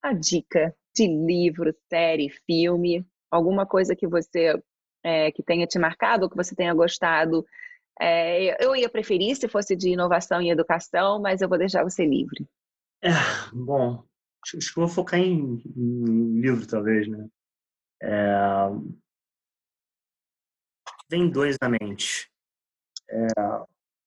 a 0.02 0.14
dica 0.14 0.74
de 0.96 1.06
livro, 1.06 1.76
série, 1.90 2.30
filme, 2.46 3.06
alguma 3.30 3.66
coisa 3.66 3.94
que 3.94 4.08
você 4.08 4.58
é, 5.06 5.32
que 5.32 5.44
tenha 5.44 5.68
te 5.68 5.78
marcado, 5.78 6.24
ou 6.24 6.30
que 6.30 6.36
você 6.36 6.56
tenha 6.56 6.74
gostado 6.74 7.46
é, 8.00 8.64
eu 8.64 8.76
ia 8.76 8.90
preferir 8.90 9.36
se 9.36 9.48
fosse 9.48 9.76
de 9.76 9.90
inovação 9.90 10.42
e 10.42 10.50
educação, 10.50 11.22
mas 11.22 11.42
eu 11.42 11.48
vou 11.48 11.58
deixar 11.58 11.84
você 11.84 12.06
livre. 12.06 12.48
É, 13.02 13.10
bom, 13.54 14.04
acho 14.44 14.58
que 14.58 14.80
vou 14.80 14.88
focar 14.88 15.20
em, 15.20 15.62
em 15.76 16.42
livro, 16.42 16.68
talvez, 16.68 17.08
né? 17.08 17.28
É, 18.02 18.68
vem 21.10 21.30
dois 21.30 21.56
na 21.62 21.70
mente. 21.70 22.30
É, 23.10 23.28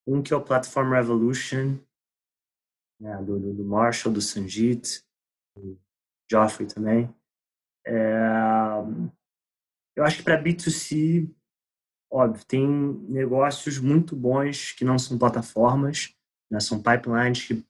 um 0.06 0.22
que 0.22 0.34
é 0.34 0.36
o 0.36 0.44
Platform 0.44 0.92
Revolution, 0.92 1.78
né, 3.00 3.16
do, 3.22 3.38
do, 3.38 3.64
Marshall, 3.64 4.12
do 4.12 4.20
Sanjit, 4.20 5.02
do 5.56 5.78
Joffrey 6.30 6.68
também. 6.68 7.14
É, 7.86 7.94
eu 9.98 10.04
acho 10.04 10.18
que 10.18 10.22
para 10.22 10.42
B2C 10.42 11.28
óbvio, 12.10 12.44
tem 12.46 12.66
negócios 13.08 13.78
muito 13.78 14.16
bons 14.16 14.72
que 14.72 14.84
não 14.84 14.98
são 14.98 15.18
plataformas, 15.18 16.14
né? 16.50 16.58
são 16.60 16.82
pipelines 16.82 17.46
que 17.46 17.64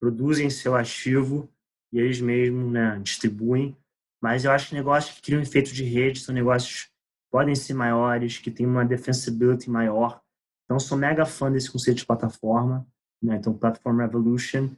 produzem 0.00 0.48
seu 0.48 0.74
ativo 0.74 1.48
e 1.92 1.98
eles 1.98 2.20
mesmos 2.20 2.72
né, 2.72 2.98
distribuem. 3.02 3.76
Mas 4.22 4.44
eu 4.44 4.52
acho 4.52 4.68
que 4.68 4.74
negócios 4.74 5.16
que 5.16 5.22
criam 5.22 5.40
efeito 5.40 5.72
de 5.72 5.82
rede 5.82 6.20
são 6.20 6.34
negócios 6.34 6.84
que 6.84 6.90
podem 7.30 7.54
ser 7.54 7.74
maiores, 7.74 8.38
que 8.38 8.50
têm 8.50 8.66
uma 8.66 8.84
defensibility 8.84 9.68
maior. 9.68 10.22
Então, 10.64 10.78
sou 10.78 10.96
mega 10.96 11.24
fã 11.24 11.50
desse 11.50 11.70
conceito 11.70 11.98
de 11.98 12.06
plataforma. 12.06 12.86
Né? 13.22 13.36
Então, 13.36 13.56
Platform 13.56 13.98
Revolution. 13.98 14.70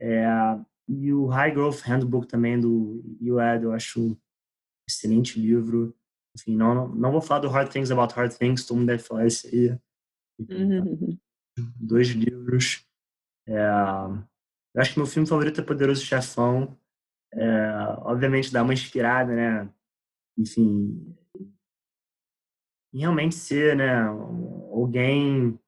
É, 0.00 0.26
e 0.88 1.12
o 1.12 1.26
High 1.26 1.52
Growth 1.52 1.80
Handbook 1.80 2.26
também 2.26 2.58
do 2.58 3.02
UED, 3.20 3.64
eu 3.64 3.72
acho 3.72 4.00
um 4.00 4.16
excelente 4.88 5.40
livro. 5.40 5.94
Enfim, 6.36 6.56
não, 6.56 6.88
não 6.88 7.12
vou 7.12 7.20
falar 7.20 7.40
do 7.40 7.48
Hard 7.48 7.70
Things 7.70 7.90
About 7.90 8.14
Hard 8.14 8.32
Things, 8.32 8.66
todo 8.66 8.78
mundo 8.78 8.88
deve 8.88 9.02
falar 9.02 9.26
isso 9.26 9.46
aí. 9.46 9.78
Enfim, 10.38 10.80
uhum. 10.80 11.18
Dois 11.76 12.08
livros. 12.08 12.84
É, 13.46 13.56
eu 14.74 14.80
acho 14.80 14.92
que 14.92 14.98
meu 14.98 15.06
filme 15.06 15.28
favorito 15.28 15.60
é 15.60 15.64
Poderoso 15.64 16.04
Chefão. 16.04 16.76
É, 17.32 17.70
obviamente 17.98 18.52
dá 18.52 18.62
uma 18.62 18.74
inspirada, 18.74 19.34
né? 19.34 19.68
Enfim, 20.36 21.16
realmente 22.92 23.34
ser, 23.34 23.76
né? 23.76 24.02
Alguém, 24.72 25.58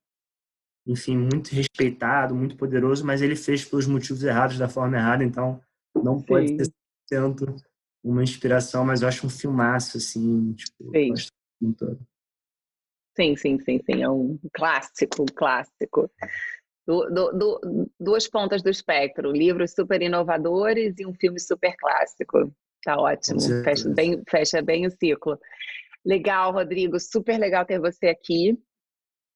enfim, 0.87 1.17
muito 1.17 1.51
respeitado, 1.51 2.35
muito 2.35 2.57
poderoso, 2.57 3.05
mas 3.05 3.23
ele 3.23 3.37
fez 3.37 3.65
pelos 3.65 3.87
motivos 3.87 4.23
errados, 4.23 4.59
da 4.59 4.69
forma 4.69 4.97
errada, 4.97 5.25
então 5.25 5.61
não 5.95 6.19
Sim. 6.19 6.27
pode 6.27 6.49
ser 6.57 6.73
tanto 7.09 7.47
uma 8.07 8.23
inspiração, 8.23 8.85
mas 8.85 9.03
eu 9.03 9.09
acho 9.09 9.27
um 9.27 9.31
filmaço, 9.31 9.97
assim, 9.97 10.53
tipo, 10.53 10.91
sim. 10.93 11.73
todo. 11.73 11.99
Sim, 13.17 13.35
sim, 13.35 13.59
sim, 13.61 13.81
sim, 13.85 14.03
é 14.03 14.09
um 14.09 14.39
clássico, 14.53 15.23
um 15.23 15.27
clássico. 15.27 16.11
Do, 16.87 17.09
do, 17.11 17.33
do, 17.33 17.91
duas 17.99 18.29
pontas 18.29 18.63
do 18.63 18.71
espectro, 18.71 19.33
livros 19.33 19.73
super 19.73 20.01
inovadores 20.01 20.95
e 20.99 21.07
um 21.07 21.15
filme 21.15 21.41
super 21.41 21.75
clássico. 21.77 22.53
Tá 22.85 22.97
ótimo, 22.97 23.41
fecha 23.65 23.89
bem, 23.89 24.23
fecha 24.29 24.63
bem 24.63 24.87
o 24.87 24.91
ciclo. 24.91 25.37
Legal, 26.05 26.53
Rodrigo, 26.53 27.01
super 27.01 27.39
legal 27.39 27.65
ter 27.65 27.81
você 27.81 28.07
aqui. 28.07 28.57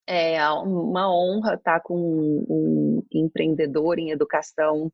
É 0.06 0.40
uma 0.48 1.12
honra 1.12 1.54
estar 1.54 1.80
com 1.80 1.96
um 1.96 3.04
empreendedor 3.12 3.98
em 3.98 4.10
educação 4.10 4.92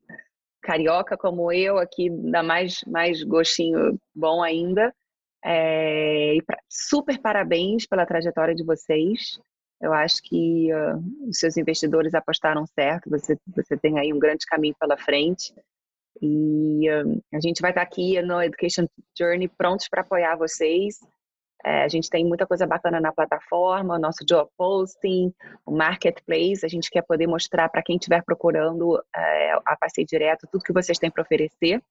carioca 0.67 1.15
como 1.15 1.49
eu, 1.49 1.77
aqui 1.77 2.09
dá 2.09 2.43
mais, 2.43 2.81
mais 2.85 3.23
gostinho 3.23 3.97
bom 4.13 4.43
ainda. 4.43 4.93
É, 5.43 6.35
e 6.35 6.41
pra, 6.41 6.59
super 6.69 7.17
parabéns 7.19 7.87
pela 7.87 8.05
trajetória 8.05 8.53
de 8.53 8.65
vocês. 8.65 9.39
Eu 9.79 9.93
acho 9.93 10.21
que 10.23 10.73
uh, 10.73 11.29
os 11.29 11.39
seus 11.39 11.55
investidores 11.55 12.13
apostaram 12.13 12.65
certo. 12.65 13.09
Você, 13.09 13.37
você 13.55 13.77
tem 13.77 13.97
aí 13.97 14.11
um 14.11 14.19
grande 14.19 14.45
caminho 14.45 14.75
pela 14.77 14.97
frente. 14.97 15.53
E 16.21 16.89
uh, 16.89 17.23
a 17.33 17.39
gente 17.39 17.61
vai 17.61 17.71
estar 17.71 17.83
aqui 17.83 18.21
no 18.21 18.41
Education 18.41 18.87
Journey 19.17 19.47
prontos 19.47 19.87
para 19.87 20.01
apoiar 20.01 20.35
vocês. 20.35 20.99
É, 21.65 21.83
a 21.83 21.87
gente 21.87 22.09
tem 22.09 22.25
muita 22.25 22.45
coisa 22.45 22.65
bacana 22.65 22.99
na 22.99 23.11
plataforma, 23.11 23.95
o 23.95 23.99
nosso 23.99 24.23
job 24.25 24.49
posting, 24.57 25.33
o 25.65 25.71
marketplace. 25.71 26.65
A 26.65 26.69
gente 26.69 26.89
quer 26.89 27.01
poder 27.01 27.27
mostrar 27.27 27.69
para 27.69 27.83
quem 27.83 27.97
estiver 27.97 28.23
procurando 28.23 29.01
é, 29.15 29.53
a 29.65 29.75
passeio 29.79 30.07
direto 30.07 30.47
tudo 30.51 30.63
que 30.63 30.73
vocês 30.73 30.99
têm 30.99 31.11
para 31.11 31.23
oferecer. 31.23 31.81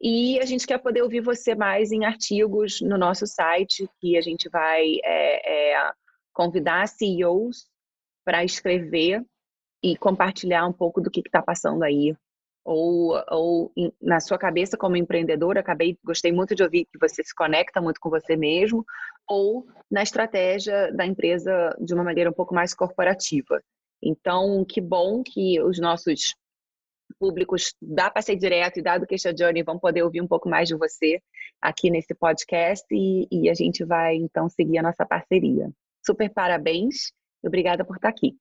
E 0.00 0.38
a 0.40 0.44
gente 0.44 0.66
quer 0.66 0.78
poder 0.78 1.02
ouvir 1.02 1.20
você 1.20 1.54
mais 1.54 1.92
em 1.92 2.04
artigos 2.04 2.80
no 2.80 2.98
nosso 2.98 3.26
site, 3.26 3.88
que 4.00 4.16
a 4.16 4.20
gente 4.20 4.48
vai 4.48 4.98
é, 5.04 5.74
é, 5.74 5.92
convidar 6.32 6.88
CEOs 6.88 7.68
para 8.24 8.44
escrever 8.44 9.24
e 9.82 9.96
compartilhar 9.96 10.66
um 10.66 10.72
pouco 10.72 11.00
do 11.00 11.10
que 11.10 11.20
está 11.20 11.40
passando 11.40 11.84
aí 11.84 12.16
ou, 12.66 13.22
ou 13.28 13.72
na 14.02 14.18
sua 14.18 14.36
cabeça 14.36 14.76
como 14.76 14.96
empreendedor, 14.96 15.56
acabei, 15.56 15.96
gostei 16.04 16.32
muito 16.32 16.52
de 16.52 16.64
ouvir 16.64 16.84
que 16.86 16.98
você 16.98 17.22
se 17.22 17.32
conecta 17.32 17.80
muito 17.80 18.00
com 18.00 18.10
você 18.10 18.36
mesmo, 18.36 18.84
ou 19.28 19.64
na 19.88 20.02
estratégia 20.02 20.92
da 20.92 21.06
empresa 21.06 21.76
de 21.80 21.94
uma 21.94 22.02
maneira 22.02 22.28
um 22.28 22.32
pouco 22.32 22.52
mais 22.52 22.74
corporativa. 22.74 23.62
Então, 24.02 24.64
que 24.68 24.80
bom 24.80 25.22
que 25.22 25.62
os 25.62 25.78
nossos 25.78 26.34
públicos 27.20 27.72
da 27.80 28.10
Passeio 28.10 28.38
Direto 28.38 28.80
e 28.80 28.82
da 28.82 28.96
Education 28.96 29.30
Journey 29.38 29.62
vão 29.62 29.78
poder 29.78 30.02
ouvir 30.02 30.20
um 30.20 30.26
pouco 30.26 30.48
mais 30.48 30.68
de 30.68 30.74
você 30.74 31.20
aqui 31.62 31.88
nesse 31.88 32.16
podcast 32.16 32.84
e, 32.90 33.28
e 33.30 33.48
a 33.48 33.54
gente 33.54 33.84
vai, 33.84 34.16
então, 34.16 34.48
seguir 34.48 34.78
a 34.78 34.82
nossa 34.82 35.06
parceria. 35.06 35.70
Super 36.04 36.28
parabéns 36.30 37.12
e 37.44 37.46
obrigada 37.46 37.84
por 37.84 37.94
estar 37.94 38.08
aqui. 38.08 38.36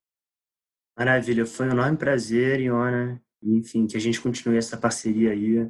Maravilha, 0.98 1.46
foi 1.46 1.68
um 1.68 1.72
enorme 1.72 1.98
prazer, 1.98 2.60
Iona 2.60 3.22
enfim, 3.46 3.86
que 3.88 3.96
a 3.96 4.00
gente 4.00 4.20
continue 4.20 4.58
essa 4.58 4.78
parceria 4.78 5.32
aí, 5.32 5.70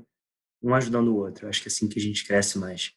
um 0.64 0.74
ajudando 0.74 1.10
o 1.10 1.18
outro. 1.18 1.48
Acho 1.48 1.62
que 1.62 1.68
é 1.68 1.72
assim 1.72 1.88
que 1.88 2.00
a 2.00 2.02
gente 2.02 2.26
cresce 2.26 2.58
mais. 2.58 2.94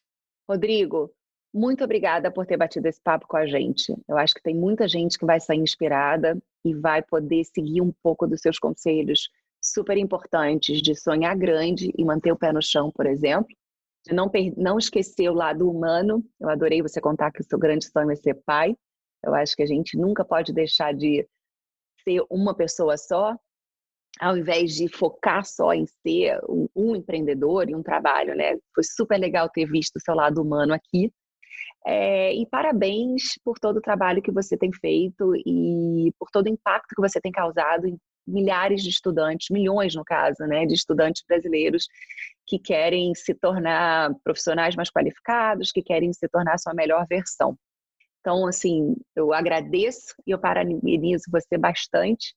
Rodrigo, 0.48 1.12
muito 1.52 1.82
obrigada 1.82 2.30
por 2.30 2.46
ter 2.46 2.56
batido 2.56 2.86
esse 2.88 3.00
papo 3.00 3.26
com 3.26 3.36
a 3.36 3.46
gente. 3.46 3.94
Eu 4.06 4.16
acho 4.16 4.34
que 4.34 4.42
tem 4.42 4.54
muita 4.54 4.86
gente 4.86 5.18
que 5.18 5.26
vai 5.26 5.40
sair 5.40 5.58
inspirada 5.58 6.38
e 6.64 6.74
vai 6.74 7.02
poder 7.02 7.44
seguir 7.44 7.80
um 7.80 7.92
pouco 8.02 8.26
dos 8.26 8.40
seus 8.40 8.58
conselhos 8.58 9.28
super 9.60 9.96
importantes 9.96 10.80
de 10.80 10.94
sonhar 10.94 11.36
grande 11.36 11.92
e 11.96 12.04
manter 12.04 12.32
o 12.32 12.36
pé 12.36 12.52
no 12.52 12.62
chão, 12.62 12.90
por 12.90 13.06
exemplo, 13.06 13.48
de 14.06 14.14
não, 14.14 14.30
não 14.56 14.78
esquecer 14.78 15.28
o 15.28 15.34
lado 15.34 15.68
humano. 15.68 16.24
Eu 16.40 16.48
adorei 16.48 16.80
você 16.80 17.00
contar 17.00 17.32
que 17.32 17.40
o 17.40 17.44
seu 17.44 17.58
grande 17.58 17.86
sonho 17.86 18.10
é 18.10 18.16
ser 18.16 18.34
pai. 18.34 18.76
Eu 19.24 19.34
acho 19.34 19.56
que 19.56 19.62
a 19.62 19.66
gente 19.66 19.96
nunca 19.96 20.24
pode 20.24 20.52
deixar 20.52 20.94
de 20.94 21.26
ser 22.04 22.22
uma 22.30 22.54
pessoa 22.54 22.96
só 22.96 23.36
ao 24.20 24.36
invés 24.36 24.74
de 24.74 24.88
focar 24.88 25.44
só 25.44 25.72
em 25.72 25.86
ser 25.86 26.38
um, 26.48 26.68
um, 26.74 26.96
empreendedor 26.96 27.68
e 27.68 27.74
um 27.74 27.82
trabalho, 27.82 28.34
né? 28.34 28.56
Foi 28.74 28.84
super 28.84 29.18
legal 29.18 29.48
ter 29.48 29.66
visto 29.66 29.96
o 29.96 30.00
seu 30.00 30.14
lado 30.14 30.42
humano 30.42 30.72
aqui. 30.74 31.12
É, 31.86 32.34
e 32.34 32.46
parabéns 32.46 33.38
por 33.44 33.58
todo 33.58 33.78
o 33.78 33.82
trabalho 33.82 34.22
que 34.22 34.32
você 34.32 34.56
tem 34.56 34.72
feito 34.72 35.34
e 35.46 36.12
por 36.18 36.28
todo 36.30 36.46
o 36.46 36.50
impacto 36.50 36.94
que 36.94 37.00
você 37.00 37.20
tem 37.20 37.32
causado 37.32 37.86
em 37.86 37.98
milhares 38.26 38.82
de 38.82 38.90
estudantes, 38.90 39.48
milhões 39.50 39.94
no 39.94 40.04
caso, 40.04 40.44
né, 40.46 40.66
de 40.66 40.74
estudantes 40.74 41.22
brasileiros 41.26 41.86
que 42.46 42.58
querem 42.58 43.14
se 43.14 43.34
tornar 43.34 44.12
profissionais 44.22 44.76
mais 44.76 44.90
qualificados, 44.90 45.72
que 45.72 45.82
querem 45.82 46.12
se 46.12 46.28
tornar 46.28 46.58
sua 46.58 46.74
melhor 46.74 47.06
versão. 47.08 47.56
Então, 48.20 48.46
assim, 48.46 48.94
eu 49.16 49.32
agradeço 49.32 50.14
e 50.26 50.32
eu 50.32 50.38
parabenizo 50.38 51.24
você 51.30 51.56
bastante 51.56 52.34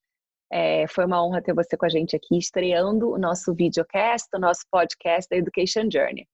é, 0.52 0.86
foi 0.88 1.06
uma 1.06 1.24
honra 1.24 1.42
ter 1.42 1.54
você 1.54 1.78
com 1.78 1.86
a 1.86 1.90
gente 1.90 2.16
aqui, 2.16 2.38
estreando 2.38 3.10
o 3.10 3.18
nosso 3.18 3.54
videocast, 3.54 4.28
o 4.36 4.40
nosso 4.40 4.62
podcast 4.70 5.30
da 5.30 5.38
Education 5.38 5.90
Journey. 5.90 6.28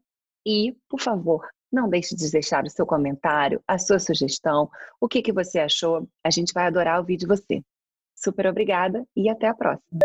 e, 0.45 0.77
por 0.87 1.01
favor, 1.01 1.49
não 1.71 1.89
deixe 1.89 2.15
de 2.15 2.29
deixar 2.29 2.63
o 2.63 2.69
seu 2.69 2.85
comentário, 2.85 3.59
a 3.67 3.79
sua 3.79 3.97
sugestão, 3.97 4.69
o 4.99 5.07
que, 5.07 5.23
que 5.23 5.33
você 5.33 5.57
achou. 5.59 6.07
A 6.23 6.29
gente 6.29 6.53
vai 6.53 6.67
adorar 6.67 6.99
ouvir 6.99 7.17
de 7.17 7.25
você. 7.25 7.63
Super 8.23 8.47
obrigada 8.47 9.03
e 9.15 9.29
até 9.29 9.47
a 9.47 9.53
próxima. 9.53 9.99